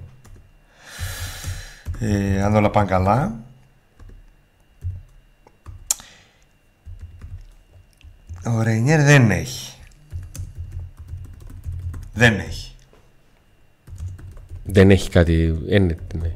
Ε, 2.01 2.43
αν 2.43 2.57
όλα 2.57 2.71
πάνε 2.71 2.89
καλά. 2.89 3.35
Ο 8.47 8.63
Ρενιέρ 8.63 9.03
δεν 9.03 9.31
έχει. 9.31 9.74
Δεν 12.15 12.39
έχει. 12.39 12.73
Δεν 14.65 14.91
έχει 14.91 15.11
κάτι. 15.11 15.59
Ε, 15.69 15.79
ναι, 15.79 15.95
ναι. 16.21 16.33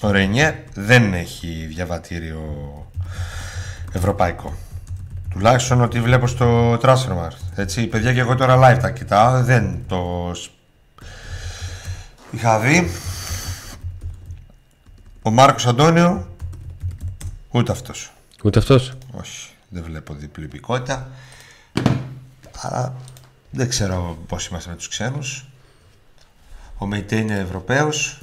Ο 0.00 0.10
Ρενιέρ 0.10 0.54
δεν 0.74 1.14
έχει 1.14 1.66
διαβατήριο 1.68 2.42
ευρωπαϊκό. 3.92 4.54
Τουλάχιστον 5.30 5.82
ότι 5.82 6.00
βλέπω 6.00 6.26
στο 6.26 6.72
Transfermarkt. 6.82 7.38
Έτσι, 7.54 7.86
παιδιά 7.86 8.12
και 8.14 8.20
εγώ 8.20 8.34
τώρα 8.34 8.56
live 8.58 8.78
τα 8.80 8.90
κοιτάω, 8.90 9.42
δεν 9.42 9.78
το... 9.86 10.30
σ- 10.34 10.50
Είχα 12.30 12.58
δει 12.60 12.90
ο 15.22 15.30
Μάρκος 15.30 15.66
Αντώνιο 15.66 16.28
ούτε 17.50 17.72
αυτός. 17.72 18.12
Ούτε 18.44 18.58
αυτός. 18.58 18.92
Όχι, 19.10 19.48
δεν 19.68 19.82
βλέπω 19.82 20.14
διπλή 20.14 20.44
υπηκότητα. 20.44 21.08
Αλλά 22.60 22.94
δεν 23.52 23.68
ξέρω 23.68 24.18
πώς 24.26 24.46
είμαστε 24.46 24.70
με 24.70 24.76
τους 24.76 24.88
ξένους. 24.88 25.46
Ο 26.78 26.86
Μεϊτέ 26.86 27.16
είναι 27.16 27.38
Ευρωπαίος. 27.38 28.20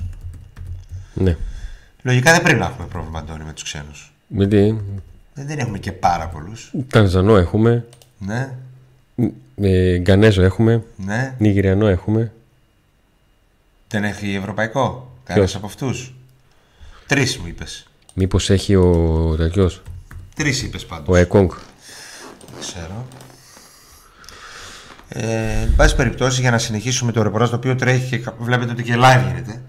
Ναι. 1.13 1.37
Λογικά 2.01 2.31
δεν 2.31 2.41
πρέπει 2.41 2.59
να 2.59 2.65
έχουμε 2.65 2.87
πρόβλημα 2.87 3.19
Αντώνη 3.19 3.43
με 3.43 3.53
τους 3.53 3.63
ξένους. 3.63 4.13
Γιατί. 4.27 4.81
Δεν, 5.33 5.47
δεν 5.47 5.59
έχουμε 5.59 5.77
και 5.79 5.91
πάρα 5.91 6.27
πολλούς. 6.27 6.71
Τανζανό 6.87 7.37
έχουμε. 7.37 7.85
Ναι, 8.17 8.51
Ε, 9.61 9.97
Γκανέζο 9.97 10.41
έχουμε. 10.41 10.83
ναι. 10.95 11.35
Νιγηριανό 11.37 11.87
έχουμε. 11.87 12.31
Δεν 13.87 14.03
έχει 14.03 14.33
ευρωπαϊκό; 14.33 15.11
Κανένας 15.23 15.55
από 15.55 15.65
αυτούς; 15.65 16.13
Τρεις 17.07 17.37
μου 17.37 17.47
είπες. 17.47 17.87
Μήπως 18.13 18.49
έχει 18.49 18.75
ο 18.75 19.35
τέτοιο. 19.37 19.71
Τρεις 20.35 20.61
είπες 20.63 20.85
πάντως. 20.85 21.07
Ο 21.07 21.15
Εκόνγκ. 21.15 21.49
Δεν 22.51 22.59
ξέρω. 22.59 23.05
Ε, 25.09 25.61
εν 25.61 25.73
πάση 25.75 25.95
περιπτώσει, 25.95 26.41
για 26.41 26.51
να 26.51 26.57
συνεχίσουμε 26.57 27.11
το 27.11 27.21
ρεπορτάζ 27.23 27.49
το 27.49 27.55
οποίο 27.55 27.75
τρέχει 27.75 28.09
και 28.09 28.17
κα- 28.17 28.35
βλέπετε 28.39 28.71
ότι 28.71 28.83
και 28.83 28.95
live 28.97 29.21
γίνεται. 29.27 29.61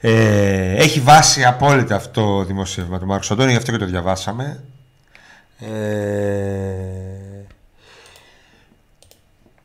ε, 0.00 0.74
έχει 0.76 1.00
βάση 1.00 1.44
απόλυτα 1.44 1.94
αυτό 1.96 2.10
το 2.38 2.44
δημοσίευμα 2.44 2.98
του 2.98 3.06
Μάρκου 3.06 3.26
Αντώνη, 3.30 3.50
γι' 3.50 3.56
αυτό 3.56 3.70
και 3.72 3.78
το 3.78 3.86
διαβάσαμε. 3.86 4.62
Ε, 5.58 5.68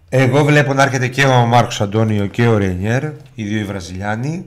εγώ 0.10 0.44
βλέπω 0.44 0.74
να 0.74 0.84
έρχεται 0.84 1.08
και 1.08 1.26
ο 1.26 1.46
Μάρκος 1.46 1.82
Αντώνιο 1.82 2.26
και 2.28 2.48
ο 2.48 2.58
Ρενιέρ, 2.58 3.04
οι 3.36 3.44
δύο 3.44 3.60
οι 3.60 3.64
Βραζιλιάνοι. 3.64 4.46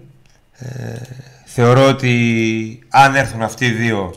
Ε, 0.58 0.96
θεωρώ 1.44 1.88
ότι 1.88 2.86
αν 2.88 3.14
έρθουν 3.14 3.42
αυτοί 3.42 3.66
οι 3.66 3.70
δύο 3.70 4.14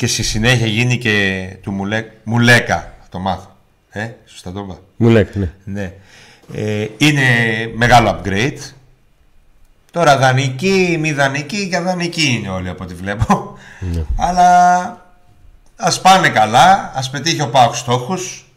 και 0.00 0.06
στη 0.06 0.22
συνέχεια 0.22 0.66
γίνει 0.66 0.98
και 0.98 1.46
του 1.62 1.70
Μουλέ... 1.72 2.04
Μουλέκα, 2.24 2.94
θα 3.00 3.06
το 3.10 3.18
μάθω. 3.18 3.56
Ε, 3.90 4.08
σωστά 4.24 4.52
το 4.52 4.60
είπα. 4.60 4.78
Μου 4.96 5.08
λέτε, 5.08 5.38
ναι. 5.38 5.52
Ναι. 5.64 5.92
Ε, 6.54 6.88
είναι 6.96 7.22
μεγάλο 7.74 8.20
upgrade. 8.20 8.58
Τώρα 9.90 10.18
δανεική, 10.18 10.96
μη 11.00 11.12
δανεική 11.12 11.68
και 11.68 11.78
δανεική 11.78 12.26
είναι 12.26 12.50
όλοι 12.50 12.68
από 12.68 12.84
ό,τι 12.84 12.94
βλέπω. 12.94 13.58
Ναι. 13.80 14.04
Αλλά 14.16 15.06
ας 15.76 16.00
πάνε 16.00 16.28
καλά, 16.28 16.92
ας 16.94 17.10
πετύχει 17.10 17.42
ο 17.42 17.48
Πάοκ 17.48 17.74
στόχους, 17.74 18.50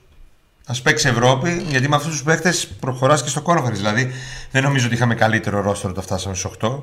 ας 0.65 0.81
παίξει 0.81 1.07
Ευρώπη, 1.07 1.65
γιατί 1.69 1.89
με 1.89 1.95
αυτούς 1.95 2.11
τους 2.11 2.23
παίχτες 2.23 2.67
προχωράς 2.67 3.23
και 3.23 3.29
στο 3.29 3.41
conference. 3.45 3.73
Δηλαδή 3.73 4.11
δεν 4.51 4.63
νομίζω 4.63 4.85
ότι 4.85 4.95
είχαμε 4.95 5.15
καλύτερο 5.15 5.61
ρόστρο 5.61 5.89
όταν 5.89 6.03
φτάσαμε 6.03 6.35
στους 6.35 6.51
8 6.61 6.81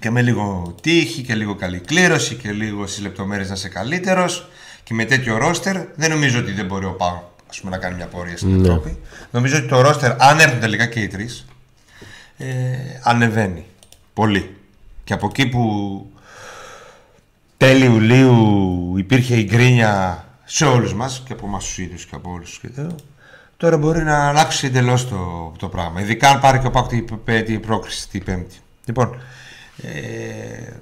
και 0.00 0.10
με 0.10 0.22
λίγο 0.22 0.74
τύχη 0.82 1.22
και 1.22 1.34
λίγο 1.34 1.54
καλή 1.54 1.78
κλήρωση 1.78 2.34
και 2.34 2.50
λίγο 2.52 2.86
στις 2.86 3.02
λεπτομέρειες 3.02 3.48
να 3.48 3.54
είσαι 3.54 3.68
καλύτερος 3.68 4.48
και 4.84 4.94
με 4.94 5.04
τέτοιο 5.04 5.36
ρόστερ 5.36 5.76
δεν 5.94 6.10
νομίζω 6.10 6.38
ότι 6.38 6.52
δεν 6.52 6.66
μπορεί 6.66 6.84
ο 6.84 6.92
Πάοκ 6.92 7.22
ας 7.50 7.60
πούμε, 7.60 7.70
να 7.76 7.78
κάνει 7.82 7.96
μια 7.96 8.06
πορεία 8.06 8.36
στην 8.36 8.56
Ναι. 8.56 8.68
Ευρώπη. 8.68 8.98
Νομίζω 9.30 9.56
ότι 9.56 9.66
το 9.66 9.80
ρόστερ, 9.80 10.22
αν 10.22 10.38
έρθουν 10.40 10.60
τελικά 10.60 10.86
και 10.86 11.00
οι 11.00 11.06
τρεις, 11.06 11.46
ε, 12.36 12.46
ανεβαίνει 13.02 13.64
πολύ. 14.14 14.56
Και 15.04 15.12
από 15.12 15.26
εκεί 15.26 15.46
που 15.46 16.06
τέλη 17.56 17.84
Ιουλίου 17.84 18.94
υπήρχε 18.96 19.36
η 19.36 19.44
γκρίνια 19.50 20.24
σε 20.44 20.64
όλους 20.64 20.94
μας 20.94 21.22
και 21.26 21.32
από 21.32 21.46
εμάς 21.46 21.64
τους 21.64 21.78
ίδιους 21.78 22.04
και 22.06 22.14
από 22.14 22.30
όλους 22.30 22.58
και 22.60 22.68
τέτοιο, 22.68 22.94
τώρα 23.56 23.76
μπορεί 23.76 24.02
να 24.02 24.28
αλλάξει 24.28 24.66
εντελώς 24.66 25.08
το, 25.08 25.52
το 25.58 25.68
πράγμα. 25.68 26.00
Ειδικά 26.00 26.30
αν 26.30 26.40
πάρει 26.40 26.58
και 26.58 26.66
ο 26.66 26.70
Πάκου 26.70 26.88
την, 26.88 27.24
πέ- 27.24 27.44
την 27.46 27.60
πρόκριση 27.60 28.08
την 28.08 28.24
Πέμπτη. 28.24 28.56
Λοιπόν, 28.84 29.20
ε, 29.82 30.72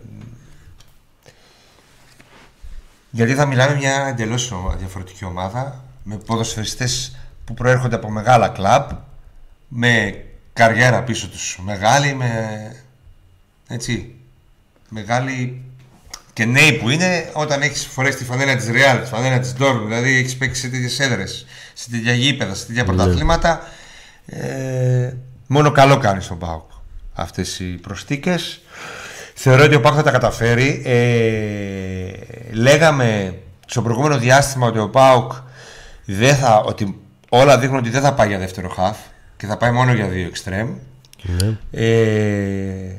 γιατί 3.10 3.34
θα 3.34 3.46
μιλάμε 3.46 3.74
μια 3.76 4.06
εντελώς 4.06 4.50
ο- 4.50 4.74
διαφορετική 4.78 5.24
ομάδα 5.24 5.84
με 6.02 6.16
ποδοσφαιριστές 6.16 7.16
που 7.44 7.54
προέρχονται 7.54 7.94
από 7.96 8.10
μεγάλα 8.10 8.48
κλαμπ 8.48 8.90
με 9.68 10.24
καριέρα 10.52 11.02
πίσω 11.02 11.28
τους 11.28 11.58
μεγάλη 11.62 12.14
με 12.14 12.30
έτσι 13.68 14.14
μεγάλη 14.88 15.62
και 16.32 16.44
νέοι 16.44 16.72
που 16.72 16.90
είναι 16.90 17.30
όταν 17.32 17.62
έχεις 17.62 17.86
φορέσει 17.86 18.16
τη 18.16 18.24
φανέλα 18.24 18.56
της 18.56 18.66
Real, 18.68 19.00
τη 19.02 19.08
φανέλα 19.08 19.38
της 19.38 19.54
Dortmund 19.58 19.82
δηλαδή 19.86 20.14
έχεις 20.16 20.36
παίξει 20.36 20.60
σε 20.60 20.68
τέτοιες 20.68 21.00
έδρες 21.00 21.46
σε 21.74 21.90
τέτοια 21.90 22.12
γήπεδα, 22.12 22.54
σε 22.54 22.66
τέτοια 22.66 22.84
πρωταθλήματα 22.84 23.68
ε, 24.26 25.12
μόνο 25.46 25.70
καλό 25.70 25.98
κάνεις 25.98 26.24
στον 26.24 26.38
ΠΑΟΚ 26.38 26.70
αυτές 27.14 27.58
οι 27.60 27.64
προστίκες 27.74 28.60
θεωρώ 29.38 29.64
ότι 29.64 29.74
ο 29.74 29.80
ΠΑΟΚ 29.80 29.94
θα 29.96 30.02
τα 30.02 30.10
καταφέρει 30.10 30.82
ε, 30.84 32.10
λέγαμε 32.52 33.38
στο 33.66 33.82
προηγούμενο 33.82 34.18
διάστημα 34.18 34.66
ότι 34.66 34.78
ο 34.78 34.88
ΠΑΟΚ 34.90 35.32
δεν 36.04 36.36
θα, 36.36 36.56
ότι 36.60 37.00
όλα 37.28 37.58
δείχνουν 37.58 37.78
ότι 37.78 37.90
δεν 37.90 38.02
θα 38.02 38.14
πάει 38.14 38.28
για 38.28 38.38
δεύτερο 38.38 38.68
χαφ 38.68 38.98
και 39.36 39.46
θα 39.46 39.56
πάει 39.56 39.70
μόνο 39.70 39.92
για 39.92 40.06
δύο 40.06 40.26
εξτρέμ 40.26 40.74
Ναι. 41.22 41.56
ε, 41.70 42.96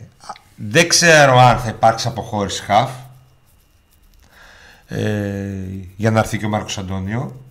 δεν 0.55 0.87
ξέρω 0.87 1.39
αν 1.39 1.59
θα 1.59 1.69
υπάρξει 1.69 2.07
αποχώρηση 2.07 2.63
χαφ 2.63 2.89
ε, 4.87 5.03
για 5.95 6.11
να 6.11 6.19
έρθει 6.19 6.37
και 6.37 6.45
ο 6.45 6.49
Μάρκος 6.49 6.77
Αντώνιο 6.77 7.41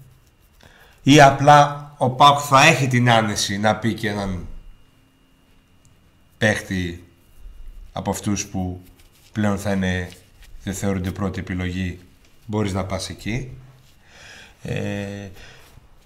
ή 1.03 1.21
απλά 1.21 1.91
ο 1.97 2.11
Πάουκ 2.11 2.39
θα 2.49 2.67
έχει 2.67 2.87
την 2.89 3.11
άνεση 3.11 3.59
να 3.59 3.77
πει 3.77 3.95
και 3.95 4.09
έναν 4.09 4.47
παίχτη 6.39 7.06
από 7.97 8.11
αυτούς 8.11 8.47
που 8.47 8.81
πλέον 9.33 9.59
θα 9.59 9.73
είναι 9.73 10.09
δεν 10.63 10.75
θεωρούνται 10.75 11.11
πρώτη 11.11 11.41
επιλογή 11.41 11.99
μπορείς 12.47 12.73
να 12.73 12.85
πας 12.85 13.09
εκεί 13.09 13.51
ε, 14.63 14.75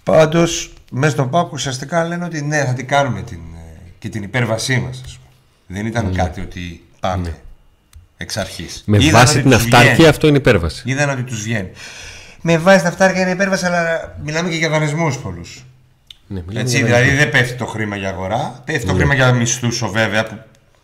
πάντως 0.02 0.72
μέσα 0.90 1.12
στον 1.12 1.30
Πάουκ 1.30 1.52
ουσιαστικά 1.52 2.04
λένε 2.04 2.24
ότι 2.24 2.42
ναι 2.42 2.64
θα 2.64 2.72
την 2.72 2.86
κάνουμε 2.86 3.22
την, 3.22 3.38
ε, 3.38 3.80
και 3.98 4.08
την 4.08 4.22
υπέρβασή 4.22 4.78
μας 4.78 5.02
ας 5.04 5.18
πούμε. 5.18 5.30
δεν 5.66 5.86
ήταν 5.86 6.14
κάτι 6.14 6.40
ότι 6.40 6.84
πάμε 7.00 7.38
εξ 8.16 8.36
αρχής 8.36 8.82
Με 8.86 8.96
Είδαν 8.96 9.10
βάση 9.10 9.32
ότι 9.32 9.42
την 9.42 9.50
τους 9.50 9.64
αυτάρκεια 9.64 9.92
βγαίνει. 9.92 10.08
αυτό 10.08 10.26
είναι 10.26 10.36
υπέρβαση. 10.36 10.82
Είδαν 10.86 11.10
ότι 11.10 11.22
τους 11.22 11.42
βγαίνει. 11.42 11.70
Με 12.40 12.58
βάση 12.58 12.78
την 12.78 12.86
αυτάρκεια 12.86 13.22
είναι 13.22 13.30
υπέρβαση, 13.30 13.66
αλλά 13.66 14.16
μιλάμε 14.24 14.48
και 14.48 14.56
για 14.56 14.68
δανεισμούς 14.68 15.18
πολλούς. 15.18 15.64
Ναι, 16.26 16.42
μιλάμε 16.46 16.60
Έτσι, 16.60 16.76
για 16.76 16.86
δηλαδή 16.86 17.10
δεν 17.10 17.30
πέφτει 17.30 17.56
το 17.56 17.66
χρήμα 17.66 17.96
για 17.96 18.08
αγορά. 18.08 18.62
Πέφτει 18.64 18.86
το 18.86 18.94
χρήμα 18.94 19.14
για 19.14 19.32
μισθούς, 19.32 19.84
βέβαια, 19.90 20.24
που, 20.24 20.38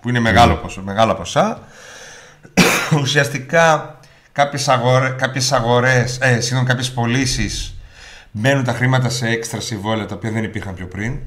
που 0.06 0.12
είναι 0.12 0.20
μεγάλο 0.20 0.54
ποσό, 0.54 0.82
μεγάλα 0.82 1.14
ποσά. 1.14 1.60
Ουσιαστικά 3.02 3.98
κάποιες, 4.32 4.68
αγορέ, 4.68 5.10
κάποιες 5.10 5.52
αγορές, 5.52 6.18
ε, 6.20 6.40
συγγνώμη, 6.40 6.66
κάποιες 6.66 6.92
πωλήσεις 6.92 7.74
μπαίνουν 8.30 8.64
τα 8.64 8.72
χρήματα 8.72 9.08
σε 9.08 9.28
έξτρα 9.28 9.60
συμβόλαια 9.60 10.06
τα 10.06 10.14
οποία 10.14 10.30
δεν 10.30 10.44
υπήρχαν 10.44 10.74
πιο 10.74 10.86
πριν. 10.86 11.18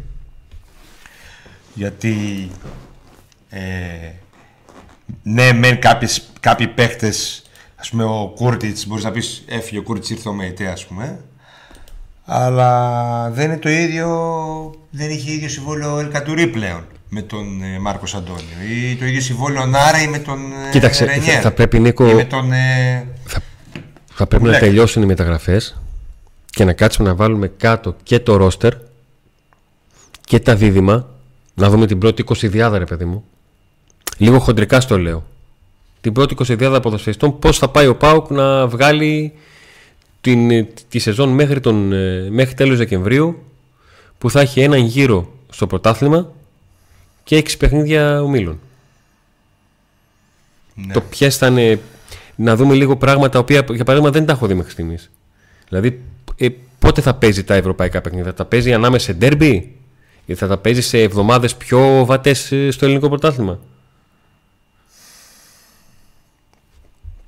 Γιατί 1.73 2.49
ε, 3.49 3.59
ναι, 5.23 5.53
μεν 5.53 5.79
κάποιες, 5.79 6.29
κάποιοι 6.39 6.67
παίχτες, 6.67 7.43
ας 7.75 7.89
πούμε 7.89 8.03
ο 8.03 8.33
Κούρτιτς, 8.35 8.87
μπορείς 8.87 9.03
να 9.03 9.11
πεις 9.11 9.43
έφυγε 9.47 9.79
ο 9.79 9.83
Κούρτιτς 9.83 10.09
ήρθε 10.09 10.29
ο 10.29 10.33
ΜΕΙΤΕ 10.33 10.67
ας 10.67 10.85
πούμε, 10.85 11.19
αλλά 12.25 13.29
δεν 13.29 13.45
είναι 13.45 13.59
το 13.59 13.69
ίδιο, 13.69 14.09
δεν 14.89 15.09
είχε 15.09 15.31
ίδιο 15.31 15.49
συμβόλαιο 15.49 15.95
ο 15.95 15.99
Ελκατουρί 15.99 16.47
πλέον 16.47 16.85
με 17.09 17.21
τον 17.21 17.61
ε, 17.63 17.79
Μάρκος 17.79 18.15
Αντώνιο 18.15 18.57
ή 18.91 18.95
το 18.95 19.05
ίδιο 19.05 19.21
συμβόλαιο 19.21 19.65
Νάρα 19.65 20.01
ή 20.01 20.07
με 20.07 20.19
τον 20.19 20.39
ε, 20.67 20.69
Κοίταξε, 20.71 21.05
Ρενιέρ. 21.05 21.33
θα- 21.35 21.41
θα 21.41 21.51
πρέπει, 21.51 21.79
Νίκο- 21.79 22.07
ή 22.09 22.13
με 22.13 22.23
τον, 22.25 22.51
ε, 22.51 23.07
Θα 24.13 24.27
πρέπει 24.27 24.43
να 24.43 24.49
Ναι. 24.51 24.57
τελειώσουν 24.59 25.01
οι 25.03 25.05
μεταγραφές 25.05 25.81
και 26.45 26.63
να 26.65 26.73
κάτσουμε 26.73 27.07
να 27.09 27.15
βάλουμε 27.15 27.47
κάτω 27.57 27.95
και 28.03 28.19
το 28.19 28.35
ρόστερ 28.35 28.73
και 30.25 30.39
τα 30.39 30.55
δίδυμα. 30.55 31.07
Να 31.53 31.69
δούμε 31.69 31.85
την 31.87 31.97
πρώτη 31.97 32.21
20 32.21 32.77
ρε 32.77 32.83
παιδί 32.85 33.05
μου. 33.05 33.23
Λίγο 34.17 34.39
χοντρικά 34.39 34.79
στο 34.81 34.97
λέω. 34.99 35.25
Την 36.01 36.13
πρώτη 36.13 36.33
20 36.33 36.79
ποδοσφαιριστών 36.81 37.39
πώς 37.39 37.57
θα 37.57 37.69
πάει 37.69 37.87
ο 37.87 37.95
Πάουκ 37.95 38.29
να 38.29 38.67
βγάλει 38.67 39.33
την, 40.21 40.67
τη 40.89 40.99
σεζόν 40.99 41.29
μέχρι, 41.29 41.59
τον, 41.59 41.93
ε, 41.93 42.27
μέχρι 42.29 42.53
τέλος 42.53 42.77
Δεκεμβρίου 42.77 43.43
που 44.17 44.29
θα 44.29 44.39
έχει 44.41 44.61
έναν 44.61 44.79
γύρο 44.79 45.33
στο 45.49 45.67
πρωτάθλημα 45.67 46.31
και 47.29 47.35
έξι 47.35 47.57
παιχνίδια 47.57 48.21
ομίλων. 48.21 48.59
ναι. 50.73 50.93
Το 50.93 51.01
ποιες 51.01 51.37
θα 51.37 51.47
είναι. 51.47 51.79
Να 52.35 52.55
δούμε 52.55 52.73
λίγο 52.73 52.97
πράγματα 52.97 53.29
τα 53.29 53.39
οποία 53.39 53.65
για 53.69 53.83
παράδειγμα 53.83 54.11
δεν 54.11 54.25
τα 54.25 54.31
έχω 54.33 54.47
δει 54.47 54.53
μέχρι 54.53 54.71
στιγμής. 54.71 55.11
Δηλαδή, 55.69 56.01
ε, 56.35 56.47
πότε 56.79 57.01
θα 57.01 57.13
παίζει 57.13 57.43
τα 57.43 57.53
ευρωπαϊκά 57.53 58.01
παιχνίδια, 58.01 58.25
θα 58.29 58.33
τα 58.33 58.45
παίζει 58.45 58.73
ανάμεσα 58.73 59.05
σε 59.05 59.13
ντέρμπι; 59.13 59.75
Ή 60.25 60.35
θα 60.35 60.47
τα 60.47 60.57
παίζει 60.57 60.81
σε 60.81 61.01
εβδομάδες 61.01 61.55
πιο 61.55 62.05
βατές 62.05 62.53
στο 62.69 62.85
ελληνικό 62.85 63.07
πρωτάθλημα; 63.07 63.59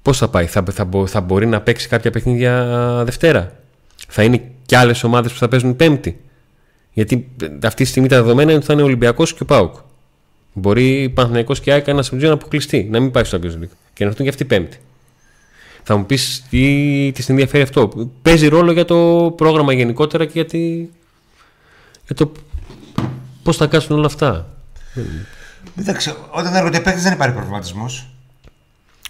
Πώς 0.02 0.18
θα 0.18 0.28
πάει, 0.28 0.46
θα, 0.46 0.64
θα, 0.72 0.86
μπο- 0.86 1.08
θα 1.08 1.22
μπορεί 1.22 1.46
να 1.46 1.62
παίξει 1.62 1.88
κάποια 1.88 2.12
παιχνίδια 2.12 3.02
Δευτέρα; 3.06 3.60
Θα 4.08 4.24
είναι 4.24 4.52
και 4.66 4.78
άλλες 4.78 5.04
ομάδες 5.04 5.32
που 5.32 5.38
θα 5.38 5.48
παίζουν 5.48 5.76
Πέμπτη; 5.76 6.20
Γιατί 6.94 7.30
ε, 7.42 7.48
αυτή 7.64 7.84
τη 7.84 7.90
στιγμή 7.90 8.08
τα 8.08 8.16
δεδομένα 8.16 8.50
είναι 8.50 8.58
ότι 8.58 8.66
θα 8.66 8.74
είναι 8.74 8.82
Ολυμπιακός 8.82 9.34
και 9.34 9.44
ο 9.44 9.46
Πάουκ. 9.46 9.76
Μπορεί 10.54 11.10
Παναθηναϊκός 11.10 11.60
και 11.60 11.72
ΑΕΚ 11.72 11.88
να 11.88 12.02
συμμετέχουν 12.02 12.36
να 12.36 12.42
αποκλειστεί, 12.42 12.88
να 12.92 13.00
μην 13.00 13.12
πάει 13.12 13.24
στο 13.24 13.38
Champions 13.38 13.64
League 13.64 13.76
και 13.94 14.04
να 14.04 14.10
έρθουν 14.10 14.24
και 14.24 14.30
αυτοί 14.30 14.46
Πέμπτη. 14.46 14.78
Θα 15.84 15.98
μου 15.98 16.06
πεις 16.06 16.44
τι 16.50 17.12
τη 17.12 17.26
ενδιαφέρει 17.28 17.64
αυτό. 17.64 18.10
Παίζει 18.22 18.48
ρόλο 18.48 18.72
για 18.72 18.86
το 18.86 19.32
πρόγραμμα 19.38 19.74
γενικότερα 19.74 20.26
και 20.26 20.32
για, 20.34 20.46
τη... 20.46 20.60
για 22.06 22.16
το 22.16 22.32
πώς 23.44 23.58
θα 23.58 23.68
κάτσουν 23.68 23.98
όλα 23.98 24.06
αυτά. 24.06 24.58
Εντάξει, 25.80 26.14
όταν 26.32 26.56
έρχονται 26.56 26.80
παίκτες 26.80 27.04
δεν 27.04 27.14
υπάρχει 27.14 27.34
προβληματισμός. 27.34 28.10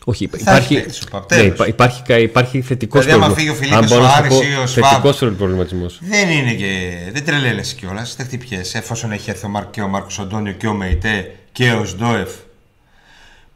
Όχι, 0.06 0.28
Θα 0.28 0.38
υπάρχει, 0.42 0.74
έχει 0.76 0.84
παίκτης 0.84 1.02
ο 1.02 1.06
Παπ, 1.12 1.32
ναι, 1.32 1.38
τέλος. 1.38 1.54
υπά- 1.54 1.68
υπάρχει, 1.68 2.02
κα- 2.02 2.18
υπάρχει 2.20 2.62
θετικός 2.62 3.06
Δηλαδή, 3.06 3.24
άμα 3.24 3.34
φύγει 3.36 3.50
ο 3.50 3.54
Φιλίππης, 3.54 3.92
ο 3.92 4.04
Άρης 4.18 4.34
ή 4.42 4.56
ο 4.64 4.68
Σβάμπ. 4.68 4.90
Θετικός 4.90 5.18
προβληματισμός. 5.18 6.00
Δεν 6.02 6.30
είναι 6.30 6.54
και. 6.54 6.92
Δεν 7.14 7.26
τρελαίνεσαι 7.26 7.76
κιόλας. 7.76 8.16
Δεν 8.16 8.26
χτυπιέσαι. 8.26 8.78
Εφόσον 8.78 9.12
έχει 9.12 9.30
έρθει 9.30 9.46
ο 9.46 9.50
Μάρκ 9.50 9.70
και 9.72 9.82
ο 9.82 9.88
Μάρκος 9.88 10.20
Αντώνιο 10.20 10.52
και 10.54 10.68
ο 10.68 10.74
Μεϊτέ 10.74 11.36
και 11.52 11.72
ο 11.72 11.86
Σντόεφ. 11.86 12.30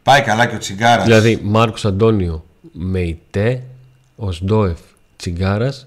Πάει 0.02 0.20
καλά 0.22 0.46
και 0.46 0.54
ο 0.54 0.58
Τσιγκάρας. 0.58 1.04
Δηλαδή, 1.04 1.40
Μάρκος 1.42 1.84
Αντώνιο, 1.84 2.44
Μεϊτέ, 2.72 3.62
Οσντόεφ, 4.16 4.78
Τσιγκάρας, 5.16 5.86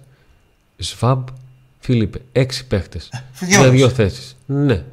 Σβάμπ, 0.78 1.28
Φίλιππε. 1.80 2.20
Έξι 2.32 2.68
παίχτες. 2.68 3.10
φυγιώνεις. 3.32 3.66
Για 3.66 3.76
δύο 3.76 3.89
θέσεις. 3.89 4.36
Ναι. 4.45 4.84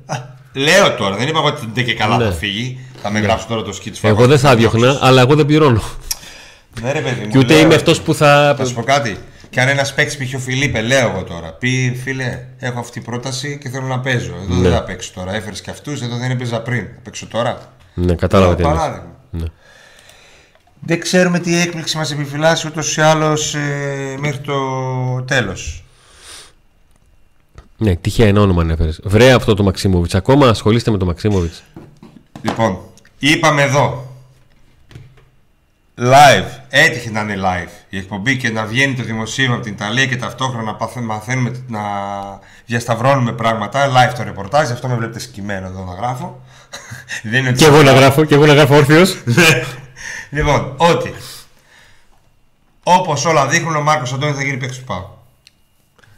Λέω 0.52 0.94
τώρα, 0.94 1.16
δεν 1.16 1.28
είπα 1.28 1.38
εγώ 1.38 1.46
ότι 1.48 1.68
δεν 1.74 1.84
και 1.84 1.94
καλά 1.94 2.16
Ναι. 2.18 2.24
θα 2.24 2.32
φύγει. 2.32 2.78
Θα 3.08 3.12
με 3.14 3.20
γράψει 3.20 3.46
τώρα 3.46 3.62
το 3.62 3.72
σκι 3.72 3.90
τη 3.90 4.00
Εγώ 4.02 4.26
δεν 4.26 4.38
θα 4.38 4.56
διώχνα, 4.56 4.98
αλλά 5.00 5.20
εγώ 5.20 5.34
δεν 5.34 5.46
πληρώνω. 5.46 5.82
Ναι, 6.82 6.92
ρε 6.92 7.00
παιδί 7.00 7.20
μου. 7.24 7.28
Και 7.30 7.38
ούτε 7.38 7.52
λέω, 7.52 7.58
είμαι 7.62 7.68
ρε. 7.68 7.74
αυτός 7.74 8.00
που 8.00 8.14
θα. 8.14 8.54
Θα 8.58 8.64
σου 8.64 8.74
πω 8.74 8.82
κάτι. 8.82 9.16
Και 9.50 9.60
αν 9.60 9.68
ένας 9.68 9.94
παίξει 9.94 10.16
πει 10.16 10.34
ο 10.36 10.38
Φιλίππε, 10.38 10.80
λέω 10.80 11.08
εγώ 11.08 11.22
τώρα. 11.24 11.52
Πει 11.52 12.00
φίλε, 12.04 12.44
έχω 12.58 12.78
αυτή 12.78 12.92
την 12.92 13.02
πρόταση 13.02 13.58
και 13.62 13.68
θέλω 13.68 13.86
να 13.86 14.00
παίζω. 14.00 14.34
Εδώ 14.44 14.54
Ναι. 14.54 14.62
δεν 14.68 14.72
θα 14.72 14.82
παίξω 14.82 15.10
τώρα. 15.14 15.34
Έφερες 15.34 15.60
και 15.60 15.70
αυτούς, 15.70 16.00
εδώ 16.02 16.16
δεν 16.16 16.30
έπαιζα 16.30 16.60
πριν. 16.60 16.80
Θα 16.94 17.00
παίξω 17.02 17.26
τώρα. 17.26 17.72
Ναι, 17.94 18.14
κατάλαβα 18.14 18.54
τι 18.54 18.60
Λέω 18.62 18.70
εννοείς. 18.70 18.86
παράδειγμα. 18.88 19.14
Ναι. 19.30 19.44
Δεν 20.80 21.00
ξέρουμε 21.00 21.38
τι 21.38 21.56
έκπληξη 21.60 21.96
μας 21.96 22.10
επιφυλάσσει 22.12 22.66
ούτως 22.66 22.96
ή 22.96 23.00
άλλως 23.00 23.54
ε, 23.54 24.16
μέχρι 24.18 24.38
το 24.38 24.54
τέλος. 25.26 25.84
Ναι, 27.78 27.96
τυχαία 27.96 28.26
ένα 28.26 28.40
όνομα 28.40 28.62
ανέφερες. 28.62 29.00
Βρέα 29.04 29.36
αυτό 29.36 29.54
το 29.54 29.62
Μαξίμοβιτς. 29.62 30.14
Ακόμα 30.14 30.48
ασχολείστε 30.48 30.90
με 30.90 30.98
το 30.98 31.04
Μαξίμοβιτς. 31.04 31.62
Λοιπόν, 32.42 32.78
Είπαμε 33.18 33.62
εδώ. 33.62 34.10
Live. 35.98 36.48
Έτυχε 36.68 37.10
να 37.10 37.20
είναι 37.20 37.36
live 37.38 37.70
η 37.88 37.98
εκπομπή 37.98 38.36
και 38.36 38.50
να 38.50 38.64
βγαίνει 38.64 38.94
το 38.94 39.02
δημοσίευμα 39.02 39.54
από 39.54 39.64
την 39.64 39.72
Ιταλία 39.72 40.06
και 40.06 40.16
ταυτόχρονα 40.16 40.76
να 40.94 41.00
μαθαίνουμε 41.00 41.64
να 41.68 41.80
διασταυρώνουμε 42.66 43.32
πράγματα. 43.32 43.90
Live 43.90 44.14
το 44.16 44.22
ρεπορτάζ. 44.22 44.70
Αυτό 44.70 44.88
με 44.88 44.94
βλέπετε 44.94 45.18
σκημένο 45.18 45.66
εδώ 45.66 45.84
να 45.84 45.94
γράφω. 45.94 46.40
Δεν 47.30 47.40
είναι 47.40 47.52
και 47.52 47.64
εγώ 47.64 47.82
να 47.82 47.92
γράφω, 47.92 48.24
και 48.24 48.34
εγώ 48.34 48.46
να 48.46 48.54
γράφω 48.54 48.76
όρθιος. 48.76 49.16
Ναι. 49.24 49.64
λοιπόν, 50.30 50.74
ότι 50.76 51.14
όπως 52.82 53.24
όλα 53.24 53.46
δείχνουν, 53.46 53.76
ο 53.76 53.82
Μάρκος 53.82 54.12
Αντώνη 54.12 54.32
θα 54.32 54.42
γίνει 54.42 54.56
παίκτης 54.56 54.78
του 54.78 54.84
Πάου. 54.84 55.18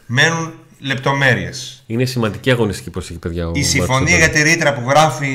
Μένουν 0.07 0.58
λεπτομέρειες. 0.79 1.83
Είναι 1.87 2.05
σημαντική 2.05 2.51
αγωνιστική 2.51 2.91
προσοχή, 2.91 3.18
παιδιά. 3.18 3.49
Ο 3.49 3.53
η 3.55 3.62
συμφωνία 3.62 4.16
για 4.16 4.31
τη 4.31 4.43
ρήτρα 4.43 4.74
που 4.74 4.89
γράφει 4.89 5.33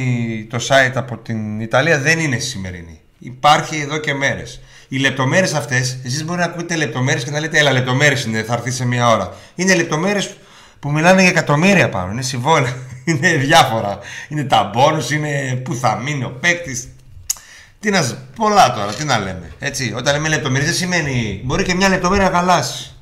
το 0.50 0.58
site 0.68 0.91
από 0.96 1.18
την 1.18 1.60
Ιταλία 1.60 2.00
δεν 2.00 2.20
είναι 2.20 2.38
σημερινή. 2.38 3.02
Υπάρχει 3.20 3.80
εδώ 3.80 3.98
και 3.98 4.14
μέρες. 4.14 4.62
Οι 4.88 4.98
λεπτομέρειες 4.98 5.54
αυτές, 5.54 5.98
εσείς 6.04 6.24
μπορεί 6.26 6.39
να 6.39 6.46
ακούτε 6.46 6.76
λεπτομέρειες 6.76 7.24
και 7.24 7.32
να 7.32 7.39
λέτε 7.39 7.58
Ελά, 7.58 7.72
λεπτομέρειες 7.72 8.24
είναι, 8.24 8.44
θα 8.44 8.54
έρθει 8.54 8.72
σε 8.72 8.86
μία 8.86 9.10
ώρα. 9.10 9.34
Είναι 9.56 9.76
λεπτομέρειες 9.76 10.34
που 10.80 10.91
μιλάνε 10.91 11.22
για 11.22 11.30
εκατομμύρια 11.30 11.89
πάνω. 11.89 12.12
Είναι 12.12 12.22
συμβόλαια, 12.22 12.76
είναι 13.06 13.36
διάφορα. 13.36 14.00
Είναι 14.28 14.44
τα 14.44 14.72
μπόνους, 14.74 15.12
είναι 15.12 15.62
που 15.64 15.76
θα 15.76 15.96
μείνει 15.96 16.24
ο 16.24 16.38
παίκτης. 16.41 16.88
Τι 17.80 17.89
να 17.89 18.18
πολλά 18.36 18.74
τώρα, 18.74 18.94
τι 18.94 19.04
να 19.04 19.18
λέμε. 19.18 19.52
Έτσι, 19.60 19.94
όταν 19.96 20.14
λέμε 20.14 20.28
λεπτομέρειες 20.28 20.70
δεν 20.70 20.80
σημαίνει. 20.80 21.41
Μπορεί 21.44 21.64
και 21.64 21.74
μια 21.74 21.89
λεπτομέρεια 21.89 22.30
να 22.30 22.36
χαλάσει. 22.36 22.96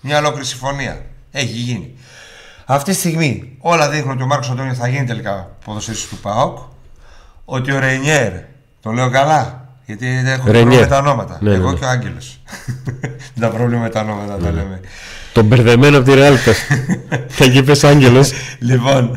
Μια 0.00 0.18
ολόκληρη 0.18 0.46
συμφωνία. 0.46 1.04
Έχει 1.38 1.52
γίνει. 1.52 1.94
Αυτή 2.66 2.90
τη 2.90 2.96
στιγμή 2.96 3.56
όλα 3.58 3.90
δείχνουν 3.90 4.10
ότι 4.12 4.22
ο 4.22 4.26
Μάρκος 4.26 4.50
Αντώνιο 4.50 4.74
θα 4.74 4.88
γίνει 4.88 5.04
τελικά 5.06 5.56
ποδοσφαιριστής 5.64 6.08
του 6.08 6.16
ΠΑΟΚ. 6.16 6.58
Ότι 7.44 7.72
ο 7.72 7.78
Ρενιέρ, 7.78 8.32
το 8.82 8.90
λέω 8.90 9.10
καλά, 9.10 9.68
γιατί 9.86 10.06
δεν 10.06 10.26
έχω 10.26 10.44
πρόβλημα 10.50 10.80
με 10.80 10.86
τα 10.86 10.98
ονόματα. 10.98 11.38
Ναι, 11.40 11.54
Εγώ 11.54 11.70
ναι. 11.70 11.78
και 11.78 11.84
ο 11.84 11.88
Άγγελος. 11.88 12.40
δεν 13.34 13.40
τα 13.50 13.56
πρόβλημα 13.56 13.82
με 13.82 13.88
τα 13.88 14.00
ονόματα, 14.00 14.36
τα 14.36 14.50
λέμε. 14.50 14.80
Τον 15.32 15.44
μπερδεμένο 15.44 15.96
από 15.96 16.06
τη 16.06 16.14
Ρεάλτα. 16.14 16.52
Θα 17.28 17.44
είπε 17.44 17.72
Άγγελος. 17.82 18.32
λοιπόν. 18.58 19.16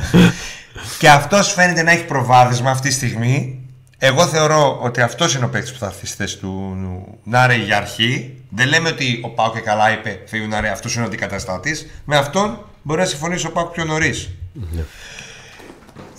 και 0.99 1.09
αυτός 1.09 1.53
φαίνεται 1.53 1.83
να 1.83 1.91
έχει 1.91 2.05
προβάδισμα 2.05 2.71
αυτή 2.71 2.87
τη 2.87 2.93
στιγμή 2.93 3.58
εγώ 4.01 4.27
θεωρώ 4.27 4.79
ότι 4.81 5.01
αυτός 5.01 5.35
είναι 5.35 5.45
ο 5.45 5.49
παίκτης 5.49 5.71
που 5.71 5.79
θα 5.79 5.85
έρθει 5.85 6.05
στη 6.05 6.15
θέση 6.15 6.37
του 6.37 6.77
Νάρε 7.23 7.55
για 7.55 7.77
αρχή. 7.77 8.41
Δεν 8.49 8.67
λέμε 8.67 8.89
ότι 8.89 9.21
ο 9.23 9.29
Πάο 9.29 9.51
και 9.51 9.59
καλά 9.59 9.91
είπε 9.91 10.23
φύγει 10.25 10.43
ο 10.43 10.47
Νάρε, 10.47 10.69
αυτός 10.69 10.93
είναι 10.93 11.03
ο 11.03 11.07
αντικαταστάτης. 11.07 11.87
Με 12.05 12.17
αυτόν 12.17 12.65
μπορεί 12.81 12.99
να 12.99 13.05
συμφωνήσει 13.05 13.45
ο 13.45 13.51
Πάο 13.51 13.65
πιο 13.65 13.85
νωρίς. 13.85 14.29
Ναι. 14.53 14.83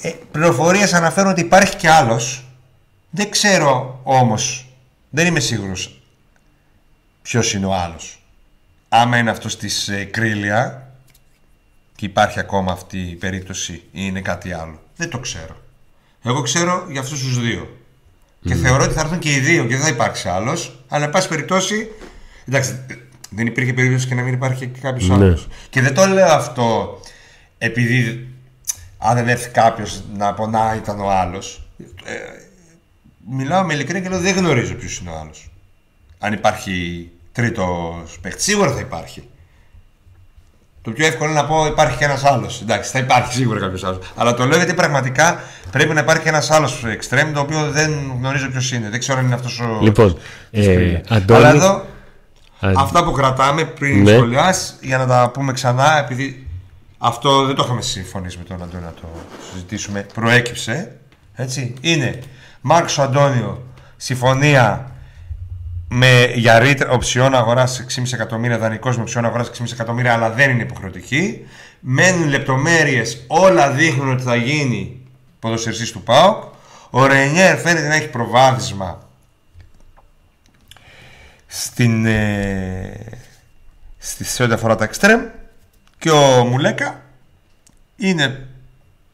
Ε, 0.02 0.12
Πληροφορίες 0.30 0.92
αναφέρουν 0.92 1.30
ότι 1.30 1.40
υπάρχει 1.40 1.76
και 1.76 1.90
άλλος. 1.90 2.44
Δεν 3.10 3.30
ξέρω 3.30 4.00
όμως, 4.02 4.66
δεν 5.10 5.26
είμαι 5.26 5.40
σίγουρος 5.40 6.02
ποιος 7.22 7.52
είναι 7.52 7.66
ο 7.66 7.74
άλλος. 7.74 8.22
Άμα 8.88 9.18
είναι 9.18 9.30
αυτός 9.30 9.56
της 9.56 9.88
ε, 9.88 10.04
Κρίλια 10.04 10.92
και 11.96 12.06
υπάρχει 12.06 12.38
ακόμα 12.38 12.72
αυτή 12.72 12.98
η 12.98 13.14
περίπτωση 13.14 13.72
ή 13.72 13.88
είναι 13.92 14.20
κάτι 14.20 14.52
άλλο. 14.52 14.82
Δεν 14.96 15.10
το 15.10 15.18
ξέρω. 15.18 15.56
Εγώ 16.22 16.42
ξέρω 16.42 16.86
για 16.90 17.00
αυτούς 17.00 17.22
τους 17.22 17.40
δύο. 17.40 17.76
Και 18.44 18.54
θεωρώ 18.54 18.84
ότι 18.84 18.94
θα 18.94 19.00
έρθουν 19.00 19.18
και 19.18 19.32
οι 19.32 19.38
δύο 19.38 19.62
και 19.62 19.76
δεν 19.76 19.84
θα 19.84 19.88
υπάρξει 19.88 20.28
άλλος. 20.28 20.84
Αλλά, 20.88 21.04
εν 21.04 21.10
πάση 21.10 21.28
περιπτώσει. 21.28 21.88
Εντάξει, 22.44 22.84
δεν 23.30 23.46
υπήρχε 23.46 23.72
περίπτωση 23.72 24.06
και 24.06 24.14
να 24.14 24.22
μην 24.22 24.34
υπάρχει 24.34 24.66
και 24.66 24.80
κάποιος 24.80 25.08
ναι. 25.08 25.14
άλλος. 25.14 25.48
Και 25.70 25.80
δεν 25.80 25.94
το 25.94 26.06
λέω 26.06 26.28
αυτό 26.28 27.00
επειδή 27.58 28.28
αν 28.98 29.14
δεν 29.14 29.28
έρθει 29.28 29.50
κάποιος 29.50 30.02
να 30.16 30.34
πω 30.34 30.46
να 30.46 30.74
ήταν 30.74 31.00
ο 31.00 31.10
άλλος. 31.10 31.68
Ε, 32.04 32.14
μιλάω 33.30 33.64
με 33.64 33.74
ειλικρίνεια 33.74 34.02
και 34.02 34.08
λέω 34.08 34.20
δεν 34.20 34.36
γνωρίζω 34.36 34.74
ποιος 34.74 34.98
είναι 34.98 35.10
ο 35.10 35.18
άλλος. 35.18 35.50
Αν 36.18 36.32
υπάρχει 36.32 37.08
τρίτος 37.32 38.18
παίχτη, 38.20 38.42
σίγουρα 38.42 38.72
θα 38.72 38.80
υπάρχει. 38.80 39.28
Το 40.82 40.90
πιο 40.90 41.06
εύκολο 41.06 41.30
είναι 41.30 41.40
να 41.40 41.46
πω 41.46 41.66
υπάρχει 41.66 41.96
και 41.96 42.04
ένας 42.04 42.24
άλλος. 42.24 42.60
Εντάξει, 42.62 42.90
θα 42.90 42.98
υπάρχει 42.98 43.32
σίγουρα 43.32 43.60
κάποιος 43.60 43.84
άλλος. 43.84 44.12
Αλλά 44.16 44.34
το 44.34 44.44
λέω 44.44 44.56
γιατί 44.56 44.74
πραγματικά 44.74 45.40
πρέπει 45.70 45.94
να 45.94 46.00
υπάρχει 46.00 46.22
και 46.22 46.28
ένας 46.28 46.50
άλλος 46.50 46.84
extreme 46.84 47.30
το 47.34 47.40
οποίο 47.40 47.70
δεν 47.70 47.90
γνωρίζω 48.18 48.48
ποιος 48.48 48.72
είναι. 48.72 48.88
Δεν 48.90 48.98
ξέρω 48.98 49.18
αν 49.18 49.24
είναι 49.24 49.34
αυτός 49.34 49.60
ο. 49.60 49.78
Λοιπόν, 49.82 50.18
ε, 50.50 51.00
Αντώνη... 51.08 51.44
Αλλά 51.44 51.48
εδώ 51.48 51.84
αυτά 52.60 53.04
που 53.04 53.12
κρατάμε 53.12 53.64
πριν 53.64 54.02
ναι. 54.02 54.12
σχολιάσει 54.12 54.72
για 54.80 54.98
να 54.98 55.06
τα 55.06 55.30
πούμε 55.32 55.52
ξανά, 55.52 55.98
επειδή 55.98 56.46
αυτό 56.98 57.44
δεν 57.44 57.54
το 57.54 57.62
είχαμε 57.64 57.82
συμφωνήσει 57.82 58.38
με 58.38 58.44
τον 58.44 58.62
Αντώνη 58.62 58.84
να 58.84 58.92
το 59.00 59.08
συζητήσουμε. 59.52 60.06
Προέκυψε. 60.14 60.96
Έτσι. 61.34 61.74
Είναι 61.80 62.18
Μάρξο 62.60 63.02
Αντώνιο, 63.02 63.62
συμφωνία 63.96 64.89
με, 65.92 66.32
για 66.34 66.58
ρίτ 66.58 66.82
οψιών 66.90 67.34
αγορά 67.34 67.66
6,5 67.66 68.12
εκατομμύρια, 68.12 68.58
δανεικός 68.58 68.96
με 68.96 69.02
οψιών 69.02 69.24
αγορά 69.24 69.44
6,5 69.44 69.72
εκατομμύρια, 69.72 70.12
αλλά 70.12 70.30
δεν 70.30 70.50
είναι 70.50 70.62
υποχρεωτική. 70.62 71.46
Μένουν 71.80 72.28
λεπτομέρειες, 72.28 73.24
όλα 73.26 73.70
δείχνουν 73.70 74.10
ότι 74.10 74.22
θα 74.22 74.36
γίνει 74.36 75.00
ποδοσφαιριστής 75.38 75.92
του 75.92 76.02
ΠΑΟΚ. 76.02 76.42
Ο 76.90 77.06
Ρενιέρ 77.06 77.58
φαίνεται 77.58 77.88
να 77.88 77.94
έχει 77.94 78.08
προβάδισμα 78.08 79.08
στην, 81.46 82.06
ε, 82.06 83.06
στη, 83.98 84.24
σε 84.24 84.42
ό,τι 84.42 84.52
αφορά 84.52 84.76
τα 84.76 84.84
εξτρέμ. 84.84 85.20
Και 85.98 86.10
ο 86.10 86.44
Μουλέκα 86.44 87.02
είναι 87.96 88.46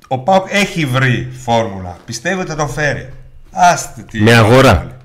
ο 0.08 0.18
ΠΑΟΚ 0.18 0.46
έχει 0.50 0.86
βρει 0.86 1.32
φόρμουλα. 1.42 1.96
Πιστεύω 2.04 2.40
ότι 2.40 2.50
θα 2.50 2.56
τον 2.56 2.68
φέρει. 2.68 3.12
Άστε 3.50 4.02
τι 4.02 4.20
με 4.20 4.34
αγορά 4.34 4.95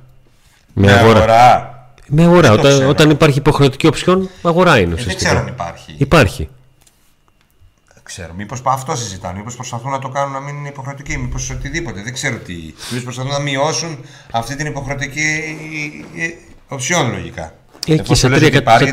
με, 0.74 0.92
αγορά. 0.92 1.74
Με 2.08 2.24
αγορά. 2.24 2.52
Όταν, 2.52 2.88
όταν, 2.88 3.10
υπάρχει 3.10 3.38
υποχρεωτική 3.38 3.88
οψιόν, 3.88 4.30
αγορά 4.42 4.80
είναι. 4.80 4.96
Ε, 5.00 5.04
δεν 5.04 5.16
ξέρω 5.16 5.40
αν 5.40 5.48
υπάρχει. 5.48 5.96
Υπάρχει. 5.98 6.50
Δεν 7.94 8.04
ξέρω. 8.04 8.34
Μήπως 8.38 8.62
αυτό 8.66 8.96
συζητάνε. 8.96 9.38
Μήπως 9.38 9.56
προσπαθούν 9.56 9.92
να 9.92 10.00
το 10.00 10.10
κάνουν 10.10 10.34
να 10.34 10.40
μην 10.40 10.56
είναι 10.56 10.68
υποχρεωτική. 10.68 11.18
Μήπως 11.18 11.50
οτιδήποτε. 11.50 12.02
Δεν 12.04 12.14
ξέρω 12.14 12.38
τι. 12.38 12.54
Μήπως 12.90 13.04
προσπαθούν 13.04 13.32
να 13.32 13.40
μειώσουν 13.40 13.98
αυτή 14.32 14.56
την 14.56 14.66
υποχρεωτική 14.66 15.42
ε, 16.18 16.28
οψιόν 16.68 17.12
λογικά. 17.12 17.54
Έχει 17.88 18.16
σε 18.16 18.28
3 18.28 18.42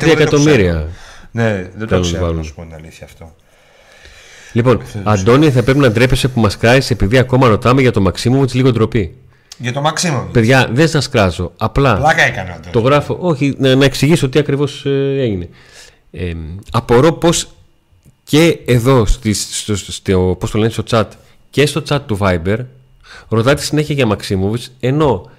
εκατομμύρια. 0.02 0.88
Ναι, 1.30 1.70
δεν 1.76 1.88
το 1.88 2.00
ξέρω 2.00 2.32
να 2.32 2.42
σου 2.42 2.54
πω 2.54 2.62
την 2.62 2.74
αλήθεια 2.74 3.06
αυτό. 3.06 3.34
Λοιπόν, 4.52 4.82
Αντώνη, 5.04 5.50
θα 5.50 5.62
πρέπει 5.62 5.78
να 5.78 5.90
ντρέπεσαι 5.90 6.28
που 6.28 6.40
μας 6.40 6.56
κάνει 6.56 6.86
επειδή 6.88 7.18
ακόμα 7.18 7.48
ρωτάμε 7.48 7.80
για 7.80 7.92
το 7.92 8.00
Μαξίμου 8.00 8.40
με 8.40 8.46
λίγο 8.52 8.72
ντροπή. 8.72 9.14
Για 9.58 9.72
το 9.72 9.80
Μαξίμο. 9.80 10.28
Παιδιά, 10.32 10.68
δεν 10.72 10.88
σας 10.88 11.08
κράζω. 11.08 11.52
Απλά. 11.56 11.96
Πλάκα 11.96 12.22
έκανα 12.22 12.60
Το 12.70 12.80
γράφω. 12.80 13.16
Όχι, 13.20 13.54
να, 13.58 13.74
να 13.74 13.84
εξηγήσω 13.84 14.28
τι 14.28 14.38
ακριβώς 14.38 14.86
ε, 14.86 15.20
έγινε. 15.20 15.48
Ε, 16.10 16.32
απορώ 16.70 17.12
πώς 17.12 17.48
και 18.24 18.58
εδώ 18.64 19.06
στο, 19.06 19.76
στο, 19.76 20.36
πώς 20.40 20.50
το 20.50 20.58
λένε, 20.58 20.70
στο 20.70 20.82
chat 20.90 21.04
και 21.50 21.66
στο 21.66 21.82
chat 21.88 22.00
του 22.06 22.18
Viber 22.20 22.58
ρωτάτε 23.28 23.62
συνέχεια 23.62 23.94
για 23.94 24.06
Μαξίμοβιτς 24.06 24.72
ενώ 24.80 25.30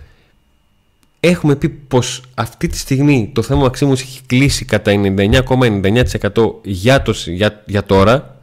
έχουμε 1.19 1.55
πει 1.55 1.69
πως 1.69 2.21
αυτή 2.33 2.67
τη 2.67 2.77
στιγμή 2.77 3.31
το 3.33 3.41
θέμα 3.41 3.61
Μαξίμοβιτς 3.61 4.01
έχει 4.01 4.21
κλείσει 4.25 4.65
κατά 4.65 4.91
99,99% 4.95 6.53
για, 6.63 7.03
για, 7.25 7.63
για 7.65 7.83
τώρα 7.83 8.37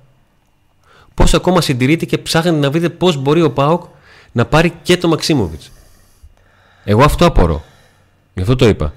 πως 1.15 1.35
ακόμα 1.35 1.61
συντηρείται 1.61 2.05
και 2.05 2.19
ψάχνετε 2.19 2.57
να 2.57 2.71
βρείτε 2.71 2.89
πως 2.89 3.17
μπορεί 3.17 3.43
ο 3.43 3.51
ΠΑΟΚ 3.51 3.85
να 4.37 4.47
πάρει 4.47 4.71
και 4.83 4.97
το 4.97 5.09
Μαξίμοβιτ. 5.09 5.63
Εγώ 6.85 7.05
αυτό 7.05 7.27
απορώ. 7.27 7.65
Γι' 8.35 8.41
αυτό 8.41 8.57
το 8.57 8.69
είπα. 8.69 8.95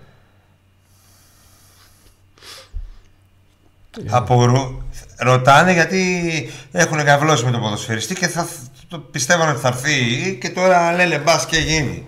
Απορώ. 4.10 4.84
Ρωτάνε 5.18 5.74
γιατί 5.74 6.52
έχουν 6.72 7.04
καβλώσει 7.04 7.46
με 7.46 7.52
τον 7.52 7.62
ποδοσφαιριστή 7.62 8.16
και 8.16 8.28
θα 8.28 8.48
το 8.88 9.00
πιστεύανε 9.00 9.52
ότι 9.52 9.60
θα 9.60 9.68
έρθει 9.68 10.38
και 10.42 10.50
τώρα 10.50 10.94
λένε 10.94 11.20
μπας 11.20 11.46
και 11.46 11.58
γίνει. 11.58 12.08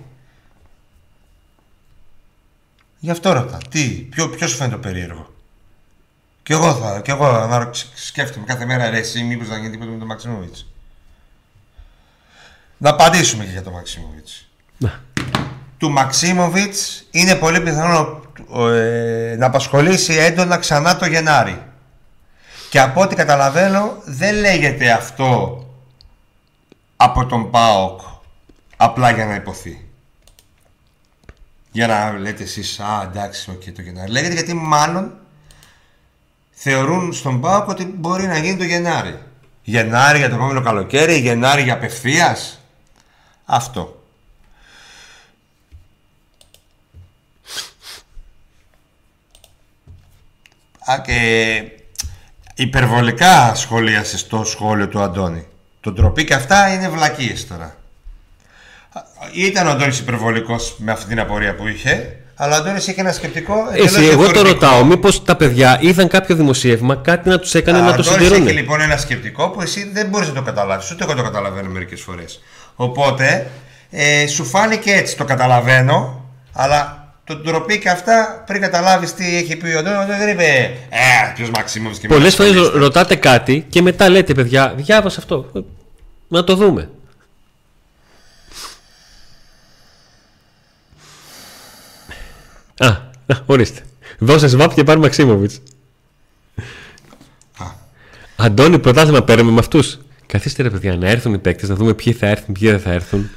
Γι' 3.00 3.12
αυτό 3.12 3.32
ρωτά. 3.32 3.58
Τι, 3.70 3.88
ποιο, 3.88 4.30
ποιος 4.30 4.50
σου 4.50 4.58
φαίνεται 4.58 4.76
το 4.76 4.82
περίεργο. 4.82 5.34
Και 6.44 6.54
εγώ 6.54 6.74
θα, 6.74 7.02
και 7.02 7.12
εγώ 7.12 7.32
να 7.32 7.72
σκέφτομαι 7.96 8.46
κάθε 8.46 8.66
μέρα 8.66 8.90
ρε 8.90 8.98
εσύ 8.98 9.24
μήπως 9.24 9.48
θα 9.48 9.58
γίνει 9.58 9.70
τίποτα 9.70 9.92
με 9.92 9.98
τον 9.98 10.08
Μαξιμόβιτς. 10.08 10.66
Να 12.82 12.90
απαντήσουμε 12.90 13.44
και 13.44 13.52
για 13.52 13.64
τον 13.64 13.74
Μαξίμοβιτς. 13.74 14.48
Ναι. 14.78 14.92
Του 15.78 15.90
Μαξίμοβιτς 15.90 17.08
είναι 17.12 17.36
πολύ 17.36 17.62
πιθανό 17.62 18.22
ε, 18.56 19.36
να 19.38 19.46
απασχολήσει 19.46 20.14
έντονα 20.14 20.58
ξανά 20.58 20.98
το 20.98 21.06
Γενάρη. 21.06 21.64
Και 22.70 22.80
από 22.80 23.02
ό,τι 23.02 23.16
καταλαβαίνω 23.16 24.02
δεν 24.06 24.36
λέγεται 24.36 24.92
αυτό 24.92 25.64
από 26.96 27.26
τον 27.26 27.52
ΠΑΟΚ 27.52 28.02
απλά 28.78 29.12
για 29.12 29.26
να 29.26 29.36
υποθεί. 29.36 29.86
Για 31.72 31.88
να 31.88 32.12
λέτε 32.12 32.44
εσείς, 32.44 32.80
α 32.80 33.08
εντάξει, 33.10 33.52
okay, 33.54 33.72
το 33.76 33.82
Γενάρη. 33.82 34.12
Λέγεται 34.12 34.34
γιατί 34.34 34.54
μάλλον 34.54 35.14
θεωρούν 36.52 37.14
στον 37.14 37.42
ΠΑΟΚ 37.42 37.68
ότι 37.70 37.86
μπορεί 37.86 38.28
να 38.28 38.38
γίνει 38.38 38.58
το 38.58 38.64
Γενάρη. 38.64 39.20
Γενάρη 39.64 40.18
για 40.18 40.30
το 40.30 40.36
επόμενο 40.36 40.62
καλοκαίρι, 40.62 41.20
Γενάρη 41.20 41.62
για 41.62 41.74
απευθείας. 41.74 42.56
Αυτό. 43.54 44.02
Ε, 51.06 51.62
υπερβολικά 52.56 53.56
σχολίασε 53.56 54.26
το 54.26 54.44
σχόλιο 54.44 54.88
του 54.88 55.02
Αντώνη. 55.02 55.48
Το 55.80 55.92
ντροπή 55.92 56.24
και 56.24 56.34
αυτά 56.34 56.74
είναι 56.74 56.90
βλακίες 56.90 57.48
τώρα. 57.48 57.76
Ήταν 59.34 59.68
ο 59.68 59.70
Αντώνης 59.70 60.00
υπερβολικός 60.00 60.76
με 60.78 60.92
αυτή 60.92 61.06
την 61.06 61.20
απορία 61.20 61.56
που 61.56 61.68
είχε, 61.68 62.18
αλλά 62.36 62.56
ο 62.56 62.60
Αντώνης 62.60 62.88
είχε 62.88 63.02
ένα 63.02 63.12
σκεπτικό. 63.12 63.56
Εσύ, 63.74 64.06
εγώ 64.06 64.32
το 64.32 64.42
ρωτάω, 64.42 64.86
μήπως 64.86 65.24
τα 65.24 65.36
παιδιά 65.36 65.78
είδαν 65.82 66.08
κάποιο 66.08 66.36
δημοσίευμα, 66.36 66.96
κάτι 66.96 67.30
να 67.30 67.40
τους 67.40 67.54
έκανε 67.54 67.78
Α, 67.78 67.82
να 67.82 67.96
το 67.96 68.04
συντηρούν; 68.04 68.48
Ο 68.48 68.52
λοιπόν 68.52 68.82
ένα 68.82 68.98
σκεπτικό 68.98 69.50
που 69.50 69.62
εσύ 69.62 69.90
δεν 69.94 70.08
μπορείς 70.08 70.28
να 70.28 70.34
το 70.34 70.42
καταλάβεις, 70.42 70.92
ούτε 70.92 71.04
εγώ 71.04 71.16
το 71.16 71.24
καταλαβαίνω 71.24 71.70
μερικές 71.70 72.02
φορές. 72.02 72.42
Οπότε 72.76 73.52
ε, 73.90 74.28
σου 74.28 74.46
φάνηκε 74.46 74.92
έτσι, 74.92 75.18
το 75.18 75.26
καταλαβαίνω, 75.26 76.26
αλλά 76.54 77.14
το 77.24 77.36
ντροπή 77.36 77.80
και 77.80 77.90
αυτά 77.90 78.44
πριν 78.46 78.62
καταλάβεις 78.62 79.14
τι 79.14 79.36
έχει 79.36 79.56
πει 79.56 79.74
ο 79.74 79.80
Αντώνη, 79.80 80.06
δεν 80.06 80.30
είπε 80.30 80.44
Ε, 80.90 81.34
ποιος 81.36 81.50
Μαξίμοβ 81.50 81.98
και 81.98 82.08
Πολλές 82.08 82.36
φορές 82.36 82.54
ρωτάτε 82.74 83.16
κάτι 83.16 83.66
και 83.70 83.82
μετά 83.82 84.10
λέτε, 84.10 84.34
παιδιά, 84.34 84.74
διάβασα 84.76 85.20
αυτό. 85.20 85.52
Να 86.28 86.44
το 86.44 86.56
δούμε. 86.56 86.90
Α, 92.78 92.98
ορίστε. 93.46 93.82
Δώσε 94.20 94.48
σβάπ 94.48 94.74
και 94.74 94.84
πάρει 94.84 95.00
Μαξίμοβιτς. 95.00 95.62
Αντώνη, 98.36 98.80
πρωτάθλημα 98.80 99.24
παίρνουμε 99.24 99.52
με 99.52 99.60
αυτούς. 99.60 100.00
Καθίστε 100.32 100.64
ρε 100.64 100.70
παιδιά, 100.70 100.96
να 100.96 101.10
έρθουν 101.10 101.34
οι 101.34 101.38
παίκτες, 101.38 101.70
να 101.70 101.76
δούμε 101.76 101.94
ποιοι 101.94 102.14
θα 102.14 102.28
έρθουν, 102.28 102.54
ποιοι 102.54 102.70
δεν 102.70 102.80
θα 102.80 102.92
έρθουν. 102.92 103.30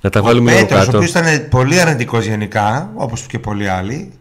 Να 0.00 0.10
τα 0.10 0.22
βάλουμε 0.22 0.52
λίγο 0.52 0.66
κάτω. 0.66 0.92
Ο 0.92 0.96
οποίος 0.96 1.10
ήταν 1.10 1.48
πολύ 1.48 1.80
αρνητικός 1.80 2.24
γενικά, 2.24 2.90
όπως 2.94 3.22
και 3.22 3.38
πολλοί 3.38 3.68
άλλοι. 3.68 4.12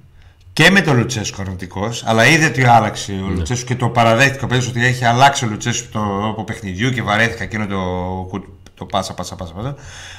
Και 0.53 0.69
με 0.69 0.81
τον 0.81 0.97
Λουτσέσκο 0.97 1.41
αρνητικός, 1.41 2.03
αλλά 2.05 2.25
είδε 2.25 2.45
ότι 2.45 2.63
άλλαξε 2.63 3.11
ο 3.11 3.29
ναι. 3.29 3.35
Λουτσέσκο 3.35 3.65
και 3.65 3.75
το 3.75 3.89
παραδέχτηκε 3.89 4.45
ο 4.45 4.57
ότι 4.69 4.85
έχει 4.85 5.05
αλλάξει 5.05 5.45
ο 5.45 5.47
Λουτσέσκο 5.47 5.87
το 5.91 6.27
από 6.29 6.43
παιχνιδιού 6.43 6.89
και 6.89 7.01
βαρέθηκα 7.01 7.43
εκείνο 7.43 7.67
το, 7.67 8.41
το 8.75 8.85
πάσα, 8.85 9.13
πάσα, 9.13 9.35
πάσα, 9.35 9.53
πάσα. 9.53 9.75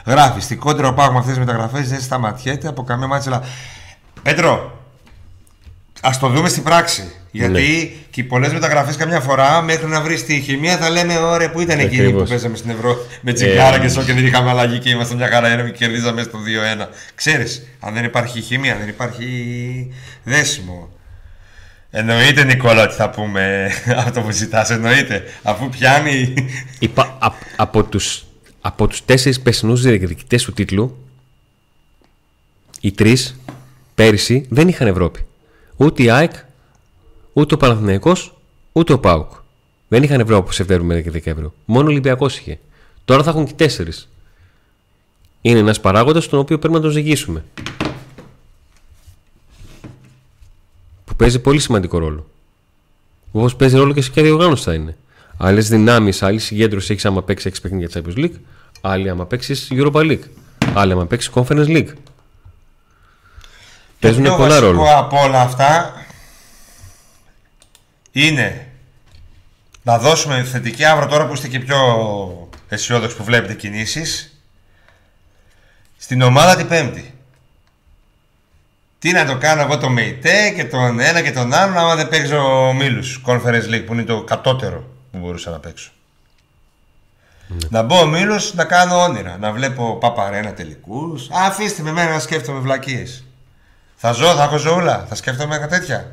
Γράφει 0.06 0.40
στην 0.40 0.58
κόντρα 0.58 0.88
ο 0.88 0.94
Πάγμα 0.94 1.18
αυτέ 1.18 1.32
τι 1.32 1.38
μεταγραφές 1.38 1.88
δεν 1.88 2.00
σταματιέται 2.00 2.68
από 2.68 2.82
καμία 2.82 3.06
μάτσα. 3.06 3.42
Πέτρο, 4.22 4.79
Α 6.00 6.10
το 6.20 6.28
δούμε 6.28 6.48
στην 6.48 6.62
πράξη. 6.62 7.12
Γιατί 7.30 7.60
ναι. 7.60 8.02
και 8.10 8.24
πολλές 8.24 8.52
μεταγραφές 8.52 8.96
καμιά 8.96 9.20
φορά 9.20 9.62
μέχρι 9.62 9.86
να 9.86 10.00
βρεις 10.00 10.24
τη 10.24 10.40
χημεία 10.40 10.76
θα 10.76 10.90
λέμε 10.90 11.18
ωραία 11.18 11.50
που 11.50 11.60
ήταν 11.60 11.78
εκείνη 11.78 12.12
που 12.12 12.24
παίζαμε 12.28 12.56
στην 12.56 12.70
Ευρώπη 12.70 13.00
με 13.20 13.32
τσιγάρα 13.32 13.76
ε, 13.76 13.78
και 13.78 13.88
σο 13.88 14.02
και 14.02 14.12
δεν 14.12 14.26
είχαμε 14.26 14.50
αλλαγή 14.50 14.78
και 14.78 14.90
είμαστε 14.90 15.14
μια 15.14 15.28
χαρά 15.28 15.56
και 15.56 15.70
κερδίζαμε 15.70 16.22
στο 16.22 16.38
2-1. 16.78 16.86
Ξέρεις, 17.14 17.66
αν 17.80 17.94
δεν 17.94 18.04
υπάρχει 18.04 18.40
χημεία, 18.40 18.76
δεν 18.76 18.88
υπάρχει 18.88 19.26
δέσιμο. 20.22 20.88
Εννοείται 21.90 22.44
Νικόλα 22.44 22.82
ότι 22.82 22.94
θα 22.94 23.10
πούμε 23.10 23.70
αυτό 24.06 24.20
που 24.20 24.30
ζητάς. 24.30 24.70
Εννοείται. 24.70 25.22
Αφού 25.42 25.68
πιάνει. 25.68 26.34
Είπα, 26.78 27.16
α, 27.20 27.32
από 27.56 27.84
του 27.84 28.00
από 28.60 28.86
τους 28.86 29.04
τέσσερις 29.04 29.40
περσινούς 29.40 29.82
διεκδικητές 29.82 30.44
του 30.44 30.52
τίτλου 30.52 31.04
οι 32.80 32.92
τρεις 32.92 33.40
πέρυσι 33.94 34.46
δεν 34.48 34.68
είχαν 34.68 34.86
Ευρώπη. 34.86 35.20
Ούτε 35.82 36.02
η 36.02 36.10
ΑΕΚ, 36.10 36.32
ούτε 37.32 37.54
ο 37.54 37.56
Παναθηναϊκός, 37.56 38.36
ούτε 38.72 38.92
ο 38.92 38.98
ΠΑΟΚ. 38.98 39.32
Δεν 39.88 40.02
είχαν 40.02 40.20
Ευρώπη 40.20 40.40
από 40.40 40.52
Σεπτέμβριο 40.52 41.00
και 41.00 41.10
Δεκέμβριο. 41.10 41.54
Μόνο 41.64 41.86
ο 41.86 41.90
Ολυμπιακός 41.90 42.38
είχε. 42.38 42.58
Τώρα 43.04 43.22
θα 43.22 43.30
έχουν 43.30 43.46
και 43.46 43.52
τέσσερις. 43.52 44.08
Είναι 45.40 45.58
ένας 45.58 45.80
παράγοντας 45.80 46.28
τον 46.28 46.38
οποίο 46.38 46.58
πρέπει 46.58 46.74
να 46.74 46.80
τον 46.80 46.90
ζυγίσουμε. 46.90 47.44
Που 51.04 51.14
παίζει 51.16 51.38
πολύ 51.38 51.58
σημαντικό 51.58 51.98
ρόλο. 51.98 52.30
Όπως 53.32 53.56
παίζει 53.56 53.76
ρόλο 53.76 53.92
και 53.92 54.02
σε 54.02 54.10
ποια 54.10 54.22
διοργάνωση 54.22 54.64
θα 54.64 54.74
είναι. 54.74 54.96
Άλλες 55.36 55.68
δυνάμεις, 55.68 56.22
άλλη 56.22 56.38
συγκέντρωση 56.38 56.92
έχεις 56.92 57.04
άμα 57.04 57.22
παίξεις 57.22 57.52
6 57.52 57.62
παιχνίδια 57.62 57.88
Champions 57.94 58.18
League, 58.18 58.38
άλλη 58.80 59.08
άμα 59.08 59.26
παίξεις 59.26 59.68
Europa 59.72 59.92
League, 59.92 60.24
άλλη 60.74 60.92
άμα 60.92 61.06
παίξεις 61.06 61.30
Conference 61.34 61.66
League. 61.66 61.88
Παίζουν 64.00 64.24
το 64.24 64.36
πολλά 64.36 64.58
ρόλο. 64.58 64.84
από 64.96 65.22
όλα 65.22 65.40
αυτά 65.40 65.94
είναι 68.12 68.66
να 69.82 69.98
δώσουμε 69.98 70.42
θετική 70.44 70.84
αύριο 70.84 71.08
τώρα 71.08 71.26
που 71.26 71.32
είστε 71.32 71.48
και 71.48 71.58
πιο 71.58 71.78
αισιόδοξοι 72.68 73.16
που 73.16 73.24
βλέπετε 73.24 73.54
κινήσεις 73.54 74.40
στην 75.96 76.22
ομάδα 76.22 76.56
την 76.56 76.68
Πέμπτη. 76.68 77.14
Τι 78.98 79.12
να 79.12 79.26
το 79.26 79.38
κάνω 79.38 79.62
εγώ 79.62 79.78
το 79.78 79.88
ΜΕΙΤΕ 79.88 80.50
και 80.56 80.64
τον 80.64 81.00
ένα 81.00 81.22
και 81.22 81.32
τον 81.32 81.52
άλλο 81.52 81.78
άμα 81.78 81.94
δεν 81.94 82.08
παίξω 82.08 82.66
ο 82.66 82.72
Μίλους 82.72 83.22
Conference 83.26 83.68
League 83.74 83.84
που 83.86 83.92
είναι 83.92 84.02
το 84.02 84.22
κατώτερο 84.22 84.84
που 85.12 85.18
μπορούσα 85.18 85.50
να 85.50 85.58
παίξω. 85.58 85.90
Ναι. 87.48 87.56
Να 87.70 87.82
μπω 87.82 88.00
ο 88.00 88.06
Μίλους 88.06 88.54
να 88.54 88.64
κάνω 88.64 89.02
όνειρα. 89.02 89.36
Να 89.38 89.52
βλέπω 89.52 89.96
Παπαρένα 89.96 90.52
τελικούς. 90.52 91.28
Αφήστε 91.30 91.82
με 91.82 91.92
μένα 91.92 92.10
να 92.10 92.18
σκέφτομαι 92.18 92.58
βλακίες. 92.58 93.24
Θα 94.02 94.12
ζω, 94.12 94.34
θα 94.34 94.42
έχω 94.42 94.56
ζωούλα, 94.56 95.06
θα 95.08 95.14
σκέφτομαι 95.14 95.58
κάτι 95.58 95.78
τέτοια. 95.78 96.10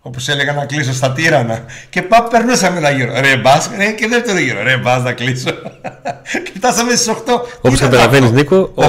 Όπως 0.00 0.28
έλεγα 0.28 0.52
να 0.52 0.66
κλείσω 0.66 0.92
στα 0.92 1.12
τύρανα. 1.12 1.64
Και 1.90 2.02
πάμε, 2.02 2.28
περνούσαμε 2.30 2.78
ένα 2.78 2.90
γύρο. 2.90 3.20
Ρε 3.20 3.36
μπας, 3.36 3.70
ρε 3.76 3.92
και 3.92 4.06
δεύτερο 4.08 4.38
γύρο. 4.38 4.62
Ρε 4.62 4.76
μπας 4.76 5.02
να 5.02 5.12
κλείσω. 5.12 5.50
και 6.44 6.52
φτάσαμε 6.56 6.94
στις 6.94 7.08
8. 7.08 7.14
Όπως 7.60 7.80
καταλαβαίνεις, 7.80 8.30
Νίκο. 8.30 8.72
8 8.74 8.84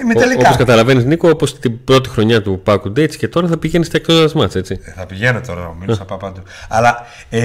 είμαι 0.00 0.14
τελικά. 0.14 0.40
Όπως 0.40 0.56
καταλαβαίνεις, 0.56 1.04
Νίκο, 1.04 1.28
όπως 1.28 1.58
την 1.58 1.84
πρώτη 1.84 2.08
χρονιά 2.08 2.42
του 2.42 2.60
Πάκου 2.64 2.90
Ντέιτ 2.90 3.14
και 3.14 3.28
τώρα 3.28 3.48
θα 3.48 3.58
πηγαίνεις 3.58 3.86
στα 3.86 3.96
εκτός 3.96 4.32
μάτσα, 4.32 4.58
έτσι. 4.58 4.80
Ε, 4.84 4.92
θα 4.92 5.06
πηγαίνω 5.06 5.40
τώρα, 5.40 5.74
μίλησα 5.80 5.98
θα 5.98 6.04
πάω 6.04 6.18
παντού. 6.18 6.42
Αλλά, 6.68 7.06
ε, 7.30 7.40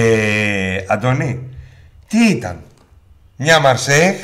Αντώνη, 0.86 1.48
τι 2.08 2.18
ήταν; 2.30 2.60
Μια 3.36 3.60
Μαρσέχ 3.60 4.16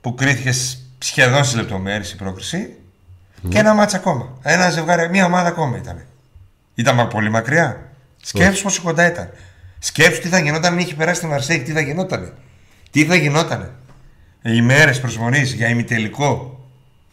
που 0.00 0.14
κρίθηκε 0.14 0.52
σχεδόν 0.98 1.44
σε 1.44 1.56
λεπτομέρειες 1.56 2.12
η 2.12 2.16
πρόκριση 2.16 2.76
και 3.48 3.58
ένα 3.58 3.74
μάτσα 3.74 3.96
ακόμα. 3.96 4.38
Ένα 4.42 4.70
ζευγάρι, 4.70 5.08
μία 5.08 5.24
ομάδα 5.24 5.48
ακόμα 5.48 5.76
ήταν. 5.76 6.04
Ήταν 6.74 7.08
πολύ 7.08 7.30
μακριά. 7.30 7.80
Σκέψου 8.22 8.62
πόσο 8.62 8.82
κοντά 8.82 9.06
ήταν. 9.06 9.30
Σκέψου 9.78 10.20
τι 10.20 10.28
θα 10.28 10.38
γινόταν 10.38 10.72
αν 10.72 10.78
είχε 10.78 10.94
περάσει 10.94 11.20
τη 11.20 11.26
Μαρσέη, 11.26 11.58
τι 11.58 11.72
θα 11.72 11.80
γινόταν. 11.80 12.32
Τι 12.90 13.04
θα 13.04 13.14
γινόταν. 13.14 13.70
Οι 14.42 14.62
μέρες 14.62 15.00
προσμονής 15.00 15.52
για 15.52 15.68
ημιτελικό. 15.68 16.60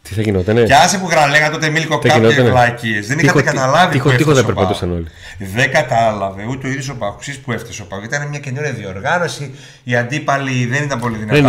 Τι 0.02 0.14
θα 0.14 0.22
γινόταν. 0.22 0.64
Και 0.64 0.74
άσε 0.74 0.98
που 0.98 1.08
γραλέγα 1.10 1.50
τότε 1.50 1.68
μίλικο 1.68 1.98
κάποιε 1.98 2.42
βλακίε. 2.42 3.00
Δεν 3.00 3.18
είχατε 3.18 3.42
καταλάβει. 3.42 3.92
Τύχο, 3.92 4.10
τύχο 4.10 4.32
δεν 4.32 4.44
περπατούσαν 4.44 4.92
όλοι. 4.92 5.06
Δεν 5.38 5.70
κατάλαβε 5.72 6.44
ούτε 6.48 6.66
ο 6.66 6.70
ίδιος 6.70 6.88
ο 6.88 6.94
Παουξή 6.94 7.40
που 7.40 7.52
έφτασε 7.52 7.82
ο 7.82 7.84
Παουξή. 7.84 8.08
Ήταν 8.08 8.28
μια 8.28 8.38
καινούργια 8.38 8.72
διοργάνωση. 8.72 9.54
Οι 9.84 9.96
αντίπαλοι 9.96 10.66
δεν 10.66 10.82
ήταν 10.82 11.00
πολύ 11.00 11.16
δυνατοί. 11.16 11.40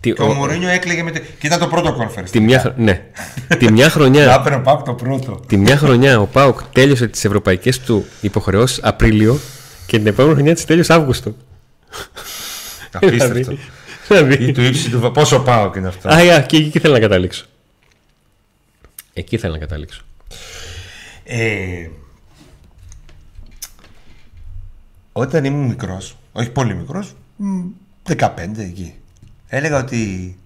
Τι, 0.00 0.12
και 0.12 0.22
ο, 0.22 0.26
ο 0.28 0.34
Μουρίνιο 0.34 0.68
έκλαιγε 0.68 1.02
με. 1.02 1.10
Και 1.10 1.46
ήταν 1.46 1.58
το 1.58 1.66
πρώτο 1.66 1.96
conference. 2.00 2.28
Τη 2.30 2.40
μια, 2.40 2.74
ναι. 2.76 3.02
τη 3.58 3.72
μια 3.72 3.90
χρονιά. 3.90 4.26
Να 4.26 4.56
ο 4.56 4.60
Πάουκ 4.60 4.82
το 4.82 4.94
πρώτο. 4.94 5.40
Τη 5.46 5.56
μια 5.56 5.76
χρονιά 5.76 6.20
ο 6.20 6.26
Πάουκ 6.26 6.62
τέλειωσε 6.72 7.06
τις 7.06 7.24
ευρωπαϊκές 7.24 7.80
του 7.80 8.06
υποχρεώσεις 8.20 8.80
Απρίλιο 8.82 9.38
και 9.86 9.98
την 9.98 10.06
επόμενη 10.06 10.34
χρονιά 10.34 10.54
τη 10.54 10.64
τέλειωσε 10.64 10.92
Αύγουστο. 10.92 11.34
Απίστευτο. 12.92 13.56
δηλαδή. 14.08 14.52
του 14.52 14.62
ύψη 14.62 14.90
του. 14.90 15.10
Πόσο 15.14 15.40
Πάουκ 15.40 15.74
είναι 15.74 15.88
αυτό. 15.88 16.08
Α, 16.08 16.16
yeah, 16.18 16.44
και 16.46 16.56
εκεί 16.56 16.76
ήθελα 16.78 16.94
να 16.94 17.00
καταλήξω. 17.00 17.44
Εκεί 19.12 19.34
ήθελα 19.34 19.52
να 19.52 19.58
καταλήξω. 19.58 20.02
Ε, 21.24 21.88
όταν 25.12 25.44
ήμουν 25.44 25.66
μικρός, 25.66 26.16
όχι 26.32 26.50
πολύ 26.50 26.74
μικρός, 26.74 27.14
15 28.08 28.58
εκεί. 28.58 28.94
Έλεγα 29.48 29.78
ότι 29.78 30.38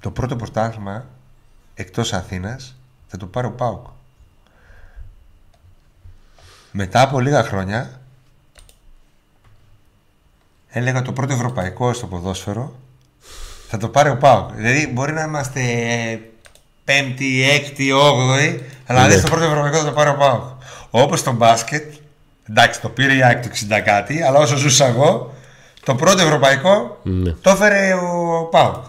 το 0.00 0.10
πρώτο 0.10 0.36
πρωτάθλημα 0.36 1.06
εκτός 1.74 2.12
Αθήνας 2.12 2.76
θα 3.06 3.16
το 3.16 3.26
πάρει 3.26 3.46
ο 3.46 3.50
ΠΑΟΚ. 3.50 3.86
Μετά 6.72 7.02
από 7.02 7.20
λίγα 7.20 7.42
χρόνια 7.42 8.00
έλεγα 10.68 11.02
το 11.02 11.12
πρώτο 11.12 11.32
ευρωπαϊκό 11.32 11.92
στο 11.92 12.06
ποδόσφαιρο 12.06 12.76
θα 13.68 13.76
το 13.76 13.88
πάρει 13.88 14.08
ο 14.08 14.16
ΠΑΟΚ. 14.16 14.52
Δηλαδή 14.52 14.86
μπορεί 14.92 15.12
να 15.12 15.22
είμαστε 15.22 15.60
πέμπτη, 16.84 17.50
έκτη, 17.50 17.92
όγδοη 17.92 18.64
αλλά 18.86 19.08
ναι. 19.08 19.16
στο 19.16 19.28
πρώτο 19.28 19.44
ευρωπαϊκό 19.44 19.78
θα 19.78 19.84
το 19.84 19.92
πάρει 19.92 20.10
ο 20.10 20.16
ΠΑΟΚ. 20.16 20.42
Όπως 20.90 21.20
στο 21.20 21.32
μπάσκετ 21.32 21.94
εντάξει 22.48 22.80
το 22.80 22.88
πήρε 22.88 23.14
η 23.14 23.22
ΑΕΚ 23.22 23.42
το 23.42 23.48
60 23.76 23.80
κάτι 23.84 24.22
αλλά 24.22 24.38
όσο 24.38 24.56
ζούσα 24.56 24.86
εγώ 24.86 25.33
το 25.84 25.94
πρώτο 25.94 26.22
ευρωπαϊκό 26.22 27.00
ναι. 27.02 27.30
το 27.30 27.50
έφερε 27.50 27.94
ο 27.94 28.48
Πάουκ. 28.50 28.84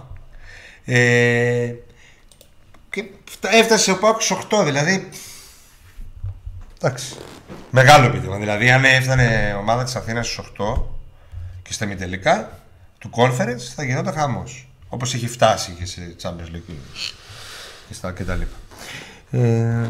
Ε, 0.86 1.74
και 2.90 3.04
έφτασε 3.42 3.92
ο 3.92 3.98
Πάουκ 3.98 4.22
στου 4.22 4.38
8, 4.50 4.64
δηλαδή. 4.64 5.10
Εντάξει. 6.82 7.16
Μεγάλο 7.72 8.06
επίτευγμα. 8.06 8.38
Δηλαδή, 8.38 8.72
αν 8.72 8.84
έφτανε 8.84 9.52
η 9.56 9.60
ομάδα 9.60 9.84
της 9.84 9.96
Αθήνας 9.96 10.28
στου 10.28 10.44
8 10.44 10.82
και 11.62 11.74
στα 11.74 11.88
τελικά 11.88 12.60
του 12.98 13.10
conference 13.16 13.74
θα 13.76 13.84
γινόταν 13.84 14.14
χαμός. 14.14 14.70
Όπως 14.90 15.14
έχει 15.14 15.28
φτάσει 15.28 15.72
και 15.72 15.86
σε 15.86 16.16
Champions 16.22 16.56
League 16.56 16.76
και 17.88 17.94
στα 17.94 18.12
κτλ. 18.12 18.42
Ε, 19.32 19.90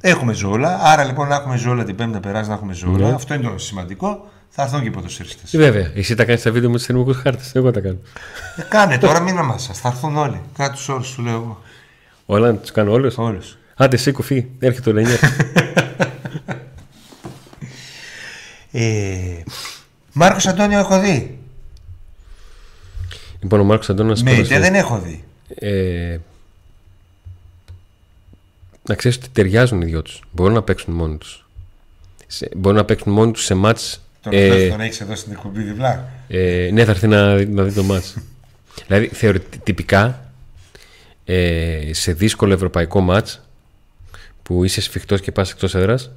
Έχουμε 0.00 0.32
ζούλα. 0.32 0.78
Άρα 0.82 1.04
λοιπόν 1.04 1.28
να 1.28 1.34
έχουμε 1.34 1.56
ζούλα 1.56 1.84
την 1.84 1.96
Πέμπτη 1.96 2.12
να 2.12 2.20
περάσει 2.20 2.48
να 2.48 2.54
έχουμε 2.54 2.72
ζούλα. 2.72 3.08
Ναι. 3.08 3.14
Αυτό 3.14 3.34
είναι 3.34 3.48
το 3.48 3.58
σημαντικό. 3.58 4.26
Θα 4.50 4.62
έρθουν 4.62 4.80
και 4.80 4.86
οι 4.86 4.90
ποδοσφαιριστές. 4.90 5.56
Βέβαια, 5.56 5.90
εσύ 5.94 6.14
τα 6.14 6.24
κάνεις 6.24 6.42
τα 6.42 6.50
βίντεο 6.50 6.70
με 6.70 6.76
τους 6.76 6.86
θερμικούς 6.86 7.16
χάρτες. 7.16 7.54
Εγώ 7.54 7.70
τα 7.70 7.80
κάνω. 7.80 7.98
Ε, 8.56 8.62
κάνε 8.68 8.98
τώρα, 8.98 9.20
μην 9.20 9.38
αμάσα. 9.38 9.72
Θα 9.72 9.88
έρθουν 9.88 10.16
όλοι. 10.16 10.40
Κάνε 10.56 10.74
τους 10.74 10.88
όρου, 10.88 11.04
σου 11.04 11.22
λέω 11.22 11.34
εγώ. 11.34 11.62
Όλα 12.26 12.52
να 12.52 12.58
τους 12.58 12.70
κάνω 12.72 12.92
όλους; 12.92 13.18
Όλους. 13.18 13.56
Άντε, 13.76 13.96
σήκω, 13.96 14.22
φύγει. 14.22 14.50
Έρχεται 14.58 14.90
ο 14.90 14.92
Λενιέρ. 14.92 15.18
Ε, 18.72 19.42
Μάρκος 20.12 20.46
Αντώνιο 20.46 20.78
έχω 20.78 21.00
δει. 21.00 21.38
λοιπόν, 23.40 23.60
ο 23.60 23.64
Μάρκος 23.64 23.90
Αντώνιο 23.90 24.16
Με 24.22 24.32
είτε 24.32 24.58
δεν 24.58 24.74
έχω 24.74 24.98
δει. 24.98 25.24
ε, 25.54 26.18
να 28.82 28.94
ξέρεις 28.94 29.16
ότι 29.16 29.28
ταιριάζουν 29.28 29.80
οι 29.80 29.84
δυο 29.84 30.02
τους. 30.02 30.22
Μπορούν 30.30 30.52
να 30.54 30.62
παίξουν 30.62 30.94
μόνοι 30.94 31.16
τους. 31.16 31.46
Μπορούν 32.56 32.78
να 32.78 32.84
παίξουν 32.84 33.12
μόνοι 33.12 33.32
τους 33.32 33.44
σε 33.44 33.54
μάτς 33.54 34.02
Τον, 34.30 34.38
ε, 34.38 34.68
τον 34.68 34.80
έχεις 34.80 35.00
εδώ 35.00 35.14
στην 35.14 35.32
εκπομπή 35.32 35.62
διπλά; 35.62 36.08
Ε, 36.28 36.70
ναι, 36.72 36.84
θα 36.84 36.90
έρθει 36.90 37.06
να, 37.06 37.34
δει- 37.36 37.48
να 37.54 37.62
δει 37.62 37.72
το 37.72 37.82
μάτς. 37.82 38.16
δηλαδή, 38.86 39.06
θεωρητικά, 39.06 40.32
ε, 41.24 41.90
σε 41.92 42.12
δύσκολο 42.12 42.52
ευρωπαϊκό 42.52 43.00
μάτς, 43.00 43.40
που 44.42 44.64
είσαι 44.64 44.80
σφιχτός 44.80 45.20
και 45.20 45.32
πας 45.32 45.50
εκτός 45.50 45.74
έδρας, 45.74 46.10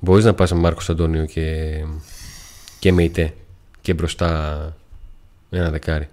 μπορείς 0.00 0.24
να 0.24 0.34
πας 0.34 0.52
με 0.52 0.58
Μάρκος 0.58 0.90
Αντώνιο 0.90 1.24
και, 1.24 1.78
και 2.78 2.92
με 2.92 3.02
ητέ 3.02 3.34
και 3.80 3.94
μπροστά 3.94 4.58
ένα 5.50 5.70
δεκάρι. 5.70 6.08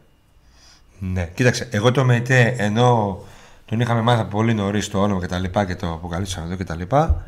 Ναι. 0.99 1.29
Κοίταξε, 1.33 1.67
εγώ 1.71 1.91
το 1.91 2.05
ΜΕΤΕ 2.05 2.55
ενώ 2.57 3.19
τον 3.65 3.79
είχαμε 3.79 4.01
μάθει 4.01 4.21
από 4.21 4.29
πολύ 4.29 4.53
νωρίς 4.53 4.87
το 4.89 5.01
όνομα 5.01 5.19
και 5.21 5.27
τα 5.27 5.39
λοιπά 5.39 5.65
και 5.65 5.75
το 5.75 5.93
αποκαλύψαμε 5.93 6.45
εδώ 6.45 6.55
και 6.55 6.63
τα 6.63 6.75
λοιπά, 6.75 7.27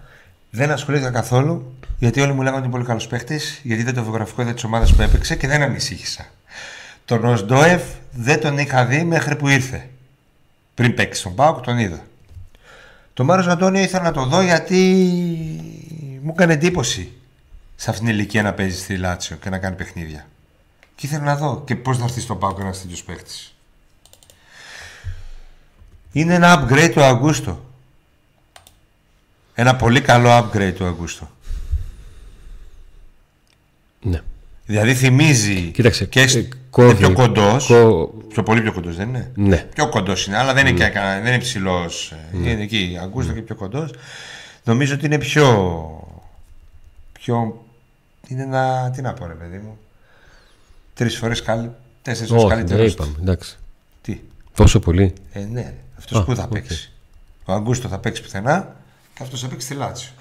δεν 0.51 0.71
ασχολήθηκα 0.71 1.11
καθόλου 1.11 1.75
γιατί 2.01 2.21
όλοι 2.21 2.33
μου 2.33 2.41
λέγανε 2.41 2.57
ότι 2.57 2.65
είναι 2.65 2.73
πολύ 2.73 2.85
καλός 2.85 3.07
παίχτη, 3.07 3.39
γιατί 3.63 3.83
δεν 3.83 3.93
το 3.93 4.03
βιογραφικό 4.03 4.41
είδα 4.41 4.53
της 4.53 4.63
ομάδας 4.63 4.93
που 4.93 5.01
έπαιξε 5.01 5.35
και 5.35 5.47
δεν 5.47 5.61
ανησύχησα. 5.61 6.25
Τον 7.05 7.25
Οσντόεφ 7.25 7.83
δεν 8.11 8.39
τον 8.39 8.57
είχα 8.57 8.85
δει 8.85 9.03
μέχρι 9.03 9.35
που 9.35 9.47
ήρθε. 9.47 9.89
Πριν 10.73 10.93
παίξει 10.93 11.19
στον 11.19 11.35
Πάοκ, 11.35 11.63
τον 11.63 11.77
είδα. 11.77 11.99
Το 13.13 13.23
Μάριο 13.23 13.51
Αντώνιο 13.51 13.81
ήθελα 13.81 14.03
να 14.03 14.11
το 14.11 14.25
δω 14.25 14.41
γιατί 14.41 14.77
μου 16.21 16.31
έκανε 16.31 16.53
εντύπωση 16.53 17.11
σε 17.75 17.89
αυτήν 17.89 18.05
την 18.05 18.15
ηλικία 18.15 18.41
να 18.41 18.53
παίζει 18.53 18.77
στη 18.77 18.97
Λάτσιο 18.97 19.35
και 19.35 19.49
να 19.49 19.57
κάνει 19.57 19.75
παιχνίδια. 19.75 20.25
Και 20.95 21.05
ήθελα 21.05 21.23
να 21.23 21.35
δω 21.35 21.61
και 21.65 21.75
πώς 21.75 21.97
θα 21.97 22.03
έρθει 22.03 22.19
στον 22.19 22.39
Πάοκ 22.39 22.59
ένας 22.59 22.81
τέτοιος 22.81 23.03
παίχτη. 23.03 23.33
Είναι 26.11 26.33
ένα 26.33 26.67
upgrade 26.67 26.91
του 26.93 27.03
Αγκούστο. 27.03 27.70
Ένα 29.61 29.75
πολύ 29.75 30.01
καλό 30.01 30.29
upgrade 30.37 30.73
του 30.75 30.85
Αγκούστο. 30.85 31.29
Ναι. 34.01 34.21
Δηλαδή 34.65 34.93
θυμίζει 34.95 35.61
Κοίταξε, 35.71 36.05
και 36.05 36.19
ε, 36.21 36.31
είναι 36.31 36.47
κόβει- 36.69 36.97
πιο 36.97 37.13
κοντός. 37.13 37.65
κο- 37.67 38.13
Πιο 38.29 38.43
πολύ 38.43 38.61
πιο 38.61 38.73
κοντός 38.73 38.95
δεν 38.95 39.07
είναι; 39.07 39.31
Ναι. 39.35 39.57
Πιο 39.73 39.89
κοντός 39.89 40.25
είναι, 40.27 40.37
αλλά 40.37 40.53
δεν 40.53 40.67
είναι, 40.67 40.77
και, 40.77 40.89
κανένα- 40.89 41.21
δεν 41.23 41.33
είναι 41.33 41.41
ψηλό. 41.41 41.89
Είναι 42.33 42.61
εκεί, 42.61 42.97
Αγκούστο 43.01 43.33
και 43.33 43.41
πιο 43.41 43.55
κοντός. 43.55 43.93
Νομίζω 44.63 44.93
ότι 44.93 45.05
είναι 45.05 45.17
πιο. 45.17 45.45
πιο 47.11 47.65
είναι 48.27 48.41
ένα. 48.43 48.91
Τι 48.95 49.01
να 49.01 49.13
πω, 49.13 49.27
ρε 49.27 49.33
παιδί 49.33 49.57
μου. 49.57 49.77
Τρεις 50.93 51.17
φορές 51.17 51.41
καλύτερο. 51.41 51.75
Τέσσερις 52.01 52.29
φορές 52.29 52.43
Όχι, 52.43 52.55
δεν 52.55 52.65
καλύτερο. 52.65 52.89
είπαμε. 52.89 53.15
Εντάξει. 53.21 53.57
Τι; 54.01 54.19
Τόσο 54.55 54.79
πολύ. 54.79 55.13
Ε, 55.31 55.39
ναι, 55.39 55.73
αυτός 55.97 56.19
Α, 56.19 56.23
που 56.23 56.35
θα 56.35 56.43
οκ. 56.43 56.49
παίξει. 56.51 56.91
Ο 57.45 57.53
Αγκούστο 57.53 57.87
θα 57.87 57.97
παίξει 57.99 58.21
πουθενά 58.21 58.75
και 59.21 59.27
αυτός 59.27 59.41
θα 59.41 59.47
παίξει 59.47 59.65
στη 59.65 59.75
Λάτσιο. 59.75 60.11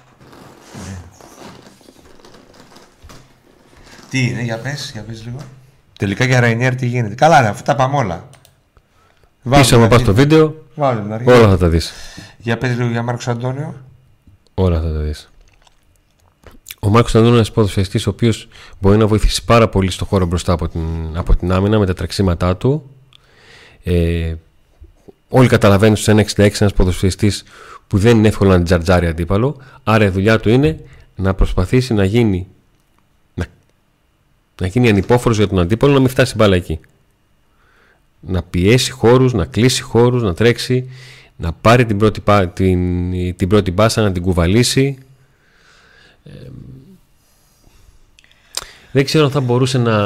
Ναι. 0.87 0.97
Τι 4.09 4.27
είναι, 4.27 4.41
για 4.41 4.57
πες, 4.57 4.89
για 4.93 5.01
πες 5.01 5.23
λίγο. 5.25 5.37
Τελικά 5.99 6.25
για 6.25 6.39
Ραϊνιέρ 6.39 6.75
τι 6.75 6.85
γίνεται. 6.85 7.15
Καλά, 7.15 7.41
ρε, 7.41 7.47
αφού 7.47 7.63
τα 7.63 7.75
πάμε 7.75 7.97
όλα. 7.97 8.29
Πίσω 9.49 9.75
άμα 9.75 9.87
πας 9.87 10.01
στο 10.01 10.13
βίντεο, 10.13 10.55
Βάλε 10.75 11.01
την 11.01 11.13
αρχή. 11.13 11.29
όλα 11.29 11.47
θα 11.49 11.57
τα 11.57 11.67
δεις. 11.67 11.91
Για 12.37 12.57
πες 12.57 12.75
λίγο 12.77 12.89
για 12.89 13.01
Μάρκος 13.03 13.27
Αντώνιο. 13.27 13.75
Όλα 14.53 14.81
θα 14.81 14.93
τα 14.93 14.99
δεις. 14.99 15.29
Ο 16.79 16.89
Μάρκος 16.89 17.11
Αντώνης 17.11 17.27
είναι 17.29 17.37
ένας 17.37 17.51
ποδοσφαιριστής 17.51 18.07
ο 18.07 18.09
οποίος 18.09 18.47
μπορεί 18.79 18.97
να 18.97 19.07
βοηθήσει 19.07 19.45
πάρα 19.45 19.69
πολύ 19.69 19.91
στο 19.91 20.05
χώρο 20.05 20.25
μπροστά 20.25 20.53
από 20.53 20.67
την, 20.67 20.81
από 21.13 21.35
την 21.35 21.51
άμυνα 21.51 21.79
με 21.79 21.85
τα 21.85 21.93
τρεξίματά 21.93 22.57
του. 22.57 22.89
Ε, 23.83 24.33
όλοι 25.33 25.47
καταλαβαίνουν 25.47 25.95
στους 25.95 26.13
1.66 26.35 26.49
ένας 26.59 26.73
ποδοσφαιριστής 26.73 27.43
που 27.87 27.97
δεν 27.97 28.17
είναι 28.17 28.27
εύκολο 28.27 28.49
να 28.49 28.63
τζαρτζάρει 28.63 29.07
αντίπαλο. 29.07 29.57
Άρα 29.83 30.05
η 30.05 30.09
δουλειά 30.09 30.39
του 30.39 30.49
είναι 30.49 30.79
να 31.15 31.33
προσπαθήσει 31.33 31.93
να 31.93 32.03
γίνει 32.03 32.47
να, 33.33 33.45
να 34.61 34.67
γίνει 34.67 34.89
ανυπόφορος 34.89 35.37
για 35.37 35.47
τον 35.47 35.59
αντίπαλο 35.59 35.93
να 35.93 35.99
μην 35.99 36.09
φτάσει 36.09 36.31
η 36.31 36.35
μπάλα 36.37 36.55
εκεί. 36.55 36.79
Να 38.19 38.41
πιέσει 38.43 38.91
χώρους, 38.91 39.33
να 39.33 39.45
κλείσει 39.45 39.81
χώρους, 39.81 40.23
να 40.23 40.33
τρέξει, 40.33 40.89
να 41.35 41.51
πάρει 41.51 41.85
την 41.85 41.97
πρώτη, 41.97 42.19
πα- 42.19 42.47
την, 42.47 43.11
την 43.35 43.47
πρώτη 43.47 43.71
μπάσα, 43.71 44.01
να 44.01 44.11
την 44.11 44.21
κουβαλήσει. 44.21 44.97
Ε, 46.23 46.31
δεν 48.91 49.05
ξέρω 49.05 49.25
αν 49.25 49.31
θα 49.31 49.39
μπορούσε 49.39 49.77
να, 49.77 49.97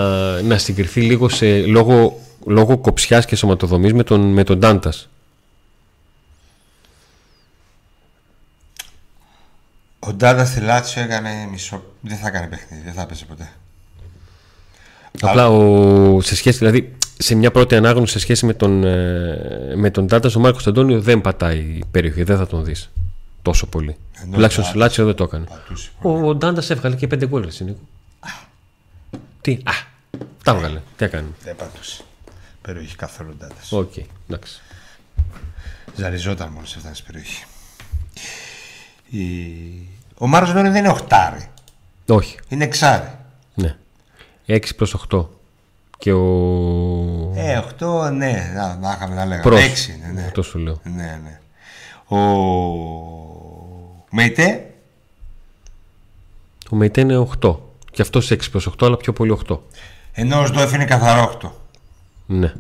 να 0.42 0.58
συγκριθεί 0.58 1.02
λίγο 1.02 1.30
σε, 1.30 1.66
λόγω, 1.66 2.20
λόγω 2.46 2.78
κοψιάς 2.78 3.26
και 3.26 3.36
σωματοδομής 3.36 3.94
με 3.94 4.04
τον, 4.04 4.22
με 4.22 4.44
τον 4.44 4.60
Ντάντας. 4.60 5.10
Ο 10.08 10.14
Ντάντα 10.14 10.46
στη 10.46 10.60
Λάτσιο 10.60 11.02
έκανε 11.02 11.30
μισό. 11.52 11.84
Δεν 12.02 12.18
θα 12.18 12.28
έκανε 12.28 12.48
παιχνίδι, 12.48 12.84
δεν 12.84 12.94
θα 12.94 13.02
έπαιζε 13.02 13.26
ποτέ. 13.26 13.50
Απλά 15.22 15.50
ο, 15.50 16.22
σε 16.22 16.36
σχέση, 16.36 16.58
δηλαδή, 16.58 16.96
σε 17.18 17.36
μια 17.36 17.52
πρώτη 17.52 17.76
ανάγνωση 17.76 18.12
σε 18.12 18.20
σχέση 18.20 18.46
με 18.46 18.54
τον, 18.54 18.84
ε, 18.84 19.74
με 19.76 19.90
τον 19.90 20.06
Ντάντας, 20.06 20.36
ο 20.36 20.40
Μάρκος 20.40 20.68
Αντώνιο 20.68 21.02
δεν 21.02 21.22
πατάει 21.22 21.58
η 21.58 21.84
περιοχή, 21.92 22.24
δεν 22.24 22.38
θα 22.38 22.48
τον 22.48 22.64
δεις 22.64 22.90
τόσο 23.42 23.68
πολύ. 23.68 23.98
Ενώ 24.22 24.34
Τουλάχιστον 24.34 24.64
ο 24.64 24.68
στο 24.68 24.78
Λάτσιο 24.78 25.06
δεν 25.06 25.16
το 25.16 25.24
έκανε. 25.24 25.46
Πατούσε. 25.46 25.90
Ο, 26.02 26.28
ο 26.28 26.36
Ντάντας 26.36 26.70
έβγαλε 26.70 26.96
και 26.96 27.08
πέντε 27.08 27.28
γκολ, 27.28 27.42
ρε, 27.42 27.64
Νίκο. 27.64 27.80
Τι, 29.42 29.52
α, 29.64 29.72
τα 30.44 30.52
έβγαλε. 30.52 30.82
Τι 30.98 31.06
έκανε. 31.06 31.28
Δεν 31.44 31.56
πατούσε. 31.56 32.04
Περιοχή 32.62 32.96
καθόλου 32.96 33.30
ο 33.34 33.36
Ντάντα. 33.38 33.56
Οκ, 33.70 33.94
εντάξει. 34.30 34.62
Ζαριζόταν 35.96 36.52
μόνο 36.52 36.66
σε 36.66 36.80
φτάνει 36.80 36.96
στην 36.96 37.08
περιοχή. 37.08 37.44
Η... 39.10 39.95
Ο 40.18 40.28
Μάρκος 40.28 40.50
Αντώνιο 40.52 40.72
δεν 40.72 40.84
είναι 40.84 40.94
οχτάρι. 40.94 41.48
Όχι, 42.08 42.38
Είναι 42.48 42.64
εξάρι. 42.64 43.12
ναι. 43.54 43.76
6 44.48 44.76
προς 44.76 44.96
8. 45.14 45.26
Και 45.98 46.12
ο... 46.14 46.22
Ε, 47.36 47.62
8, 47.80 48.12
ναι, 48.12 48.52
να, 48.56 48.76
να 48.76 48.92
είχαμε 48.92 49.16
να 49.16 49.26
λέγαμε. 49.26 49.42
προς. 49.42 49.60
6 49.60 49.90
είναι, 49.96 50.12
ναι. 50.14 50.24
Αυτό 50.26 50.42
σου 50.42 50.58
λέω. 50.60 50.80
Ναι, 50.84 51.20
ναι. 51.24 51.40
Ο 52.08 52.18
Μεϊτέ, 54.10 54.74
Ο 56.72 56.76
Μεϊτέ 56.76 57.02
είναι 57.02 57.28
8. 57.42 57.56
Και 57.92 58.02
αυτός 58.02 58.32
6 58.32 58.50
προς 58.52 58.70
8, 58.70 58.74
αλλά 58.86 58.98
πιο 58.98 59.14
πολύ 59.14 59.38
8. 59.50 59.58
ενώ 60.12 60.42
ο 60.42 60.46
Σντόεφ 60.46 60.74
είναι 60.74 60.86
καθαρό 60.86 61.38
8. 61.44 61.50
Ναι. 62.26 62.54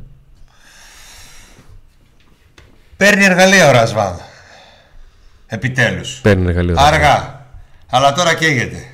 Παίρνει 2.97 3.25
εργαλεία 3.25 3.67
ο 3.67 3.71
Ρασβάν. 3.71 4.19
Επιτέλους. 5.47 6.19
Παίρνει 6.21 6.45
εργαλείο. 6.49 6.75
Αργά. 6.77 7.44
Αλλά 7.95 8.13
τώρα 8.13 8.33
καίγεται. 8.35 8.85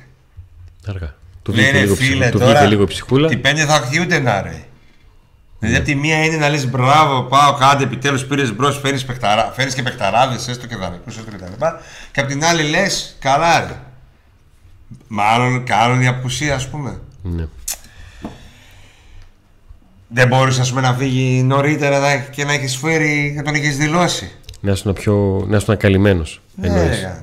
Αργά. 0.86 1.14
Του 1.42 1.52
Λέει 1.52 1.64
βγήκε 1.64 1.78
ρε 1.78 1.82
λίγο, 1.84 1.94
φίλε 1.94 2.20
ψυχ... 2.20 2.30
του 2.32 2.38
τώρα, 2.38 2.50
βγήκε 2.52 2.66
λίγο 2.68 2.84
ψυχούλα. 2.86 3.28
την 3.28 3.40
πέντε 3.40 3.64
θα 3.64 3.74
έχει 3.86 4.00
ούτε 4.00 4.18
να 4.18 4.42
ρε. 4.42 4.64
Δηλαδή 5.58 5.76
από 5.78 5.86
τη 5.86 5.94
μία 5.94 6.24
είναι 6.24 6.36
να 6.36 6.48
λες 6.48 6.66
μπράβο, 6.70 7.22
πάω 7.22 7.54
κάντε 7.54 7.84
επιτέλους 7.84 8.24
πήρες 8.24 8.54
μπρος, 8.54 8.78
φέρνεις, 8.78 9.04
παιχταρά, 9.04 9.52
φέρνεις 9.54 9.74
και 9.74 9.82
παιχταράδες, 9.82 10.48
έστω 10.48 10.66
και 10.66 10.76
δανεικούς, 10.76 11.16
έστω 11.16 11.30
και 11.30 11.36
τα 11.36 11.48
λοιπά. 11.48 11.80
Και 12.12 12.20
απ' 12.20 12.28
την 12.28 12.44
άλλη 12.44 12.62
λες, 12.62 13.16
καλά 13.18 13.60
ρε. 13.60 13.76
Μάλλον 15.08 15.64
κάνουν 15.64 16.00
η 16.00 16.06
απουσία 16.06 16.54
ας 16.54 16.68
πούμε. 16.68 17.00
Ναι. 17.22 17.44
Δεν 20.08 20.28
μπορείς 20.28 20.58
ας 20.58 20.68
πούμε 20.68 20.80
να 20.80 20.94
φύγει 20.94 21.42
νωρίτερα 21.42 21.98
να- 21.98 22.16
και 22.16 22.44
να 22.44 22.52
έχεις 22.52 22.76
φέρει 22.76 23.32
και 23.36 23.42
τον 23.42 23.54
έχεις 23.54 23.76
δηλώσει. 23.76 24.32
Να 24.60 24.72
ήσουν 24.72 24.92
πιο. 24.92 25.44
να 25.48 25.56
ήσουν 25.56 25.76
καλυμμένος. 25.76 26.40
Εννοείς. 26.62 27.02
Ναι, 27.02 27.20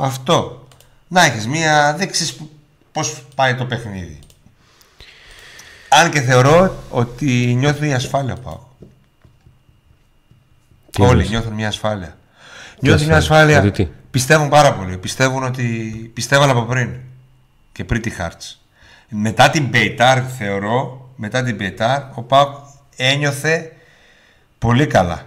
Αυτό. 0.00 0.66
Να 1.08 1.24
έχεις 1.24 1.46
μία, 1.46 1.94
δεν 1.98 2.10
ξέρεις 2.10 2.34
π- 2.34 2.50
πώς 2.92 3.24
πάει 3.34 3.54
το 3.54 3.64
παιχνίδι. 3.64 4.18
Αν 5.88 6.10
και 6.10 6.20
θεωρώ 6.20 6.82
ότι 6.90 7.54
νιώθουν 7.58 7.86
μια 7.86 7.96
ασφάλεια 7.96 8.36
πάω. 8.36 8.58
Τι 10.90 11.02
Όλοι 11.02 11.10
εννοείς; 11.10 11.28
νιώθουν 11.28 11.52
μια 11.52 11.68
ασφάλεια. 11.68 12.16
Νιώθουν 12.80 13.06
μια 13.06 13.16
ασφάλεια; 13.16 13.44
ασφάλεια. 13.56 13.60
Δηλαδή 13.60 13.84
τι; 13.84 13.90
Πιστεύουν 14.10 14.48
πάρα 14.48 14.74
πολύ. 14.74 14.98
Πιστεύουν 14.98 15.44
ότι. 15.44 15.64
Πιστεύαν 16.14 16.50
από 16.50 16.62
πριν. 16.62 16.94
Και 17.72 17.84
pretty 17.90 18.08
hearts. 18.18 18.56
Μετά 19.08 19.50
την 19.50 19.64
Μπεϊτάρ, 19.64 20.22
θεωρώ, 20.38 21.10
μετά 21.16 21.42
την 21.42 21.54
Μπεϊτάρ, 21.54 22.02
ο 22.14 22.22
Πάουκ 22.22 22.56
ένιωθε 22.96 23.72
πολύ 24.58 24.86
καλά. 24.86 25.24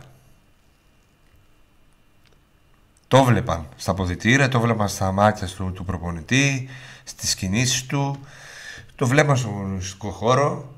Το 3.14 3.24
βλέπαν 3.24 3.66
στα 3.76 3.94
ποδητήρια, 3.94 4.50
το 4.50 4.60
βλέπαν 4.60 4.90
στα 4.90 5.12
μάτια 5.12 5.48
του, 5.48 5.72
του 5.72 5.86
προπονητή, 5.86 6.70
στις 7.04 7.36
κινήσεις 7.36 7.86
του, 7.86 8.20
το 8.96 9.08
βλέπαν 9.08 9.38
στον 9.38 9.52
αγωνιστικό 9.52 10.10
χώρο. 10.10 10.74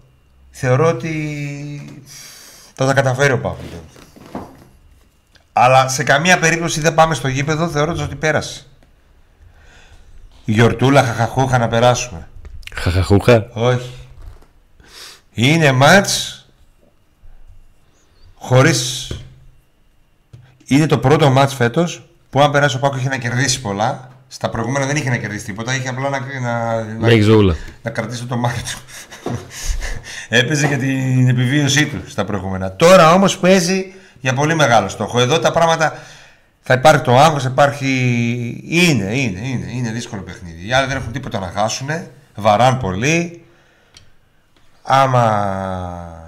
Θεωρώ 0.52 0.88
ότι 0.88 2.04
θα 2.74 2.86
τα 2.86 2.94
καταφέρει 2.94 3.34
ο 3.34 3.40
Παύλος. 3.40 3.70
Αλλά 5.54 5.88
σε 5.88 6.04
καμία 6.04 6.40
περίπτωση 6.40 6.80
δεν 6.80 6.94
πάμε 6.94 7.14
στο 7.16 7.28
γήπεδο 7.28 7.70
θεωρώντας 7.70 8.06
ότι 8.06 8.16
πέρασε. 8.16 8.66
Γιορτούλα, 10.46 11.04
χαχαχούχα 11.04 11.58
να 11.58 11.68
περάσουμε. 11.68 12.28
Χαχαχούχα. 12.74 13.50
Όχι. 13.54 13.94
Είναι 15.34 15.72
μάτς 15.72 16.46
χωρίς... 18.36 19.12
Είναι 20.66 20.86
το 20.86 20.98
πρώτο 20.98 21.30
μάτς 21.30 21.54
φέτος 21.54 22.10
που 22.36 22.42
αν 22.42 22.52
περάσει 22.52 22.76
ο 22.76 22.80
Πάκος 22.80 23.00
είχε 23.00 23.10
να 23.10 23.18
κερδίσει 23.18 23.62
πολλά. 23.62 24.10
Στα 24.28 24.50
προηγούμενα 24.50 24.86
δεν 24.86 24.96
είχε 24.96 25.10
να 25.10 25.18
κερδίσει 25.18 25.46
τίποτα, 25.46 25.76
είχε 25.76 25.90
απλά 25.90 26.10
να, 26.10 26.20
να, 26.42 26.84
να, 26.84 27.08
Έχει 27.08 27.22
ζούλα. 27.22 27.56
να 27.82 27.90
κρατήσει 27.90 28.26
το 28.26 28.38
μάτι 28.38 28.62
του. 28.62 29.32
Έπαιζε 30.30 30.68
για 30.68 30.78
την 30.78 31.28
επιβίωσή 31.28 31.86
του 31.86 32.02
στα 32.08 32.26
προηγούμενα. 32.26 32.76
Τώρα 32.76 33.14
όμως 33.14 33.38
παίζει 33.38 33.94
για 34.20 34.34
πολύ 34.34 34.56
μεγάλο 34.56 34.90
στόχο. 34.90 35.20
Εδώ 35.20 35.40
τα 35.40 35.52
πράγματα 35.52 35.98
θα 36.62 36.74
υπάρχει 36.74 37.02
το 37.02 37.20
άγχος, 37.20 37.44
υπάρχει... 37.44 37.88
Είναι, 38.70 39.18
είναι, 39.18 39.48
είναι, 39.48 39.72
είναι 39.72 39.92
δύσκολο 39.92 40.22
παιχνίδι. 40.22 40.68
Οι 40.68 40.74
άλλοι 40.74 40.88
δεν 40.88 40.98
έχουν 40.98 41.12
τίποτα 41.12 41.40
να 41.40 41.52
χάσουν, 41.56 41.90
βαράν 42.36 42.78
πολύ. 42.78 43.44
Άμα 44.84 46.25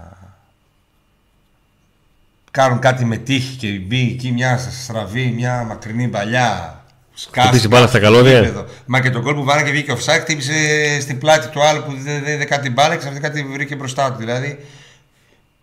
κάνουν 2.58 2.80
κάτι 2.80 3.06
με 3.06 3.18
τύχη 3.18 3.56
και 3.56 3.68
μπει 3.68 4.02
εκεί 4.12 4.32
μια 4.32 4.58
στραβή, 4.58 5.34
μια 5.38 5.64
μακρινή 5.68 6.08
παλιά. 6.08 6.82
Σκάσει, 7.14 7.48
Χτυπήσει 7.48 7.68
μπάλα 7.68 7.88
στα 7.88 8.00
καλώδια. 8.00 8.40
γήπεδο. 8.40 8.66
Μα 8.86 9.00
και 9.02 9.10
τον 9.10 9.22
κόλ 9.24 9.34
που 9.36 9.44
βάρα 9.44 9.64
και 9.64 9.72
βγήκε 9.72 9.94
offside 9.94 10.20
χτύπησε 10.22 10.54
στην 11.02 11.18
πλάτη 11.18 11.48
του 11.48 11.62
άλλου 11.64 11.84
που 11.84 11.92
δεν 12.04 12.24
δεν 12.24 12.34
είδε 12.34 12.46
κάτι 12.46 12.62
την 12.62 12.74
μπάλα 12.74 12.94
και 12.94 13.00
ξαφνικά 13.00 13.32
τη 13.32 13.44
βρήκε 13.44 13.76
μπροστά 13.76 14.12
του. 14.12 14.18
Δηλαδή 14.18 14.66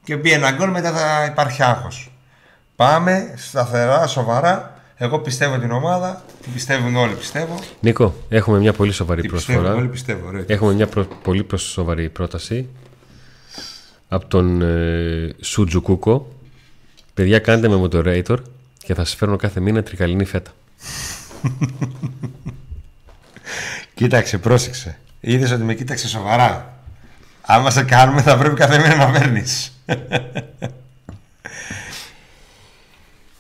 και 0.05 0.17
μπει 0.17 0.31
ένα 0.33 0.51
γκολ 0.51 0.71
μετά 0.71 0.93
θα 0.93 1.25
υπάρχει 1.25 1.63
άγχος. 1.63 2.13
Πάμε 2.77 3.35
σταθερά, 3.37 4.07
σοβαρά. 4.07 4.79
Εγώ 4.97 5.19
πιστεύω 5.19 5.59
την 5.59 5.71
ομάδα, 5.71 6.25
την 6.43 6.53
πιστεύουν 6.53 6.97
όλοι 6.97 7.15
πιστεύω. 7.15 7.59
Νίκο, 7.81 8.15
έχουμε 8.29 8.59
μια 8.59 8.73
πολύ 8.73 8.93
σοβαρή 8.93 9.21
Την 9.21 9.31
πιστεύουν 9.31 9.61
προσφορά. 9.63 9.83
όλοι 9.83 9.91
πιστεύω. 9.93 10.27
Ωραία. 10.27 10.45
Έχουμε 10.47 10.73
μια 10.73 10.87
προ- 10.87 11.15
πολύ 11.23 11.43
προς- 11.45 11.63
σοβαρή 11.63 12.09
πρόταση 12.09 12.69
από 14.09 14.27
τον 14.27 14.63
ε, 14.63 15.35
Σούτζου 15.41 15.83
Κούκο. 15.83 16.29
Παιδιά, 17.15 17.39
κάντε 17.39 17.69
με 17.69 17.81
moderator 17.85 18.37
και 18.79 18.95
θα 18.95 19.05
σας 19.05 19.15
φέρνω 19.15 19.37
κάθε 19.37 19.61
μήνα 19.61 19.83
τρικαλινή 19.83 20.25
φέτα. 20.25 20.51
Κοίταξε, 23.95 24.39
πρόσεξε. 24.39 24.99
Είδες 25.21 25.51
ότι 25.51 25.63
με 25.63 25.75
κοίταξε 25.75 26.09
σοβαρά. 26.09 26.79
Άμα 27.41 27.71
σε 27.71 27.83
κάνουμε 27.85 28.23
θα 28.23 28.39
πρέπει 28.39 28.55
κάθε 28.55 28.79
μήνα 28.79 28.97
να 28.97 29.11
παίρνει. 29.11 29.43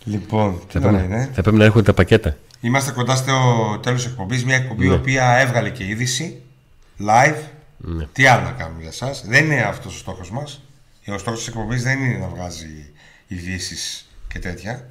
λοιπόν, 0.05 0.61
τι 0.73 0.79
Θα 0.79 0.89
ώρα 0.89 0.97
πρέπει, 0.99 1.13
είναι. 1.13 1.31
θα 1.35 1.43
πρέπει 1.43 1.57
να 1.57 1.65
έρχονται 1.65 1.85
τα 1.85 1.95
πακέτα. 1.95 2.37
Είμαστε 2.61 2.91
κοντά 2.93 3.17
στο 3.17 3.33
τέλος 3.83 4.03
τη 4.05 4.09
εκπομπής. 4.09 4.45
Μια 4.45 4.57
εκπομπή 4.57 4.85
η 4.85 4.89
Ναι. 4.89 4.95
οποία 4.95 5.37
έβγαλε 5.39 5.71
και 5.71 5.85
είδηση 5.87 6.43
live. 7.01 7.37
Ναι. 7.77 8.07
Τι 8.13 8.27
άλλο 8.27 8.43
να 8.43 8.51
κάνουμε 8.51 8.81
για 8.81 8.89
εσάς. 8.91 9.25
Δεν 9.27 9.45
είναι 9.45 9.61
αυτός 9.61 9.95
ο 9.95 9.99
στόχος 9.99 10.31
μας. 10.31 10.63
Ο 11.07 11.19
στόχος 11.19 11.39
της 11.39 11.49
εκπομπής 11.49 11.83
δεν 11.83 12.01
είναι 12.03 12.19
να 12.19 12.27
βγάζει 12.29 12.91
ειδήσεις 13.35 14.09
και 14.33 14.39
τέτοια. 14.39 14.89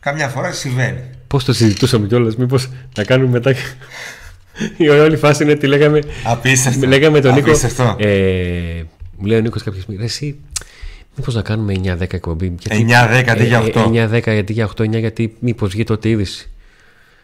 Καμιά 0.00 0.28
φορά 0.28 0.52
συμβαίνει. 0.52 1.00
Πώς 1.26 1.44
το 1.44 1.52
συζητούσαμε 1.52 2.06
κιόλας, 2.06 2.36
μήπως 2.36 2.68
να 2.96 3.04
κάνουμε 3.04 3.30
μετά... 3.30 3.54
Η 4.76 4.88
όλη 4.88 5.16
φάση 5.16 5.42
είναι 5.42 5.52
ότι 5.52 5.66
λέγαμε... 5.66 6.02
Απίστευτο. 6.24 6.86
Λέγαμε 6.86 7.20
τον 7.20 7.34
Νίκο. 7.34 7.48
Απίστευτο. 7.48 7.96
Ε, 7.98 8.82
μου 9.16 9.26
λέει 9.26 9.38
ο 9.38 9.40
Νίκος 9.40 9.62
κάποια 9.62 9.80
στιγμή, 9.80 10.00
«Ρε 10.00 10.06
εσύ, 10.06 10.38
μήπως 11.16 11.34
να 11.34 11.42
κάνουμε 11.42 11.74
9-10 11.84 12.00
εκπομπή. 12.00 12.54
9-10 12.68 13.24
αντί 13.28 13.44
για 13.44 13.62
8. 13.62 13.72
9-10 13.72 14.30
αντί 14.30 14.52
για 14.52 14.70
8, 14.76 14.82
9 14.82 14.98
γιατί 14.98 15.36
μήπως 15.38 15.70
βγει 15.70 15.84
τότε 15.84 16.08
είδηση. 16.08 16.50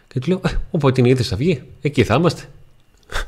Και 0.09 0.18
του 0.18 0.28
λέω, 0.28 0.40
«Ε, 0.46 0.51
όποτε 0.70 1.01
είναι 1.01 1.11
είδηση 1.11 1.28
θα 1.28 1.36
βγει, 1.36 1.62
εκεί 1.80 2.05
θα 2.05 2.14
είμαστε. 2.14 2.42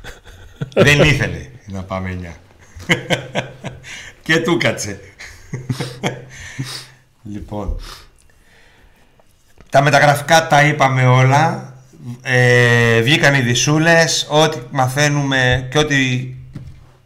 Δεν 0.84 1.00
ήθελε 1.00 1.46
να 1.66 1.82
πάμε 1.82 2.18
9. 2.22 2.94
και 4.22 4.38
του 4.40 4.56
κάτσε. 4.56 5.00
Λοιπόν. 7.22 7.80
Τα 9.70 9.82
μεταγραφικά 9.82 10.46
τα 10.46 10.64
είπαμε 10.64 11.06
όλα. 11.06 11.74
Ε, 12.22 13.00
βγήκαν 13.00 13.34
οι 13.34 13.40
δισούλες. 13.40 14.26
Ό,τι 14.30 14.58
μαθαίνουμε 14.70 15.68
και 15.70 15.78
ό,τι 15.78 16.28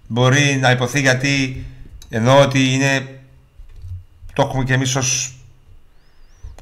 μπορεί 0.06 0.58
να 0.60 0.70
υποθεί 0.70 1.00
γιατί 1.00 1.64
ενώ 2.08 2.40
ότι 2.40 2.72
είναι 2.72 3.18
το 4.34 4.42
έχουμε 4.42 4.64
και 4.64 4.72
εμείς 4.72 4.96
ως 4.96 5.33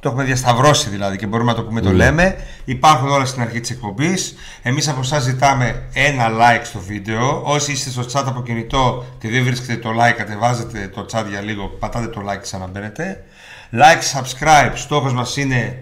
το 0.03 0.09
έχουμε 0.09 0.23
διασταυρώσει 0.23 0.89
δηλαδή 0.89 1.17
και 1.17 1.27
μπορούμε 1.27 1.51
να 1.51 1.57
το 1.57 1.63
πούμε 1.63 1.81
το 1.81 1.91
λέμε. 1.91 2.35
Υπάρχουν 2.65 3.09
όλα 3.09 3.25
στην 3.25 3.41
αρχή 3.41 3.59
της 3.59 3.69
εκπομπής. 3.69 4.35
Εμείς 4.61 4.87
από 4.87 4.99
εσάς 4.99 5.23
ζητάμε 5.23 5.83
ένα 5.93 6.27
like 6.29 6.61
στο 6.63 6.79
βίντεο. 6.79 7.41
Όσοι 7.45 7.71
είστε 7.71 7.89
στο 7.89 8.01
chat 8.11 8.23
από 8.25 8.43
κινητό 8.43 9.05
και 9.19 9.29
δεν 9.29 9.43
βρίσκετε 9.43 9.75
το 9.77 9.89
like, 9.89 10.13
κατεβάζετε 10.17 10.87
το 10.87 11.05
chat 11.11 11.23
για 11.29 11.41
λίγο, 11.41 11.67
πατάτε 11.67 12.07
το 12.07 12.21
like 12.29 12.33
και 12.33 12.39
ξαναμπαίνετε. 12.41 13.23
Like, 13.71 14.19
subscribe, 14.19 14.71
στόχος 14.75 15.13
μας 15.13 15.37
είναι 15.37 15.79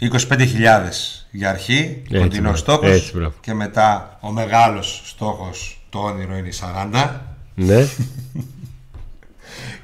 25.000 0.00 1.24
για 1.30 1.50
αρχή, 1.50 2.02
Έτσι, 2.02 2.18
κοντινός 2.18 2.40
μπράβο. 2.40 2.56
στόχος. 2.56 2.90
Έτσι, 2.96 3.12
μπράβο. 3.14 3.34
και 3.40 3.54
μετά 3.54 4.18
ο 4.20 4.30
μεγάλος 4.30 5.02
στόχος, 5.04 5.86
το 5.90 5.98
όνειρο 5.98 6.36
είναι 6.36 6.48
οι 6.48 6.52
40. 6.52 7.20
ναι. 7.54 7.86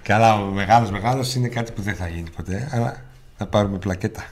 Καλά, 0.02 0.34
ο 0.42 0.44
μεγάλος 0.50 0.90
μεγάλος 0.90 1.34
είναι 1.34 1.48
κάτι 1.48 1.72
που 1.72 1.82
δεν 1.82 1.94
θα 1.94 2.08
γίνει 2.08 2.30
ποτέ, 2.30 2.68
αλλά 2.72 3.04
θα 3.36 3.46
πάρουμε 3.46 3.78
πλακέτα. 3.78 4.24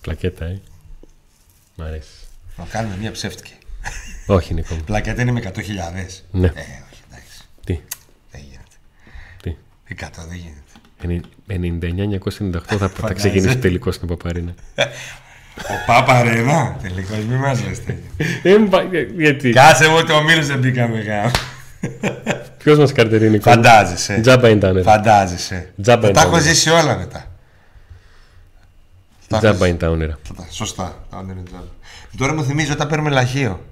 Πλακέτα, 0.00 0.44
ε. 0.44 0.60
Μ' 1.76 1.82
αρέσει. 1.82 2.08
Να 2.56 2.64
κάνουμε 2.64 2.96
μια 2.96 3.10
ψεύτικη. 3.10 3.52
Όχι, 4.26 4.54
Νίκο. 4.54 4.74
μου. 4.74 4.80
Πλακέτα 4.84 5.22
είναι 5.22 5.32
με 5.32 5.40
100.000. 5.44 6.22
Ναι. 6.30 6.46
Ε, 6.46 6.50
όχι, 6.50 7.02
εντάξει. 7.10 7.40
Τι, 7.64 7.80
Δεν 8.30 8.40
γίνεται. 8.40 8.76
τι; 9.42 9.56
100 10.00 10.26
δεν 10.28 10.36
γίνεται. 10.36 10.62
99-998 11.48 12.62
θα, 12.66 12.78
θα 12.78 12.88
Φαντάζεσαι. 12.88 13.14
ξεκινήσει 13.14 13.58
τελικός 13.58 13.94
στην 13.94 14.08
Παπαρίνα. 14.08 14.54
Ο 15.56 15.74
Πάπα 15.86 16.22
Ρένα, 16.22 16.76
τελικώ 16.82 17.14
μην 17.28 17.38
μας 17.38 17.62
λες 17.64 17.84
τέτοια. 17.84 18.10
Ε, 18.42 18.58
μπα- 18.58 18.80
ε, 18.80 19.06
γιατί; 19.16 19.50
Κάτσε 19.50 19.88
μου 19.88 19.96
ότι 19.98 20.12
ο 20.12 20.22
Μίλος 20.22 20.46
δεν 20.46 20.58
μπήκαμε 20.58 21.00
γάμ. 21.00 21.30
Ποιος 22.58 22.78
μας 22.78 22.92
καρτερεί, 22.92 23.30
Νίκο. 23.30 23.50
μου; 23.50 23.54
Φαντάζεσαι. 23.56 24.18
Τζάμπα 24.22 24.48
ήταν. 24.48 24.82
Φαντάζεσαι. 24.82 25.72
Τζάμπα 25.82 26.06
Θα 26.06 26.12
τα 26.12 26.20
είναι 26.20 26.28
έχω 26.28 26.36
τα 26.36 26.40
ζήσει 26.42 26.70
όλα 26.70 26.96
μετά. 26.96 27.24
Τα 29.28 29.36
έχω 29.36 29.40
Τζάμπα 29.46 29.66
είναι 29.66 29.76
τα 29.76 29.90
όνειρα. 29.90 30.18
Θα 30.22 30.34
τα- 30.34 30.46
Σωστά. 30.50 31.04
τα 31.10 31.16
όνειρα 31.16 31.32
είναι 31.38 31.48
τζάμπα. 31.48 31.64
Τώρα 32.18 32.34
μου 32.34 32.44
θυμίζει 32.44 32.72
όταν 32.72 32.88
παίρνουμε 32.88 33.10
λαχείο. 33.10 33.64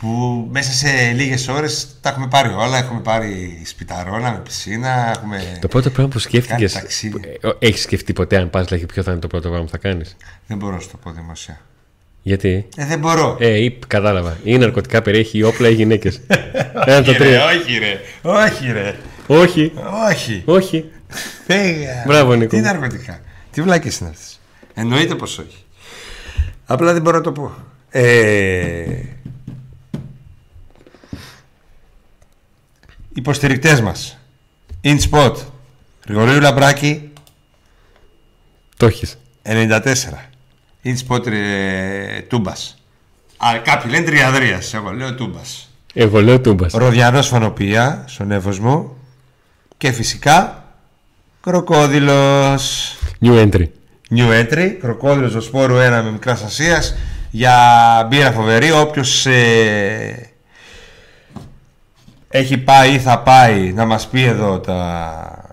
Που 0.00 0.46
μέσα 0.50 0.72
σε 0.72 1.12
λίγες 1.12 1.48
ώρες 1.48 1.96
τα 2.00 2.08
έχουμε 2.08 2.28
πάρει 2.28 2.52
όλα. 2.52 2.78
Έχουμε 2.78 3.00
πάρει 3.00 3.62
σπιταρόνα 3.64 4.30
με 4.32 4.38
πισίνα. 4.44 5.10
Έχουμε... 5.16 5.58
Το 5.60 5.68
πρώτο 5.68 5.90
πράγμα 5.90 6.12
που 6.12 6.18
σκέφτηκες. 6.18 6.72
Κάνει 6.72 6.82
ταξίδι. 6.84 7.20
Έχεις 7.58 7.82
σκεφτεί 7.82 8.12
ποτέ 8.12 8.36
αν 8.36 8.50
πας 8.50 8.70
λέγει 8.70 8.86
ποιο 8.86 9.02
θα 9.02 9.10
είναι 9.10 9.20
το 9.20 9.26
πρώτο 9.26 9.48
πράγμα 9.48 9.64
που 9.64 9.70
θα 9.70 9.78
κάνεις; 9.78 10.16
Δεν 10.46 10.56
μπορώ 10.58 10.74
να 10.74 10.80
σου 10.80 10.88
το 10.90 10.96
πω 10.96 11.10
δημοσία. 11.10 11.60
Γιατί; 12.22 12.68
Ε, 12.76 12.86
δεν 12.86 12.98
μπορώ. 12.98 13.36
Ε, 13.40 13.64
ή, 13.64 13.78
κατάλαβα. 13.86 14.36
Ή 14.44 14.58
ναρκωτικά 14.58 15.02
περιέχει 15.02 15.38
ή 15.38 15.42
όπλα 15.42 15.68
ή 15.68 15.74
γυναίκες. 15.74 16.20
Ένα 16.86 16.96
από 16.96 17.04
τα 17.06 17.10
όχι, 17.10 17.12
ρε, 17.12 17.18
τρία. 17.18 17.44
όχι 17.46 17.78
ρε, 17.78 18.00
όχι 18.22 18.72
ρε, 18.72 18.94
Όχι. 19.26 19.72
όχι. 20.10 20.42
Όχι. 20.44 20.84
Φύγε. 21.46 22.02
Μπράβο, 22.06 22.34
Νίκο. 22.34 22.56
Τι 22.56 22.60
ναρκωτικά. 22.62 23.20
Τι 23.50 23.62
βλάκες 23.62 23.98
είναι 23.98 24.08
αυτές. 24.10 24.40
Εννοείται 24.74 25.14
πως 25.14 25.38
όχι. 25.38 25.64
Απλά 26.66 26.92
δεν 26.92 27.02
μπορώ 27.02 27.16
να 27.16 27.22
το 27.22 27.32
πω. 27.32 27.54
Ε... 27.90 28.84
Υποστηρικτές 33.16 33.80
μας. 33.80 34.18
InSpot. 34.84 35.34
Γρηγορίου 36.06 36.40
Λαμπράκη 36.40 37.10
Το 38.76 38.86
έχεις. 38.86 39.18
94. 39.42 40.30
InSpot 40.84 41.26
ε, 41.26 42.20
Τούμπας. 42.20 42.76
Α, 43.36 43.58
κάποιοι 43.64 43.90
λένε 43.94 44.04
Τριαδρίας. 44.04 44.74
Εγώ 44.74 44.90
λέω 44.90 45.14
Τούμπας. 45.14 45.70
Εγώ 45.94 46.20
λέω 46.20 46.40
τούμπας. 46.40 46.72
Ροδιανός 46.72 47.28
Φανοπία 47.28 48.04
στον 48.08 48.30
Εύωσμο. 48.30 48.96
Και 49.76 49.92
φυσικά 49.92 50.64
Κροκόδιλος. 51.40 52.96
New 53.22 53.48
entry. 53.48 53.64
New 54.10 54.30
entry, 54.42 54.76
κροκόδιλος 54.80 55.32
Βοσπόρου 55.32 55.74
1 55.74 56.02
με 56.04 56.10
μικράς 56.10 56.42
Ασίας 56.42 56.96
για 57.30 57.56
μπύρα 58.08 58.32
φοβερή. 58.32 58.70
Όποιος 58.72 59.26
ε, 59.26 60.30
έχει 62.28 62.58
πάει 62.58 62.94
ή 62.94 62.98
θα 62.98 63.18
πάει 63.18 63.72
να 63.72 63.84
μας 63.84 64.08
πει 64.08 64.22
εδώ 64.22 64.60
τα, 64.60 65.44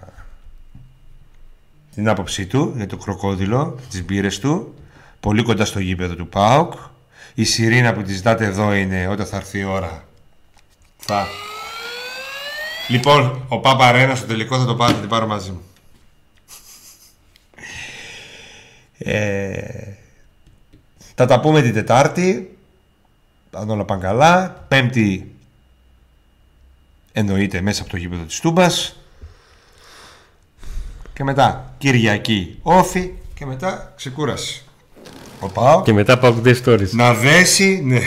την 1.93 2.09
άποψή 2.09 2.45
του 2.45 2.74
για 2.76 2.88
το 2.88 2.97
κροκόδιλο, 2.97 3.80
τις 3.89 4.05
μπύρες 4.05 4.39
του, 4.39 4.74
πολύ 5.19 5.43
κοντά 5.43 5.65
στο 5.65 5.80
γήπεδο 5.80 6.15
του 6.15 6.28
ΠΑΟΚ. 6.28 6.74
Η 7.34 7.43
σιρήνα 7.43 7.93
που 7.93 8.01
της 8.01 8.15
ζητάτε 8.15 8.45
εδώ 8.45 8.74
είναι 8.74 9.07
όταν 9.07 9.26
θα 9.26 9.38
έρθει 9.38 9.59
η 9.59 9.63
ώρα. 9.63 10.03
Θα. 10.97 11.28
Λοιπόν, 12.88 13.45
ο 13.47 13.59
Πάπα 13.59 13.91
Ρένας 13.91 14.17
στο 14.17 14.28
τελικό 14.28 14.59
θα 14.59 14.65
το 14.65 14.76
πάρω, 14.76 14.93
θα 14.93 14.99
την 14.99 15.09
πάρω 15.09 15.28
μαζί 15.28 15.51
μου. 15.51 15.61
Ε, 18.97 19.93
θα 21.15 21.26
τα 21.26 21.39
πούμε 21.39 21.61
την 21.61 21.74
Τετάρτη. 21.74 22.57
Αν 23.51 23.69
όλα 23.69 23.86
πάνε 23.86 24.01
καλά. 24.01 24.65
Πέμπτη 24.67 25.32
εννοείται 27.14 27.61
μέσα 27.61 27.82
από 27.82 27.91
το 27.91 27.97
γήπεδο 27.97 28.24
της 28.24 28.39
Τούμπας. 28.39 28.95
Και 31.14 31.24
μετά 31.24 31.76
Κυριακή 31.78 32.59
όφη 32.61 33.11
και 33.34 33.45
μετά 33.45 33.93
ξεκούραση. 33.95 34.64
Ο 35.39 35.47
Πάο. 35.49 35.82
Και 35.82 35.93
μετά 35.93 36.20
πάω 36.20 36.36
Day 36.45 36.55
Stories. 36.64 36.89
Να 36.89 37.14
δέσει, 37.14 37.82
ναι. 37.84 37.99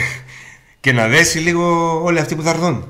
Και 0.79 0.91
να 0.91 1.07
δέσει 1.07 1.39
λίγο 1.39 1.99
όλοι 2.03 2.19
αυτοί 2.19 2.35
που 2.35 2.41
θα 2.41 2.49
έρθουν. 2.49 2.87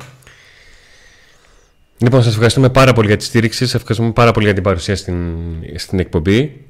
Λοιπόν, 1.97 2.23
σας 2.23 2.31
ευχαριστούμε 2.33 2.69
πάρα 2.69 2.93
πολύ 2.93 3.07
για 3.07 3.17
τη 3.17 3.23
στήριξη. 3.23 3.65
Σας 3.65 3.73
ευχαριστούμε 3.73 4.11
πάρα 4.11 4.31
πολύ 4.31 4.45
για 4.45 4.53
την 4.53 4.63
παρουσία 4.63 4.95
στην, 4.95 5.35
στην 5.75 5.99
εκπομπή. 5.99 6.65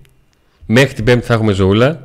Μέχρι 0.65 0.93
την 0.93 1.03
Πέμπτη 1.03 1.25
θα 1.25 1.33
έχουμε 1.33 1.53
ζωούλα. 1.53 2.03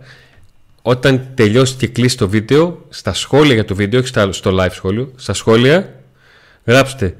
Όταν 0.82 1.28
τελειώσει 1.34 1.74
και 1.74 1.86
κλείσει 1.86 2.16
το 2.16 2.28
βίντεο, 2.28 2.86
στα 2.88 3.12
σχόλια 3.12 3.54
για 3.54 3.64
το 3.64 3.74
βίντεο, 3.74 4.00
όχι 4.00 4.32
στο 4.32 4.56
live 4.60 4.72
σχόλιο, 4.72 5.12
στα 5.16 5.32
σχόλια 5.32 6.00
γράψτε 6.64 7.16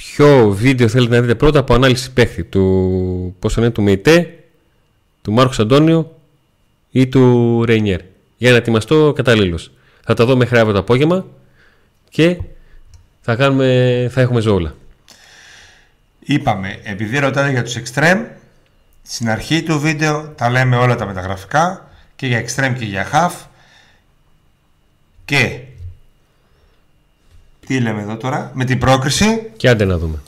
ποιο 0.00 0.50
βίντεο 0.50 0.88
θέλετε 0.88 1.14
να 1.14 1.20
δείτε 1.20 1.34
πρώτα 1.34 1.58
από 1.58 1.74
ανάλυση 1.74 2.12
παίχτη 2.12 2.44
του, 2.44 3.36
πώς 3.38 3.56
είναι, 3.56 3.70
του 3.70 3.82
Μεϊτέ, 3.82 4.44
του 5.22 5.32
Μάρκος 5.32 5.58
Αντώνιο 5.58 6.16
ή 6.90 7.06
του 7.06 7.64
Ρέινιερ 7.64 8.00
για 8.36 8.50
να 8.50 8.56
ετοιμαστώ 8.56 9.12
καταλήλως. 9.12 9.70
Θα 10.04 10.14
τα 10.14 10.24
δω 10.24 10.36
μέχρι 10.36 10.58
αύριο 10.58 10.72
το 10.72 10.78
απόγευμα 10.78 11.26
και 12.10 12.38
θα, 13.20 13.36
κάνουμε, 13.36 14.08
θα 14.12 14.20
έχουμε 14.20 14.40
ζώουλα. 14.40 14.74
Είπαμε, 16.20 16.80
επειδή 16.82 17.18
ρωτάτε 17.18 17.50
για 17.50 17.62
τους 17.62 17.76
extreme, 17.76 18.24
στην 19.02 19.30
αρχή 19.30 19.62
του 19.62 19.80
βίντεο 19.80 20.28
τα 20.28 20.50
λέμε 20.50 20.76
όλα 20.76 20.96
τα 20.96 21.06
μεταγραφικά 21.06 21.90
και 22.16 22.26
για 22.26 22.44
extreme 22.44 22.74
και 22.78 22.84
για 22.84 23.06
half 23.12 23.46
και 25.24 25.60
τι 27.70 27.80
λέμε 27.80 28.00
εδώ 28.02 28.16
τώρα, 28.16 28.50
με 28.54 28.64
την 28.64 28.78
πρόκριση. 28.78 29.50
Και 29.56 29.68
άντε 29.68 29.84
να 29.84 29.98
δούμε 29.98 30.22